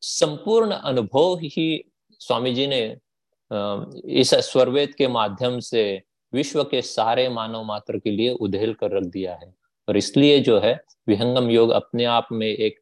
संपूर्ण 0.03 0.71
अनुभव 0.71 1.37
ही 1.43 1.83
स्वामी 2.21 2.53
जी 2.53 2.67
ने 2.67 2.81
इस 3.51 4.33
स्वरवेद 4.33 4.93
के 4.93 5.07
माध्यम 5.07 5.59
से 5.59 6.03
विश्व 6.33 6.63
के 6.63 6.81
सारे 6.81 7.27
मानव 7.29 7.63
मात्र 7.63 7.99
के 7.99 8.11
लिए 8.11 8.29
उधेल 8.31 8.73
कर 8.73 8.91
रख 8.91 9.03
दिया 9.03 9.33
है। 9.35 9.53
और 9.87 9.97
इसलिए 9.97 10.39
जो 10.39 10.59
है, 10.59 10.79
विहंगम 11.07 11.49
योग 11.49 11.69
अपने 11.69 12.05
आप 12.05 12.27
में 12.31 12.47
एक 12.47 12.79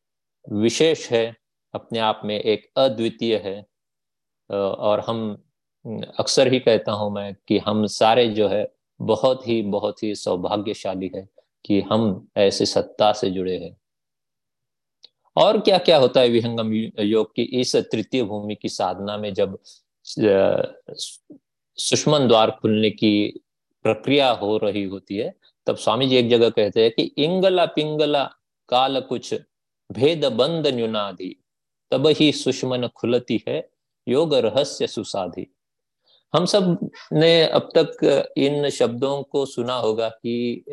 विशेष 0.51 1.09
है, 1.11 1.35
अपने 1.73 1.99
आप 1.99 2.21
में 2.25 2.39
एक 2.39 2.69
अद्वितीय 2.77 3.35
है। 3.35 3.65
और 4.49 4.99
हम 4.99 5.43
अक्सर 6.19 6.51
ही 6.53 6.59
कहता 6.59 6.91
हूँ 6.91 7.11
मैं 7.13 7.33
कि 7.47 7.57
हम 7.57 7.85
सारे 7.85 8.27
जो 8.29 8.47
है, 8.47 8.67
बहुत 8.99 9.47
ही 9.47 9.61
बहुत 9.61 10.03
ही 10.03 10.13
सौभाग्यशाली 10.15 11.11
है 11.15 11.27
कि 11.65 11.81
हम 11.81 12.27
ऐसे 12.37 12.65
सत्ता 12.65 13.11
से 13.13 13.29
जुड़े 13.31 13.57
हैं। 13.57 13.75
और 15.37 15.59
क्या 15.59 15.77
क्या 15.77 15.97
होता 15.97 16.21
है 16.21 16.29
विहंगम 16.29 16.73
योग 16.99 17.33
की 17.35 17.43
इस 17.59 17.75
तृतीय 17.75 18.23
भूमि 18.23 18.55
की 18.55 18.69
साधना 18.69 19.17
में 19.17 19.33
जब 19.33 19.57
सुषमन 21.77 22.27
द्वार 22.27 22.51
खुलने 22.51 22.89
की 22.91 23.41
प्रक्रिया 23.85 24.29
हो 24.31 24.57
रही 24.57 24.83
होती 24.83 25.17
है, 25.17 25.33
तब 25.67 25.75
स्वामी 25.77 26.07
जी 26.07 26.15
एक 26.15 26.29
जगह 26.29 26.49
कहते 26.49 26.83
हैं 26.83 26.91
कि 26.91 27.03
इंगला 27.17 27.65
पिंगला 27.67 28.23
काल 28.69 28.99
कुछ 29.01 29.33
भेद 29.89 30.25
बंद 30.33 30.67
न्यूनाधि 30.67 31.35
तब 31.91 32.07
ही 32.09 32.31
सुषमन 32.33 32.87
खुलती 32.87 33.43
है, 33.47 33.67
योग 34.07 34.33
रहस्य 34.35 34.87
सुसाधि। 34.87 35.45
हम 36.33 36.45
सबने 36.45 37.45
अब 37.47 37.69
तक 37.77 38.33
इन 38.37 38.69
शब्दों 38.69 39.21
को 39.23 39.45
सुना 39.45 39.75
होगा 39.75 40.09
कि 40.09 40.65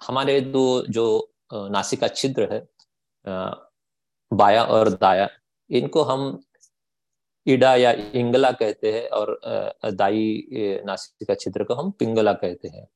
हमारे 0.00 0.40
दो 0.42 0.84
जो 0.88 1.34
नासिका 1.52 2.08
छिद्र 2.08 2.52
है 2.52 2.60
बाया 4.30 4.64
और 4.64 4.88
दाया, 4.90 5.28
इनको 5.70 6.02
हम 6.02 6.42
इडा 7.46 7.74
या 7.76 7.92
इंगला 8.14 8.50
कहते 8.52 8.92
हैं 8.92 9.08
और 9.08 9.40
दाई 9.86 10.46
नासिका 10.86 11.34
छिद्र 11.34 11.64
को 11.64 11.74
हम 11.74 11.90
पिंगला 11.90 12.32
कहते 12.32 12.68
हैं। 12.68 12.86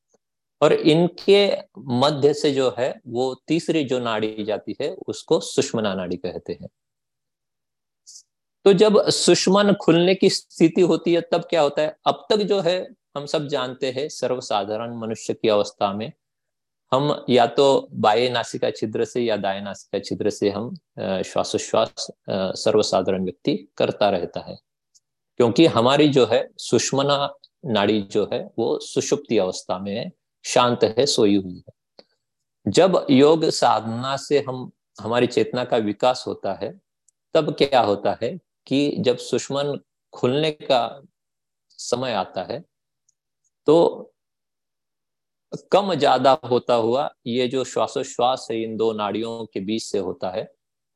और 0.61 0.73
इनके 0.73 1.47
मध्य 1.79 2.33
से 2.33 2.51
जो 2.51 2.73
है, 2.79 2.89
वो 3.07 3.33
तीसरी 3.47 3.83
जो 3.83 3.99
नाड़ी 3.99 4.43
जाती 4.43 4.75
है, 4.81 4.89
उसको 5.07 5.39
सुषमना 5.39 5.93
नाड़ी 5.95 6.17
कहते 6.17 6.53
हैं। 6.53 6.69
तो 8.65 8.73
जब 8.73 8.99
सुषमन 9.09 9.73
खुलने 9.73 10.15
की 10.15 10.29
स्थिति 10.29 10.81
होती 10.81 11.13
है, 11.13 11.21
तब 11.21 11.43
क्या 11.49 11.61
होता 11.61 11.81
है? 11.81 11.95
अब 12.07 12.25
तक 12.29 12.37
जो 12.37 12.59
है, 12.59 12.79
हम 13.17 13.25
सब 13.25 13.47
जानते 13.47 13.91
हैं, 13.91 14.07
सर्वसाधारण 14.09 14.95
मनुष्य 14.97 15.33
की 15.33 15.49
अवस्था 15.49 15.93
में 15.93 16.11
हम 16.91 17.25
या 17.29 17.45
तो 17.47 17.87
बाह्य 17.93 18.29
नासिका 18.29 18.69
छिद्र 18.71 19.05
से 19.05 19.21
या 19.21 19.37
दाएँ 19.37 19.61
नासिका 19.61 19.99
छिद्र 19.99 20.29
से 20.29 20.49
हम 20.49 20.73
श्वासोश्वास 20.99 22.07
सर्वसाधारण 22.29 23.23
व्यक्ति 23.23 23.55
करता 23.77 24.09
रहता 24.09 24.39
है। 24.39 24.57
क्योंकि 25.39 25.65
हमारी 25.67 26.07
जो 26.09 26.25
है 26.25 26.47
सुषमना 26.57 27.33
नाड़ी 27.65 28.01
जो 28.01 28.29
है 28.33 28.39
वो 28.59 28.77
सुषुप्ति 28.79 29.37
अवस्था 29.37 29.77
में 29.79 29.93
है 29.95 30.09
शांत 30.45 30.83
है, 30.83 31.05
सोई 31.05 31.35
हुई 31.35 31.55
है। 31.57 31.73
जब 32.65 33.05
योग 33.09 33.45
साधना 33.45 34.15
से 34.17 34.43
हम, 34.47 34.71
हमारी 34.97 35.27
चेतना 35.27 35.63
का 35.65 35.77
विकास 35.77 36.23
होता 36.27 36.53
है, 36.53 36.71
तब 37.35 37.53
क्या 37.53 37.81
होता 37.81 38.17
है 38.23 38.37
कि 38.67 38.95
जब 38.99 39.17
सुषमन 39.17 39.77
खुलने 40.13 40.51
का 40.51 41.01
समय 41.69 42.13
आता 42.13 42.43
है 42.43 42.59
तो 43.67 44.13
कम 45.71 45.93
ज़्यादा 45.93 46.31
होता 46.45 46.73
हुआ 46.75 47.09
ये 47.27 47.47
जो 47.47 47.63
श्वासोश्वास 47.63 48.47
है 48.51 48.61
इन 48.63 48.75
दो 48.77 48.91
नाड़ियों 48.93 49.45
के 49.45 49.59
बीच 49.59 49.83
से 49.83 49.99
होता 49.99 50.29
है 50.29 50.43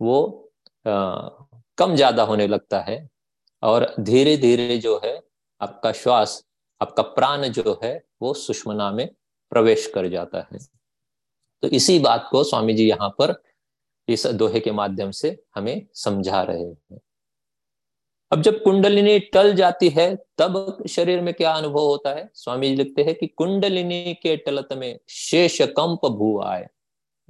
वो 0.02 0.18
आ, 0.86 1.30
कम 1.78 1.96
ज़्यादा 1.96 2.24
होने 2.24 2.48
लगता 2.48 2.80
है। 2.82 3.08
और 3.64 3.94
धीरे 4.00 4.36
धीरे 4.38 4.78
जो 4.78 5.00
है 5.04 5.20
आपका 5.62 5.92
श्वास 5.94 6.44
आपका 6.82 7.04
प्राण 7.16 7.48
जो 7.50 7.80
है 7.84 7.94
वो 8.22 8.34
सुषमना 8.36 8.92
में 8.92 9.08
प्रवेश 9.52 9.86
कर 9.96 10.08
जाता 10.10 10.48
है। 10.52 10.60
तो 11.64 11.68
इसी 11.70 11.98
बात 12.00 12.28
को 12.32 12.44
स्वामी 12.44 12.74
जी 12.74 12.88
यहाँ 12.88 13.10
पर 13.20 13.34
इस 14.08 14.26
दोहे 14.28 14.60
के 14.60 14.72
माध्यम 14.72 15.12
से 15.12 15.38
हमें 15.56 15.86
समझा 15.96 16.42
रहे 16.44 16.64
हैं। 16.64 17.00
अब 18.32 18.42
जब 18.42 18.64
कुंडलिनी 18.64 19.20
टल 19.20 19.54
जाती 19.54 19.90
है, 19.90 20.16
तब 20.38 20.84
शरीर 20.90 21.22
में 21.22 21.34
क्या 21.34 21.52
अनुभव 21.52 21.80
होता 21.80 22.10
है? 22.10 22.32
स्वामी 22.34 22.70
जी 22.70 22.76
लिखते 22.76 23.04
हैं 23.04 23.16
कि 23.16 23.28
कुंडलिनी 23.28 24.14
के 24.14 24.38
टलत 24.38 24.68
में 24.74 25.00
शेष 25.10 25.62
कंप 25.62 26.06
भू 26.06 26.42
आए। 26.42 26.68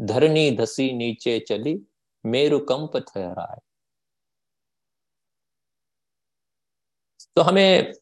धरनी 0.02 0.52
धसी 0.52 0.94
नीचे 0.94 1.40
चली, 1.40 1.82
मेरु 2.26 2.60
कंप 2.60 2.98
ठहराए। 2.98 3.60
तो 7.36 7.42
हमें 7.42 7.94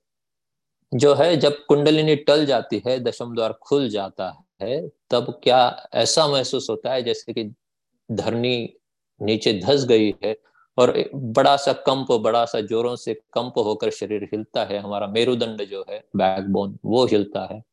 जो 0.94 1.14
है, 1.16 1.38
जब 1.38 1.66
कुंडलिनी 1.66 2.16
टल 2.16 2.46
जाती 2.46 2.84
है, 2.88 3.00
दशम 3.00 3.36
द्वार 3.36 3.54
खुल 3.54 3.90
जाता 3.90 4.46
है, 4.62 4.90
तब 5.10 5.42
क्या 5.44 5.88
ऐसा 5.94 6.28
महसूस 6.28 6.70
होता 6.70 6.94
है 6.94 7.04
जैसे 7.04 7.34
कि 7.34 7.56
धरनी 8.12 8.74
नीचे 9.22 9.54
धस 9.54 9.86
गई 9.86 10.16
है 10.24 10.50
और 10.80 11.10
बड़ा 11.16 11.58
सा 11.58 11.74
कंप, 11.74 12.12
बड़ा 12.12 12.46
सा 12.46 12.62
जोरों 12.62 12.96
से 12.96 13.14
कंप 13.14 13.54
होकर 13.58 13.90
शरीर 13.90 14.24
हिलता 14.24 14.64
है। 14.66 14.78
हमारा 14.78 15.08
मेरुदंड 15.08 15.66
जो 15.66 15.86
है, 15.90 16.04
बैकबोन, 16.16 16.80
वो 16.86 17.06
हिलता 17.06 17.48
है। 17.54 17.64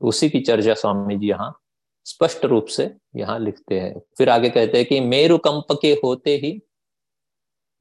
उसी 0.00 0.30
की 0.30 0.40
चर्चा 0.40 0.74
स्वामी 0.74 1.16
जी 1.16 1.28
यहाँ 1.28 1.60
स्पष्ट 2.04 2.44
रूप 2.44 2.66
से 2.66 2.96
यहाँ 3.16 3.38
लिखते 3.38 3.80
हैं। 3.80 4.00
फिर 4.18 4.28
आगे 4.28 4.50
कहते 4.50 4.78
हैं 4.78 4.86
कि 4.86 5.00
मेरु 5.00 5.38
कंप 5.38 5.78
के 5.82 5.92
होते 6.04 6.36
ही, 6.36 6.62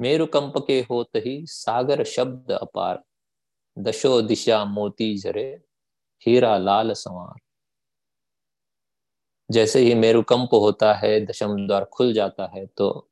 मेरु 0.02 0.26
कंप 0.26 0.54
के 0.68 0.80
होते 0.82 1.20
ही 1.20 1.46
सागर 1.46 2.04
शब्द 2.04 2.52
अपार। 2.52 3.04
दशो 3.80 4.22
दिशा 4.22 4.66
मोती 4.66 5.18
झरे, 5.18 5.62
हीरा 6.28 6.58
लाल 6.58 6.94
संवार। 6.94 7.40
जैसे 9.52 9.80
ही 9.80 9.96
मेरु 9.96 10.24
कंप 10.24 10.50
होता 10.54 10.94
है, 10.94 11.26
दशम 11.26 11.68
द्वार 11.68 11.86
खुल 11.86 12.14
जाता 12.14 12.52
है 12.56 12.66
तो 12.66 13.09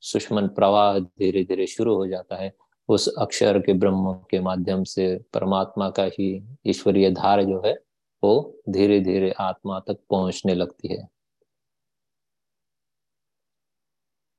सुषमन 0.00 0.48
प्रवाह 0.48 0.98
धीरे 0.98 1.44
धीरे 1.44 1.66
शुरू 1.66 1.94
हो 1.94 2.06
जाता 2.06 2.36
है। 2.36 2.56
उस 2.88 3.08
अक्षर 3.18 3.58
के 3.58 3.72
ब्रह्म 3.72 4.12
के 4.12 4.40
माध्यम 4.40 4.84
से 4.84 5.18
परमात्मा 5.18 5.90
का 5.90 6.04
ही 6.04 6.56
ईश्वरीय 6.66 7.10
धार 7.10 7.44
जो 7.44 7.62
है, 7.66 7.72
वो 8.24 8.62
धीरे 8.68 9.00
धीरे 9.00 9.30
आत्मा 9.30 9.80
तक 9.80 9.98
पहुँचने 10.10 10.54
लगती 10.54 10.88
है। 10.88 11.08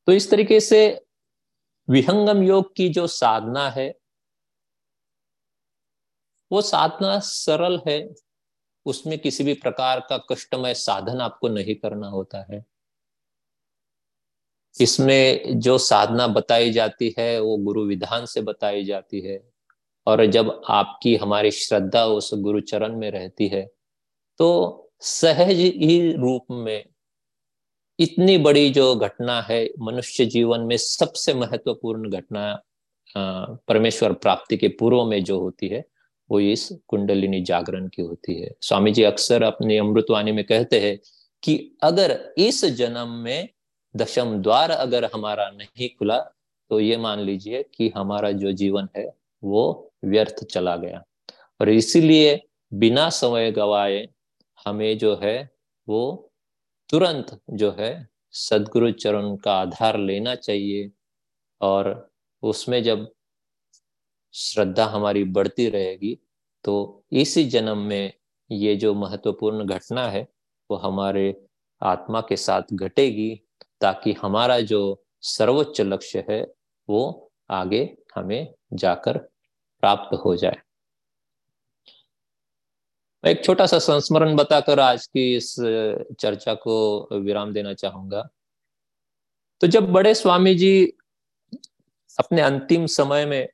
तो 0.08 0.14
इस 0.14 0.32
तरीके 0.32 0.60
से 0.60 1.06
विहंगम 1.90 2.44
योग 2.44 2.76
की 2.76 2.90
जो 2.90 3.08
साधना 3.08 3.70
है, 3.70 3.96
वो 6.52 6.62
साधना 6.62 7.20
सरल 7.20 7.82
है। 7.88 8.10
उसमें 8.86 9.20
किसी 9.20 9.44
भी 9.44 9.54
प्रकार 9.54 10.00
का 10.00 10.18
कष्टमय 10.18 10.74
साधन 10.74 11.22
आपको 11.22 11.50
नहीं 11.50 11.76
करना 11.76 12.08
होता 12.08 12.46
है। 12.54 12.71
इसमें 14.76 15.60
जो 15.60 15.78
साधना 15.78 16.28
बताई 16.30 16.72
जाती 16.72 17.14
है, 17.20 17.40
वो 17.42 17.58
गुरु 17.58 17.86
विधान 17.86 18.26
से 18.26 18.42
बताई 18.42 18.84
जाती 18.86 19.22
है। 19.22 19.40
और 20.08 20.26
जब 20.26 20.62
आपकी 20.70 21.16
हमारी 21.16 21.52
श्रद्धा 21.52 22.06
उस 22.06 22.30
गुरु 22.36 22.60
चरण 22.62 22.96
में 22.98 23.10
रहती 23.12 23.48
है 23.48 23.62
तो 24.40 24.48
सहज 25.02 25.58
ही 25.58 26.12
रूप 26.14 26.46
में 26.52 26.84
इतनी 28.00 28.38
बड़ी 28.38 28.70
जो 28.70 28.96
घटना 28.96 29.42
है, 29.42 29.68
मनुष्य 29.80 30.26
जीवन 30.26 30.62
में 30.62 30.76
सबसे 30.78 31.34
महत्वपूर्ण 31.34 32.10
घटना 32.10 32.62
परमेश्वर 33.16 34.14
प्राप्ति 34.14 34.58
के 34.58 34.68
पूर्व 34.80 35.04
में 35.06 35.24
जो 35.24 35.40
होती 35.40 35.68
है, 35.68 35.84
वो 36.30 36.40
इस 36.40 36.68
कुंडलिनी 36.88 37.42
जागरण 37.42 37.88
की 37.88 38.02
होती 38.02 38.40
है। 38.42 38.52
स्वामी 38.62 38.92
जी 38.92 39.04
अक्सर 39.04 39.44
अपनी 39.44 39.78
अमृतवाणी 39.78 40.32
में 40.32 40.44
कहते 40.44 40.80
हैं 40.80 40.98
कि 41.44 41.58
अगर 41.84 42.18
इस 42.38 42.64
जन्म 42.66 43.10
में 43.24 43.50
दशम 43.96 44.38
द्वार 44.42 44.72
अगर 44.72 45.10
हमारा 45.14 45.50
नहीं 45.50 45.90
खुला 45.90 46.20
तो 46.72 46.80
ये 46.80 46.98
मान 46.98 47.20
लीजिए 47.20 47.64
कि 47.64 47.92
हमारा 47.98 48.32
जो 48.32 48.52
जीवन 48.52 48.88
है, 48.98 49.14
वो 49.44 49.92
व्यर्थ 50.06 50.44
चला 50.44 50.76
गया। 50.78 51.04
और 51.62 51.70
इसीलिए 51.70 52.40
बिना 52.74 53.10
समय 53.10 53.52
गवाए 53.52 54.08
हमें 54.66 54.98
जो 54.98 55.20
है, 55.24 55.50
वो 55.88 56.32
तुरंत 56.90 57.42
जो 57.50 57.72
है, 57.80 58.08
सदगुरु 58.32 58.92
चरण 58.92 59.36
का 59.36 59.54
आधार 59.54 59.98
लेना 59.98 60.36
चाहिए। 60.36 60.92
और 61.62 62.12
उसमें 62.44 62.84
जब 62.84 63.12
श्रद्धा 64.34 64.86
हमारी 64.86 65.24
बढ़ती 65.24 65.70
रहेगी 65.70 66.18
तो 66.64 67.04
इसी 67.12 67.44
जन्म 67.44 67.78
में 67.78 68.14
ये 68.52 68.76
जो 68.76 68.94
महत्वपूर्ण 68.94 69.66
घटना 69.66 70.08
है, 70.08 70.28
वो 70.72 70.78
हमारे 70.78 71.36
आत्मा 71.82 72.22
के 72.22 72.38
साथ 72.38 72.62
घटेगी। 72.74 73.42
ताकि 73.82 74.14
हमारा 74.14 74.60
जो 74.60 75.04
सर्वोच्च 75.22 75.82
लक्ष्य 75.82 76.26
है, 76.30 76.48
वो 76.90 77.32
आगे 77.50 77.98
हमें 78.16 78.54
जाकर 78.74 79.18
प्राप्त 79.84 80.16
हो 80.16 80.36
जाए। 80.36 80.58
मैं 83.24 83.32
एक 83.32 83.46
छोटा 83.46 83.66
सा 83.66 83.80
संस्मरण 83.80 84.36
बताकर 84.36 84.80
आज 84.80 85.08
की 85.08 85.36
इस 85.36 85.56
चर्चा 86.20 86.54
को 86.54 87.08
विराम 87.14 87.54
देना 87.54 87.74
चाहूँगा। 87.74 88.30
तो 89.62 89.68
जब 89.68 89.92
बड़े 89.92 90.16
स्वामी 90.16 90.56
जी 90.56 90.94
अपने 92.20 92.42
अंतिम 92.42 92.86
समय 92.86 93.26
में 93.26 93.50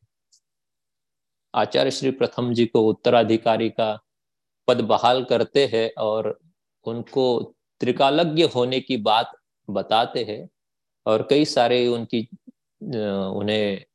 आचार्य 1.55 1.91
श्री 1.91 2.11
प्रथम 2.11 2.53
जी 2.53 2.65
को 2.65 2.81
उत्तराधिकारी 2.81 3.69
का 3.69 3.99
पद 4.67 4.81
बहाल 4.81 5.23
करते 5.23 5.65
हैं 5.65 5.89
और 5.97 6.39
उनको 6.85 7.55
त्रिकालज्ञ 7.79 8.43
होने 8.43 8.79
की 8.79 8.97
बात 8.97 9.36
बताते 9.69 10.23
हैं 10.23 10.47
और 11.05 11.27
कई 11.29 11.45
सारे 11.45 11.87
उनकी 11.87 12.27
उन्हें 12.81 13.85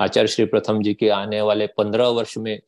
आचार्य 0.00 0.28
श्री 0.28 0.44
प्रथम 0.46 0.82
जी 0.82 0.94
के 0.94 1.08
आने 1.08 1.40
वाले 1.40 1.66
पंद्रह 1.68 2.08
वर्ष 2.08 2.36
में, 2.38 2.60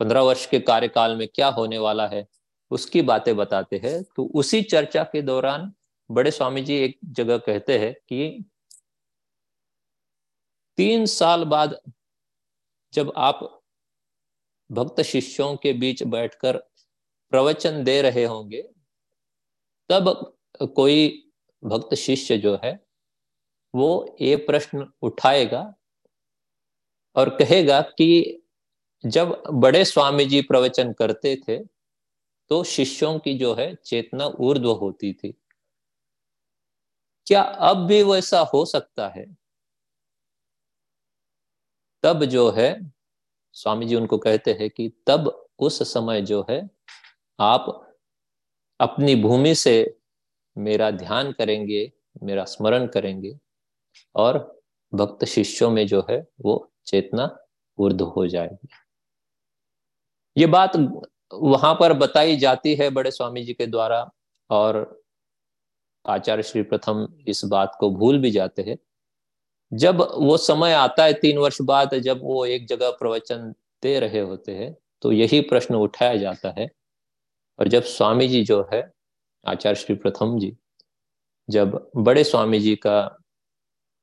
पंद्रह 0.00 0.20
वर्ष 0.20 0.46
के 0.46 0.60
कार्यकाल 0.60 1.16
में 1.16 1.26
क्या 1.28 1.48
होने 1.48 1.78
वाला 1.78 2.06
है, 2.06 2.26
उसकी 2.70 3.02
बातें 3.02 3.34
बताते 3.36 3.80
हैं। 3.84 4.02
तो 4.06 4.24
उसी 4.34 4.62
चर्चा 4.64 5.02
के 5.04 5.22
दौरान 5.22 5.72
बड़े 6.10 6.30
स्वामी 6.30 6.62
जी 6.62 6.76
एक 6.76 6.98
जगह 7.06 7.38
कहते 7.38 7.78
हैं 7.78 7.92
कि 8.08 8.44
तीन 10.78 11.06
साल 11.06 11.44
बाद 11.44 11.78
जब 12.92 13.12
आप 13.16 13.40
भक्त 14.70 15.00
शिष्यों 15.02 15.54
के 15.56 15.72
बीच 15.72 16.02
बैठकर 16.04 16.56
प्रवचन 17.32 17.82
दे 17.84 18.00
रहे 18.02 18.24
होंगे, 18.24 18.62
तब 19.90 20.34
कोई 20.76 21.31
भक्त 21.62 21.94
शिष्य 21.94 22.38
जो 22.38 22.58
है, 22.64 22.78
वो 23.74 24.16
ये 24.20 24.36
प्रश्न 24.36 24.86
उठाएगा 25.02 25.62
और 27.16 27.28
कहेगा 27.30 27.80
कि 27.80 28.38
जब 29.04 29.42
बड़े 29.52 29.84
स्वामी 29.84 30.24
जी 30.24 30.40
प्रवचन 30.42 30.92
करते 30.92 31.36
थे 31.48 31.58
तो 32.50 32.62
शिष्यों 32.64 33.18
की 33.18 33.34
जो 33.38 33.54
है 33.54 33.74
चेतना 33.74 34.26
ऊर्ध्व 34.40 34.72
होती 34.72 35.12
थी। 35.12 35.32
क्या 37.26 37.42
अब 37.42 37.86
भी 37.86 38.02
वैसा 38.02 38.40
हो 38.40 38.64
सकता 38.64 39.08
है? 39.08 39.24
तब 42.02 42.24
जो 42.24 42.50
है 42.50 42.68
स्वामी 43.56 43.86
जी 43.86 43.94
उनको 43.94 44.18
कहते 44.18 44.52
हैं 44.52 44.68
कि 44.70 44.88
तब 45.06 45.48
उस 45.58 45.82
समय 45.92 46.22
जो 46.22 46.46
है, 46.50 46.70
आप 47.38 47.96
अपनी 48.80 49.14
भूमि 49.16 49.54
से 49.54 49.74
मेरा 50.56 50.90
ध्यान 50.90 51.32
करेंगे, 51.32 51.90
मेरा 52.22 52.44
स्मरण 52.44 52.86
करेंगे 52.86 53.36
और 54.14 54.38
भक्त 54.92 55.24
शिष्यों 55.24 55.70
में 55.70 55.86
जो 55.86 56.06
है 56.10 56.24
वो 56.40 56.72
चेतना 56.86 57.28
ऊर्ध 57.78 58.02
हो 58.02 58.26
जाएगी। 58.26 58.68
ये 60.36 60.46
बात 60.46 60.76
वहाँ 61.32 61.74
पर 61.74 61.92
बताई 61.92 62.36
जाती 62.36 62.74
है 62.74 62.88
बड़े 62.90 63.10
स्वामी 63.10 63.42
जी 63.44 63.52
के 63.54 63.66
द्वारा 63.66 64.08
और 64.50 65.02
आचार्य 66.04 66.42
श्री 66.42 66.62
प्रथम 66.62 67.06
इस 67.28 67.44
बात 67.44 67.76
को 67.80 67.90
भूल 67.90 68.18
भी 68.18 68.30
जाते 68.30 68.62
हैं। 68.62 68.76
जब 69.72 70.00
वो 70.00 70.36
समय 70.36 70.72
आता 70.72 71.04
है, 71.04 71.12
तीन 71.12 71.38
वर्ष 71.38 71.60
बाद 71.62 71.94
जब 71.94 72.20
वो 72.22 72.44
एक 72.46 72.66
जगह 72.66 72.90
प्रवचन 72.90 73.52
दे 73.82 73.98
रहे 74.00 74.20
होते 74.20 74.54
हैं 74.54 74.74
तो 75.02 75.12
यही 75.12 75.40
प्रश्न 75.40 75.74
उठाया 75.74 76.16
जाता 76.16 76.54
है 76.58 76.68
और 77.58 77.68
जब 77.68 77.82
स्वामी 77.82 78.28
जी 78.28 78.42
जो 78.44 78.66
है 78.72 78.82
आचार्य 79.46 79.76
श्री 79.76 79.94
प्रथम 79.96 80.38
जी, 80.38 80.56
जब 81.48 81.90
बड़े 81.96 82.24
स्वामी 82.24 82.60
जी 82.60 82.74
का 82.76 83.18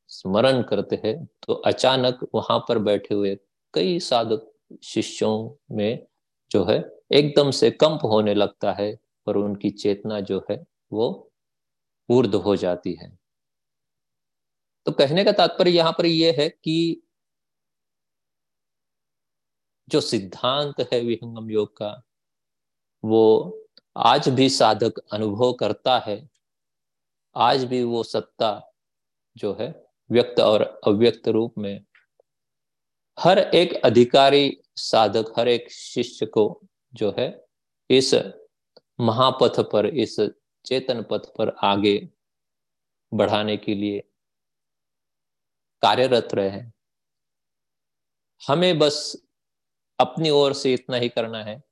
स्मरण 0.10 0.62
करते 0.64 1.02
हैं 1.06 1.16
तो 1.48 1.54
अचानक 1.54 2.28
वहाँ 2.36 2.60
पर 2.70 2.78
बैठे 2.80 3.16
हुए 3.16 3.36
कई 3.74 4.00
साधक 4.00 4.52
शिष्यों 4.84 5.76
में 5.76 6.06
जो 6.52 6.64
है, 6.66 6.80
एकदम 7.12 7.52
से 7.52 7.72
कंप 7.72 8.06
होने 8.06 8.34
लगता 8.34 8.74
है 8.74 8.96
और 9.28 9.38
उनकी 9.38 9.70
चेतना 9.70 10.20
जो 10.22 10.46
है, 10.52 10.64
वो 10.92 11.32
ऊर्ध 12.10 12.36
हो 12.36 12.56
जाती 12.56 12.94
है। 12.94 13.10
तो 14.86 14.92
कहने 14.92 15.24
का 15.24 15.32
तात्पर्य 15.32 15.72
यहाँ 15.72 15.92
पर 15.92 16.06
यह 16.06 16.36
है 16.40 16.50
कि 16.50 17.02
जो 19.88 20.02
सिद्धांत 20.02 20.80
है 20.94 21.00
विहंगम 21.02 21.50
योग 21.52 21.76
का, 21.78 22.02
वो 23.04 23.59
आज 24.00 24.30
भी 24.30 24.50
साधक 24.50 25.00
अनुभव 25.12 25.54
करता 25.54 25.98
है, 26.00 26.30
आज 27.36 27.64
भी 27.64 27.84
वो 27.84 28.04
सत्ता 28.04 28.72
जो 29.38 29.54
है 29.54 29.86
व्यक्त 30.12 30.40
और 30.40 30.62
अव्यक्त 30.88 31.28
रूप 31.28 31.58
में 31.58 31.86
हर 33.20 33.40
एक 33.40 33.74
अधिकारी 33.86 34.62
साधक, 34.76 35.34
हर 35.38 35.48
एक 35.48 35.72
शिष्य 35.72 36.26
को 36.26 36.62
जो 36.94 37.16
है 37.20 37.46
इस 37.90 38.14
महापथ 39.00 39.60
पर, 39.60 39.86
इस 39.86 40.20
चेतन 40.66 41.04
पथ 41.04 41.30
पर 41.38 41.56
आगे 41.64 42.10
बढ़ाने 43.14 43.58
के 43.58 43.76
लिए 43.76 44.00
कार्यरत 45.82 46.30
रहे। 46.34 46.50
हैं 46.50 46.74
हमें 48.48 48.80
बस 48.80 49.16
अपनी 50.00 50.30
ओर 50.30 50.54
से 50.54 50.74
इतना 50.74 50.98
ही 50.98 51.10
करना 51.10 51.44
है। 51.44 51.69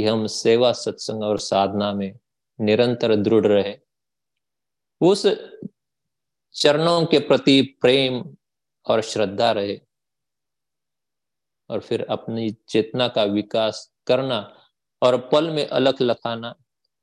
कि 0.00 0.06
हम 0.06 0.26
सेवा, 0.26 0.72
सत्संग 0.72 1.22
और 1.22 1.38
साधना 1.38 1.92
में 1.92 2.18
निरंतर 2.60 3.16
दृढ़ 3.16 3.46
रहे। 3.46 3.76
उस 5.00 5.26
चरणों 6.52 7.06
के 7.06 7.18
प्रति 7.18 7.62
प्रेम 7.80 8.36
और 8.86 9.00
श्रद्धा 9.00 9.52
रहे 9.52 9.80
और 11.70 11.80
फिर 11.80 12.06
अपनी 12.10 12.50
चेतना 12.68 13.08
का 13.08 13.24
विकास 13.24 13.92
करना 14.06 14.56
और 15.02 15.16
पल 15.32 15.50
में 15.50 15.66
अलख 15.66 16.02
लखाना 16.02 16.54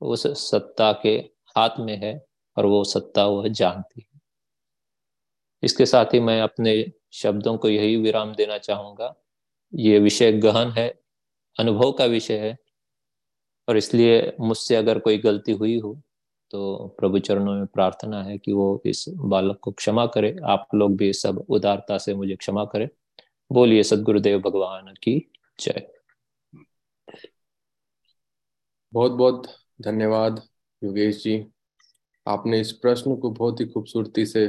उस 0.01 0.27
सत्ता 0.27 0.91
के 1.03 1.15
हाथ 1.57 1.79
में 1.79 1.97
है 1.97 2.25
और 2.57 2.65
वो 2.65 2.83
सत्ता 2.83 3.25
वह 3.25 3.47
जानती 3.47 4.07
है। 4.13 4.19
इसके 5.63 5.85
साथ 5.85 6.05
ही 6.05 6.19
मैं 6.19 6.41
अपने 6.41 6.91
शब्दों 7.13 7.57
को 7.57 7.69
यही 7.69 7.95
विराम 7.95 8.35
देना 8.35 8.57
चाहूँगा। 8.57 9.15
ये 9.73 9.99
विषय 9.99 10.31
गहन 10.31 10.71
है, 10.71 11.01
अनुभव 11.59 11.91
का 11.91 12.05
विषय 12.05 12.37
है 12.37 12.66
और 13.67 13.77
इसलिए 13.77 14.35
मुझसे 14.39 14.75
अगर 14.75 14.99
कोई 14.99 15.17
गलती 15.17 15.51
हुई 15.51 15.79
हो 15.79 16.01
तो 16.51 16.87
प्रभु 16.99 17.19
चरणों 17.19 17.53
में 17.55 17.65
प्रार्थना 17.65 18.23
है 18.23 18.37
कि 18.37 18.53
वो 18.53 18.81
इस 18.85 19.05
बालक 19.09 19.59
को 19.61 19.71
क्षमा 19.71 20.05
करे। 20.05 20.35
आप 20.45 20.67
लोग 20.75 20.95
भी 20.97 21.13
सब 21.13 21.45
उदारता 21.49 21.97
से 21.97 22.13
मुझे 22.13 22.35
क्षमा 22.35 22.65
करें। 22.65 22.87
बोलिए, 23.51 23.83
सदगुरुदेव 23.83 24.39
भगवान 24.39 24.93
की 25.03 25.31
जय। 25.59 25.87
बहुत 28.93 29.11
बहुत 29.11 29.47
धन्यवाद, 29.81 30.41
योगेश 30.83 31.23
जी। 31.23 31.45
आपने 32.27 32.59
इस 32.61 32.71
प्रश्न 32.71 33.15
को 33.15 33.29
बहुत 33.29 33.59
ही 33.59 33.65
खूबसूरती 33.65 34.25
से 34.25 34.45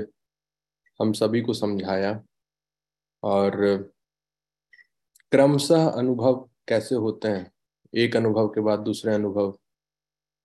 हम 1.01 1.13
सभी 1.13 1.41
को 1.41 1.53
समझाया। 1.53 2.23
और 3.23 3.57
क्रमशः 5.33 5.89
अनुभव 5.89 6.49
कैसे 6.69 6.95
होते 6.95 7.29
हैं? 7.29 7.51
एक 7.95 8.17
अनुभव 8.17 8.49
के 8.49 8.61
बाद 8.61 8.79
दूसरे 8.79 9.15
अनुभव। 9.15 9.59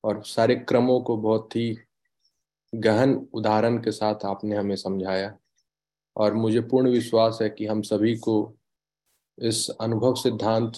और 0.04 0.24
सारे 0.24 0.56
क्रमों 0.56 1.02
को 1.02 1.18
बहुत 1.18 1.56
ही 1.56 1.78
गहन 2.76 3.28
उदाहरण 3.34 3.78
के 3.78 3.91
साथ 3.91 4.26
आपने 4.26 4.56
हमें 4.56 4.76
समझाया। 4.76 5.38
और 6.16 6.34
मुझे 6.34 6.62
पूर्ण 6.62 6.89
विश्वास 6.89 7.39
है 7.41 7.50
कि 7.50 7.66
हम 7.66 7.82
सभी 7.82 8.16
को 8.17 8.55
इस 9.38 9.70
अनुभव 9.82 10.16
सिद्धांत 10.16 10.74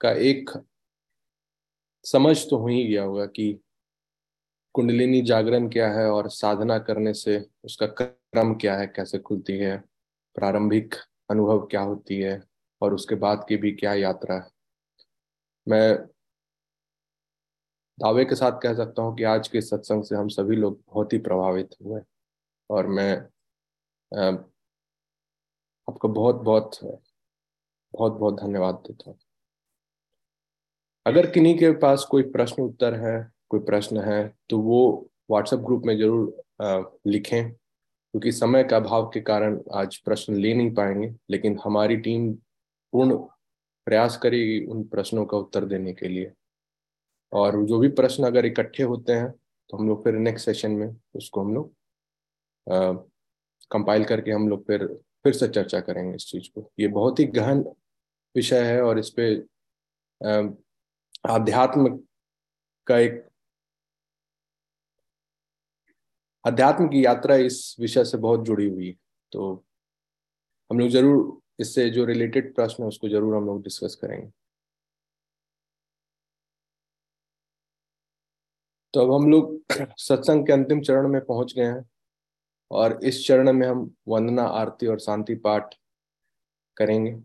का 0.00 0.10
एक 0.10 0.50
समझ 2.04 2.36
तो 2.50 2.56
हो 2.56 2.68
ही 2.68 2.84
गया 2.84 3.02
होगा 3.02 3.26
कि 3.26 3.60
कुंडलिनी 4.74 5.22
जागरण 5.22 5.68
क्या 5.68 5.88
है 5.92 6.06
और 6.10 6.28
साधना 6.30 6.78
करने 6.78 7.14
से 7.14 7.46
उसका 7.64 7.86
क्रम 7.86 8.54
क्या 8.54 8.76
है, 8.76 8.86
कैसे 8.86 9.18
खुलती 9.18 9.52
है, 9.52 9.76
प्रारंभिक 10.34 10.94
अनुभव 11.30 11.66
क्या 11.66 11.80
होती 11.80 12.20
है 12.20 12.42
और 12.80 12.94
उसके 12.94 13.14
बाद 13.14 13.44
की 13.48 13.56
भी 13.56 13.72
क्या 13.72 13.94
यात्रा 13.94 14.34
है। 14.34 14.51
मैं 15.66 15.96
दावे 17.98 18.24
के 18.24 18.34
साथ 18.34 18.58
कह 18.62 18.74
सकता 18.74 19.02
हूँ 19.02 19.16
कि 19.16 19.24
आज 19.24 19.48
के 19.48 19.60
सत्संग 19.60 20.04
से 20.04 20.14
हम 20.16 20.28
सभी 20.28 20.56
लोग 20.56 20.80
बहुत 20.86 21.12
ही 21.12 21.18
प्रभावित 21.20 21.74
हुए 21.84 22.00
और 22.70 22.86
मैं 22.88 23.12
आपको 25.88 26.08
बहुत 26.08 26.36
बहुत 26.36 26.78
बहुत 27.94 28.12
बहुत 28.12 28.34
धन्यवाद 28.36 28.74
देता 28.86 29.10
हूँ। 29.10 29.18
अगर 31.06 31.30
किन्हीं 31.30 31.56
के 31.58 31.70
पास 31.78 32.04
कोई 32.10 32.22
प्रश्न 32.32 32.62
उत्तर 32.62 32.94
है, 32.96 33.32
कोई 33.48 33.60
प्रश्न 33.60 34.00
है 34.00 34.34
तो 34.50 34.58
वो 34.60 35.08
व्हाट्सएप 35.30 35.60
ग्रुप 35.60 35.82
में 35.86 35.96
ज़रूर 35.98 36.92
लिखें, 37.06 37.50
क्योंकि 37.50 38.32
समय 38.32 38.64
का 38.64 38.76
अभाव 38.76 39.08
के 39.14 39.20
कारण 39.22 39.58
आज 39.74 39.96
प्रश्न 39.98 40.34
ले 40.34 40.54
नहीं 40.54 40.74
पाएँगे, 40.74 41.14
लेकिन 41.30 41.58
हमारी 41.64 41.96
टीम 41.98 42.32
पूर्ण 42.32 43.18
प्रयास 43.86 44.16
करेगी 44.22 44.64
उन 44.66 44.82
प्रश्नों 44.88 45.24
का 45.26 45.36
उत्तर 45.36 45.64
देने 45.64 45.92
के 45.92 46.08
लिए। 46.08 46.32
और 47.32 47.62
जो 47.66 47.78
भी 47.78 47.88
प्रश्न 47.90 48.24
अगर 48.24 48.46
इकट्ठे 48.46 48.82
होते 48.82 49.12
हैं 49.12 49.30
तो 49.30 49.76
हम 49.76 49.88
लोग 49.88 50.02
फिर 50.04 50.14
नेक्स्ट 50.14 50.46
सेशन 50.46 50.70
में 50.72 50.96
उसको 51.16 51.40
हम 51.40 51.54
लोग 51.54 51.74
कंपाइल 53.70 54.04
करके 54.04 54.30
हम 54.30 54.48
लोग 54.48 54.66
फिर 54.66 54.86
फिर 55.24 55.32
से 55.32 55.48
चर्चा 55.48 55.80
करेंगे 55.80 56.14
इस 56.16 56.26
चीज़ 56.26 56.48
को। 56.50 56.70
ये 56.80 56.88
बहुत 56.90 57.18
ही 57.20 57.24
गहन 57.26 57.60
विषय 58.34 58.64
है 58.64 58.80
और 58.82 58.98
इस 58.98 59.10
पे 59.18 59.34
आध्यात्म 61.28 61.96
का 62.86 62.98
एक 62.98 63.20
अध्यात्म 66.44 66.88
की 66.88 67.04
यात्रा 67.04 67.36
इस 67.38 67.76
विषय 67.80 68.04
से 68.04 68.18
बहुत 68.18 68.44
जुड़ी 68.46 68.68
हुई 68.68 68.86
है। 68.86 68.94
तो 69.32 69.52
हम 70.70 70.78
लोग 70.78 70.88
ज़रूर 70.90 71.41
इससे 71.62 71.88
जो 71.90 72.04
रिलेटेड 72.04 72.54
प्रश्न 72.54 72.82
है, 72.82 72.88
उसको 72.88 73.08
ज़रूर 73.08 73.36
हम 73.36 73.46
लोग 73.46 73.62
डिस्कस 73.62 73.94
करेंगे। 74.02 74.30
तो 78.94 79.00
अब 79.00 79.12
हम 79.12 79.30
लोग 79.30 79.60
सत्संग 79.98 80.46
के 80.46 80.52
अंतिम 80.52 80.80
चरण 80.80 81.08
में 81.08 81.20
पहुँच 81.24 81.54
गए 81.56 81.64
हैं 81.64 81.84
और 82.70 82.98
इस 83.04 83.26
चरण 83.28 83.52
में 83.52 83.66
हम 83.68 83.90
वंदना, 84.08 84.42
आरती 84.44 84.86
और 84.86 84.98
शांति 85.00 85.34
पाठ 85.36 85.74
करेंगे। 86.76 87.16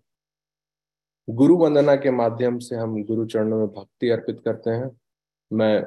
गुरु 1.28 1.58
वंदना 1.58 1.96
के 1.96 2.12
माध्यम 2.12 2.60
से 2.60 2.76
हम 2.76 3.04
गुरु 3.04 3.26
चरणों 3.26 3.58
में 3.60 3.68
भक्ति 3.68 4.10
अर्पित 4.10 4.42
करते 4.46 4.70
हैं। 4.72 4.90
मैं 5.52 5.84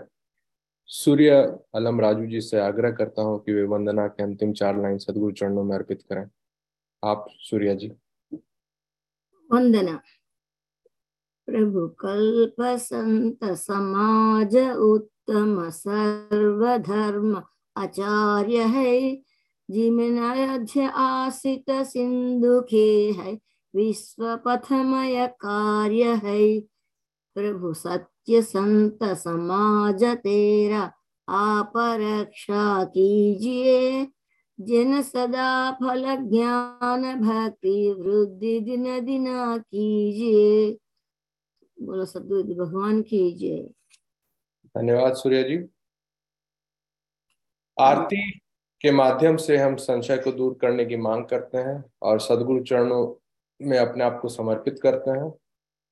सूर्य 0.89 1.31
अलम 1.75 2.01
राजू 2.01 2.27
जी 2.27 2.41
से 2.41 2.61
आग्रह 2.61 2.91
करता 2.93 3.23
हूँ 3.23 3.39
कि 3.45 3.53
वे 3.53 3.63
वंदना 3.65 4.07
के 4.09 4.23
अंतिम 4.23 4.53
चार 4.53 4.81
लाइन 4.83 4.99
सदगुरु 4.99 5.33
चरणों 5.33 5.65
में 5.65 5.77
अर्पित 5.77 6.03
करें। 6.03 6.27
आप, 7.03 7.27
सूर्या 7.41 7.75
जी। 7.75 7.93
वंदना 9.53 10.01
प्रभु 11.47 11.89
कल्प 11.89 12.57
संत 12.61 13.45
समाज 13.45 14.57
उत्तम 14.79 15.71
सर्वधर्म 15.71 17.43
आचार्य 17.77 18.63
है। 18.63 19.23
जिमन 19.71 20.19
अयोध्या 20.19 20.89
आसित 20.89 21.71
सिंधु 21.71 22.61
के 22.61 23.11
है। 23.11 23.39
विश्व 23.77 24.37
पथमय 24.37 25.27
कार्य 25.27 26.05
है। 26.05 26.61
प्रभु 27.35 27.75
सत्य 27.75 28.43
संत 28.43 28.99
समाज 29.05 30.05
तेरा 30.05 30.93
आप 31.29 31.73
रक्षा 31.77 32.85
कीजिए। 32.85 34.07
जिन 34.61 35.03
सदा 35.03 35.73
फल 35.73 36.17
ज्ञान 36.17 37.21
भक्ति 37.21 37.95
वृद्धि 37.99 38.61
दिन 38.61 39.05
दिन 39.05 39.25
कीजिए। 39.59 40.79
बोलो 41.83 42.05
सदगुरु 42.05 42.43
भगवान 42.43 43.03
कीजिए। 43.03 43.63
धन्यवाद 44.77 45.15
सूर्य 45.15 45.43
जी। 45.43 45.69
आरती 47.81 48.31
के 48.81 48.91
माध्यम 48.91 49.37
से 49.37 49.57
हम 49.57 49.77
संशय 49.77 50.17
को 50.17 50.33
दूर 50.33 50.59
करने 50.61 50.87
की 50.87 50.97
मांग 50.97 51.25
करते 51.25 51.59
हैं 51.59 51.85
और 52.03 52.21
सदगुरु 52.21 52.65
चरणों 52.65 53.15
में 53.67 53.79
अपने 53.79 54.05
आप 54.05 54.19
को 54.23 54.29
समर्पित 54.29 54.81
करते 54.83 55.11
हैं। 55.11 55.33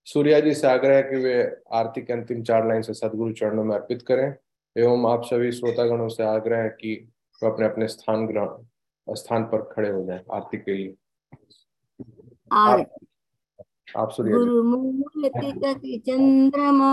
सूर्या 0.04 0.40
जी 0.40 0.54
से 0.54 0.66
आग्रह 0.66 0.96
है 0.96 1.02
कि 1.02 1.16
वे 1.16 1.56
आरती 1.72 2.02
के 2.02 2.12
अंतिम 2.12 2.42
चार 2.42 2.68
लाइन 2.68 2.82
से 2.82 2.94
सदगुरु 2.94 3.32
चरणों 3.32 3.64
में 3.64 3.74
अर्पित 3.74 4.02
करें। 4.02 4.34
एवं 4.76 5.12
आप 5.12 5.22
सभी 5.24 5.52
श्रोतागणों 5.52 6.08
से 6.08 6.22
आग्रह 6.22 6.58
है 6.58 6.68
कि 6.68 7.12
वो 7.43 7.51
अपने 7.51 7.66
अपने 7.66 7.89
स्थान 7.89 8.27
ग्रहण 8.27 9.15
स्थान 9.16 9.44
पर 9.44 9.62
खड़े 9.73 9.89
हो 9.90 10.05
जाए 10.05 10.24
आरती 10.35 10.59
के 10.59 10.73
लिए। 10.74 10.97
आप 13.97 14.10
सूर्य 14.12 14.31
जी 14.31 14.36
गुरु 14.36 14.62
मूर्ति 14.62 15.52
कति 15.65 15.98
चंद्रमा 16.06 16.93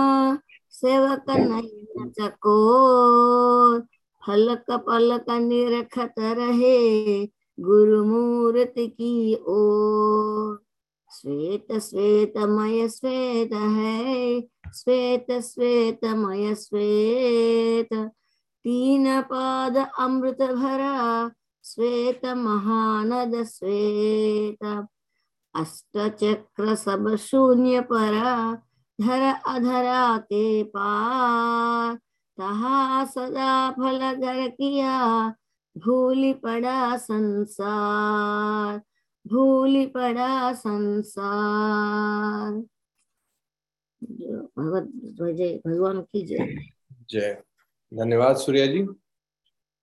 सेवक 0.70 1.30
नयन 1.30 2.10
चकोर 2.10 3.80
फलक 4.22 4.70
पलक 4.86 5.30
निरखत 5.30 6.14
रहे 6.18 7.26
गुरु 7.58 8.04
मूर्ति 8.04 8.86
की 8.88 9.34
ओर। 9.48 10.64
श्वेत 11.10 11.72
श्वेतमय 11.80 12.88
श्वेत 12.88 13.52
है 13.52 14.40
श्वेत 14.74 15.30
श्वेतमय 15.42 16.54
श्वेत। 16.54 17.94
तीन 18.66 19.22
पाद 19.22 19.90
अमृत 19.98 20.34
भरा 20.34 21.30
श्वेत 21.64 22.24
महानद 22.24 23.44
श्वेत। 23.44 24.88
अष्ट 25.54 26.08
चक्र 26.08 26.74
सब 26.74 27.16
शून्य 27.16 27.80
परा, 27.80 28.62
धर 29.00 29.34
अधरा 29.46 30.18
के 30.18 30.62
पार। 30.62 31.98
तहा 32.36 33.04
सदा 33.04 33.70
फल 33.70 34.14
घर 34.14 34.48
किया, 34.48 35.34
भूली 35.78 36.32
पड़ा 36.32 36.96
संसार, 36.96 38.82
भूली 39.26 39.86
पड़ा 39.86 40.52
संसार। 40.52 42.64
भगवत 44.58 45.62
भगवान 45.66 46.00
की 46.00 46.26
जय। 46.26 46.58
जय। 47.10 47.42
धन्यवाद 47.94 48.36
सूर्या 48.36 48.66
जी। 48.66 48.86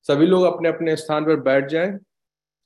सभी 0.04 0.26
लोग 0.26 0.44
अपने 0.44 0.70
अपने 0.70 0.96
स्थान 0.96 1.26
पर 1.26 1.36
बैठ 1.36 1.68
जाएँ। 1.68 2.00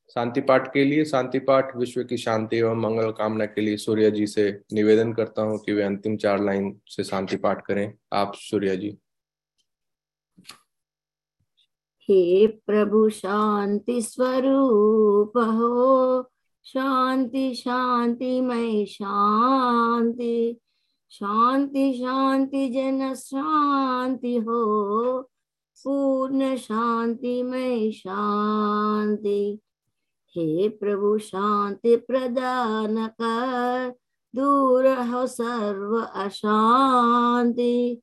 शांति 0.10 0.42
पाठ 0.42 0.74
के 0.74 0.86
लिए, 0.86 1.06
शांति 1.06 1.40
पाठ, 1.40 1.76
विश्व 1.78 2.04
की 2.04 2.18
शांति 2.18 2.58
एवं 2.58 2.82
मंगल 2.82 3.12
कामना 3.12 3.46
के 3.46 3.62
लिए 3.62 3.78
सूर्य 3.78 4.12
जी 4.12 4.28
से 4.28 4.62
निवेदन 4.74 5.14
करता 5.14 5.42
हूँ 5.42 5.60
कि 5.60 5.74
वे 5.74 5.84
अंतिम 5.84 6.18
चार 6.18 6.44
लाइन 6.44 6.82
से 6.88 7.04
शांति 7.04 7.38
पाठ 7.38 7.66
करें। 7.66 7.94
आप 8.14 8.32
सूर्य 8.36 8.78
जी। 8.78 8.98
हे 12.02 12.48
प्रभु, 12.48 13.10
शांति 13.10 14.02
स्वरूप 14.02 15.38
हो। 15.38 16.32
शांति 16.66 17.56
शांति 17.56 18.42
मई 18.42 18.86
शांति। 18.86 20.60
शांति 21.10 21.94
शांति 21.94 22.70
जन 22.70 23.14
शांति 23.14 24.38
हो, 24.38 25.30
पूर्ण 25.84 26.58
शांति 26.58 27.44
मय 27.44 27.92
शांति। 27.92 29.60
हे 30.38 30.70
प्रभु 30.70 31.18
शांति 31.18 31.96
प्रदान 31.96 33.08
कर, 33.08 33.94
दूर 34.36 34.88
हो 34.88 35.28
सर्व 35.28 36.22
अशांति। 36.22 38.02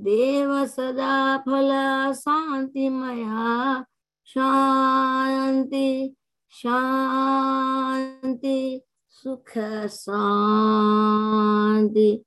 देव 0.00 0.66
सदा 0.66 1.36
फल 1.36 2.12
शांतिमया 2.12 3.84
शांति 4.24 6.14
शांति, 6.50 8.82
सुख 9.08 9.52
शांति। 9.86 12.24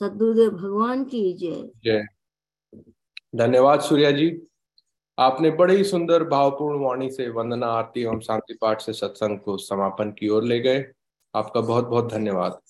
सदगुरुदेव 0.00 0.50
भगवान 0.50 1.04
की 1.04 1.32
जय। 1.32 1.70
जय। 1.84 2.06
धन्यवाद 3.36 3.80
सूर्या 3.80 4.10
जी। 4.10 4.42
आपने 5.18 5.50
बड़े 5.50 5.76
ही 5.76 5.84
सुंदर, 5.84 6.24
भावपूर्ण 6.24 6.84
वाणी 6.84 7.10
से 7.10 7.28
वंदना, 7.30 7.66
आरती 7.66 8.02
एवं 8.02 8.20
शांति 8.20 8.54
पाठ 8.54 8.80
से 8.80 8.92
सत्संग 8.92 9.38
को 9.38 9.56
समापन 9.56 10.10
की 10.10 10.28
ओर 10.28 10.44
ले 10.44 10.60
गए। 10.60 10.92
आपका 11.34 11.60
बहुत 11.60 11.86
बहुत 11.86 12.12
धन्यवाद। 12.12 12.60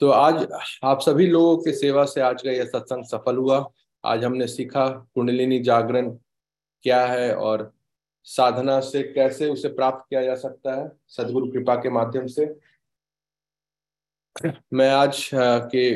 तो 0.00 0.10
आज 0.10 0.48
आप 0.84 1.00
सभी 1.00 1.26
लोगों 1.26 1.56
के 1.56 1.72
सेवा 1.72 2.04
से 2.04 2.20
आज 2.20 2.42
का 2.42 2.50
यह 2.50 2.64
सत्संग 2.64 3.04
सफल 3.04 3.36
हुआ। 3.36 3.70
आज 4.04 4.24
हमने 4.24 4.46
सीखा 4.46 4.88
कुंडलिनी 4.88 5.58
जागरण 5.58 6.10
क्या 6.82 7.06
है 7.06 7.34
और 7.34 7.72
साधना 8.24 8.80
से 8.80 9.02
कैसे 9.02 9.48
उसे 9.48 9.68
प्राप्त 9.68 10.10
किया 10.10 10.22
जा 10.22 10.34
सकता 10.34 10.74
है। 10.74 10.92
सदगुरु 11.08 11.52
कृपा 11.52 11.74
के 11.74 11.90
माध्यम 11.90 12.26
से 12.26 12.69
मैं 14.36 14.88
आज 14.90 15.30
के 15.34 15.90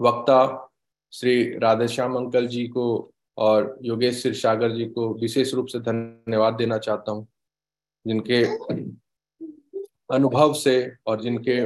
वक्ता 0.00 0.70
श्री 1.12 1.58
राधेश्याम 1.58 2.14
अंकल 2.16 2.46
जी 2.46 2.66
को 2.68 3.12
और 3.36 3.78
योगेश 3.82 4.22
सिरसागर 4.22 4.72
जी 4.72 4.84
को 4.84 5.08
विशेष 5.14 5.54
रूप 5.54 5.66
से 5.66 5.78
धन्यवाद 5.78 6.54
देना 6.54 6.78
चाहता 6.78 7.12
हूँ, 7.12 7.26
जिनके 8.06 8.42
अनुभव 10.14 10.52
से 10.54 10.92
और 11.06 11.20
जिनके 11.20 11.60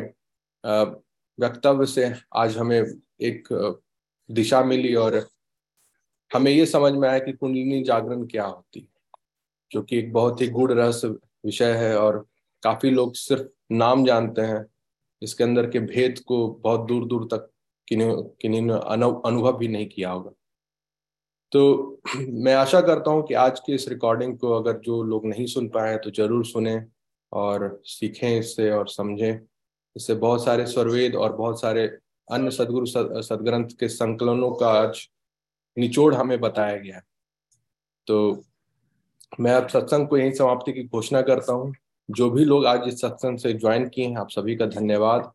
वक्तव्य 1.39 1.87
से 1.87 2.13
आज 2.37 2.57
हमें 2.59 2.81
एक 3.21 3.49
दिशा 4.31 4.63
मिली 4.65 4.95
और 4.95 5.27
हमें 6.31 6.53
ये 6.53 6.67
समझ 6.67 6.93
में 6.93 7.09
आया 7.09 7.19
कि 7.19 7.33
कुंडलिनी 7.33 7.83
जागरण 7.85 8.27
क्या 8.27 8.45
होती 8.45 8.81
है, 8.81 8.87
जो 9.71 9.83
कि 9.83 9.99
एक 9.99 10.13
बहुत 10.13 10.41
ही 10.41 10.49
गुड़ 10.49 10.73
रहस्य 10.73 11.09
विषय 11.45 11.73
है 11.77 11.97
और 11.99 12.27
काफ़ी 12.63 12.91
लोग 12.91 13.15
सिर्फ़ 13.15 13.49
नाम 13.73 14.05
जानते 14.07 14.43
हैं 14.43 14.65
इसके 15.23 15.45
अंदर 15.45 15.71
के 15.71 15.81
भेद 15.81 16.19
को 16.19 16.49
बहुत 16.49 16.81
दूर 16.81 17.07
दूर 17.07 17.25
तक 17.25 17.51
किन्हीं 17.89 18.63
ने 18.63 18.73
अनु- 18.75 19.21
अनुभव 19.27 19.57
भी 19.59 19.69
नहीं 19.69 19.89
किया 19.89 20.11
होगा। 20.11 20.31
तो 21.53 22.01
मैं 22.29 22.55
आशा 22.55 22.81
करता 22.81 23.11
हूँ 23.11 23.27
कि 23.27 23.35
आज 23.35 23.61
की 23.61 23.75
इस 23.75 23.89
रिकॉर्डिंग 23.89 24.39
को 24.39 24.53
अगर 24.53 24.79
जो 24.79 25.03
लोग 25.03 25.27
नहीं 25.27 25.47
सुन 25.47 25.69
पाए 25.69 25.97
तो 25.97 26.11
ज़रूर 26.11 26.45
सुने 26.47 26.85
और 27.33 27.81
सीखें 27.85 28.39
इससे 28.41 28.71
और 28.71 28.89
समझें। 28.89 29.41
इससे 29.97 30.15
बहुत 30.15 30.45
सारे 30.45 30.67
स्वरवेद 30.67 31.15
और 31.15 31.37
बहुत 31.37 31.61
सारे 31.61 31.87
अन्य 32.33 32.51
सदगुरु 32.51 32.87
सदग्रंथ 33.23 33.69
के 33.81 33.89
संकलनों 33.89 34.53
का 34.53 34.69
आज 34.69 35.09
निचोड़ 35.79 36.15
हमें 36.15 36.41
बताया 36.41 36.77
गया 36.77 37.01
तो 38.07 38.45
मैं 39.41 39.53
अब 39.53 39.69
सत्संग 39.69 40.09
को 40.09 40.19
यही 40.19 40.33
समाप्ति 40.33 40.73
की 40.73 40.85
घोषणा 40.85 41.23
करता 41.23 41.53
हूँ। 41.53 41.75
जो 42.11 42.31
भी 42.31 42.45
लोग 42.45 42.67
आज 42.67 42.81
इस 42.89 43.01
सत्संग 43.01 43.39
से 43.39 43.53
ज्वाइन 43.53 43.89
किए 43.89 44.07
हैं, 44.07 44.17
आप 44.17 44.31
सभी 44.31 44.57
का 44.57 44.67
धन्यवाद। 44.67 45.33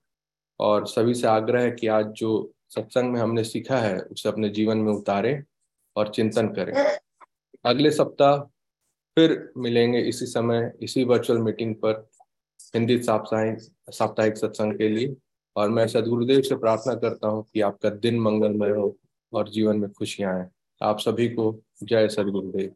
और 0.59 0.87
सभी 0.87 1.13
से 1.13 1.27
आग्रह 1.27 1.61
है 1.61 1.71
कि 1.71 1.87
आज 1.87 2.05
जो 2.05 2.53
सत्संग 2.69 3.13
में 3.13 3.19
हमने 3.19 3.43
सीखा 3.43 3.77
है, 3.77 3.99
उसे 3.99 4.29
अपने 4.29 4.49
जीवन 4.49 4.77
में 4.77 4.93
उतारें 4.93 5.43
और 5.95 6.09
चिंतन 6.09 6.47
करें। 6.47 6.97
अगले 7.65 7.91
सप्ताह 7.91 8.37
फिर 9.17 9.53
मिलेंगे 9.57 9.99
इसी 9.99 10.25
समय, 10.25 10.73
इसी 10.81 11.03
वर्चुअल 11.03 11.39
मीटिंग 11.39 11.75
पर 11.75 12.09
हिंदी 12.75 13.03
साप्ताहिक 13.03 13.59
साप्ताहिक 13.89 14.37
सत्संग 14.37 14.77
के 14.77 14.89
लिए। 14.89 15.15
और 15.55 15.69
मैं 15.69 15.87
सदगुरुदेव 15.87 16.41
से 16.41 16.55
प्रार्थना 16.55 16.95
करता 16.95 17.27
हूँ 17.27 17.45
कि 17.53 17.61
आपका 17.61 17.89
दिन 17.89 18.19
मंगलमय 18.19 18.69
हो 18.69 18.97
और 19.33 19.49
जीवन 19.49 19.77
में 19.77 19.91
खुशियाँ 19.91 20.39
आए। 20.39 20.49
आप 20.81 20.99
सभी 20.99 21.29
को 21.29 21.61
जय 21.83 22.07
सदगुरुदेव। 22.07 22.75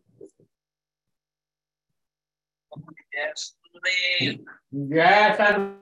जय 4.73 5.33
सर 5.33 5.79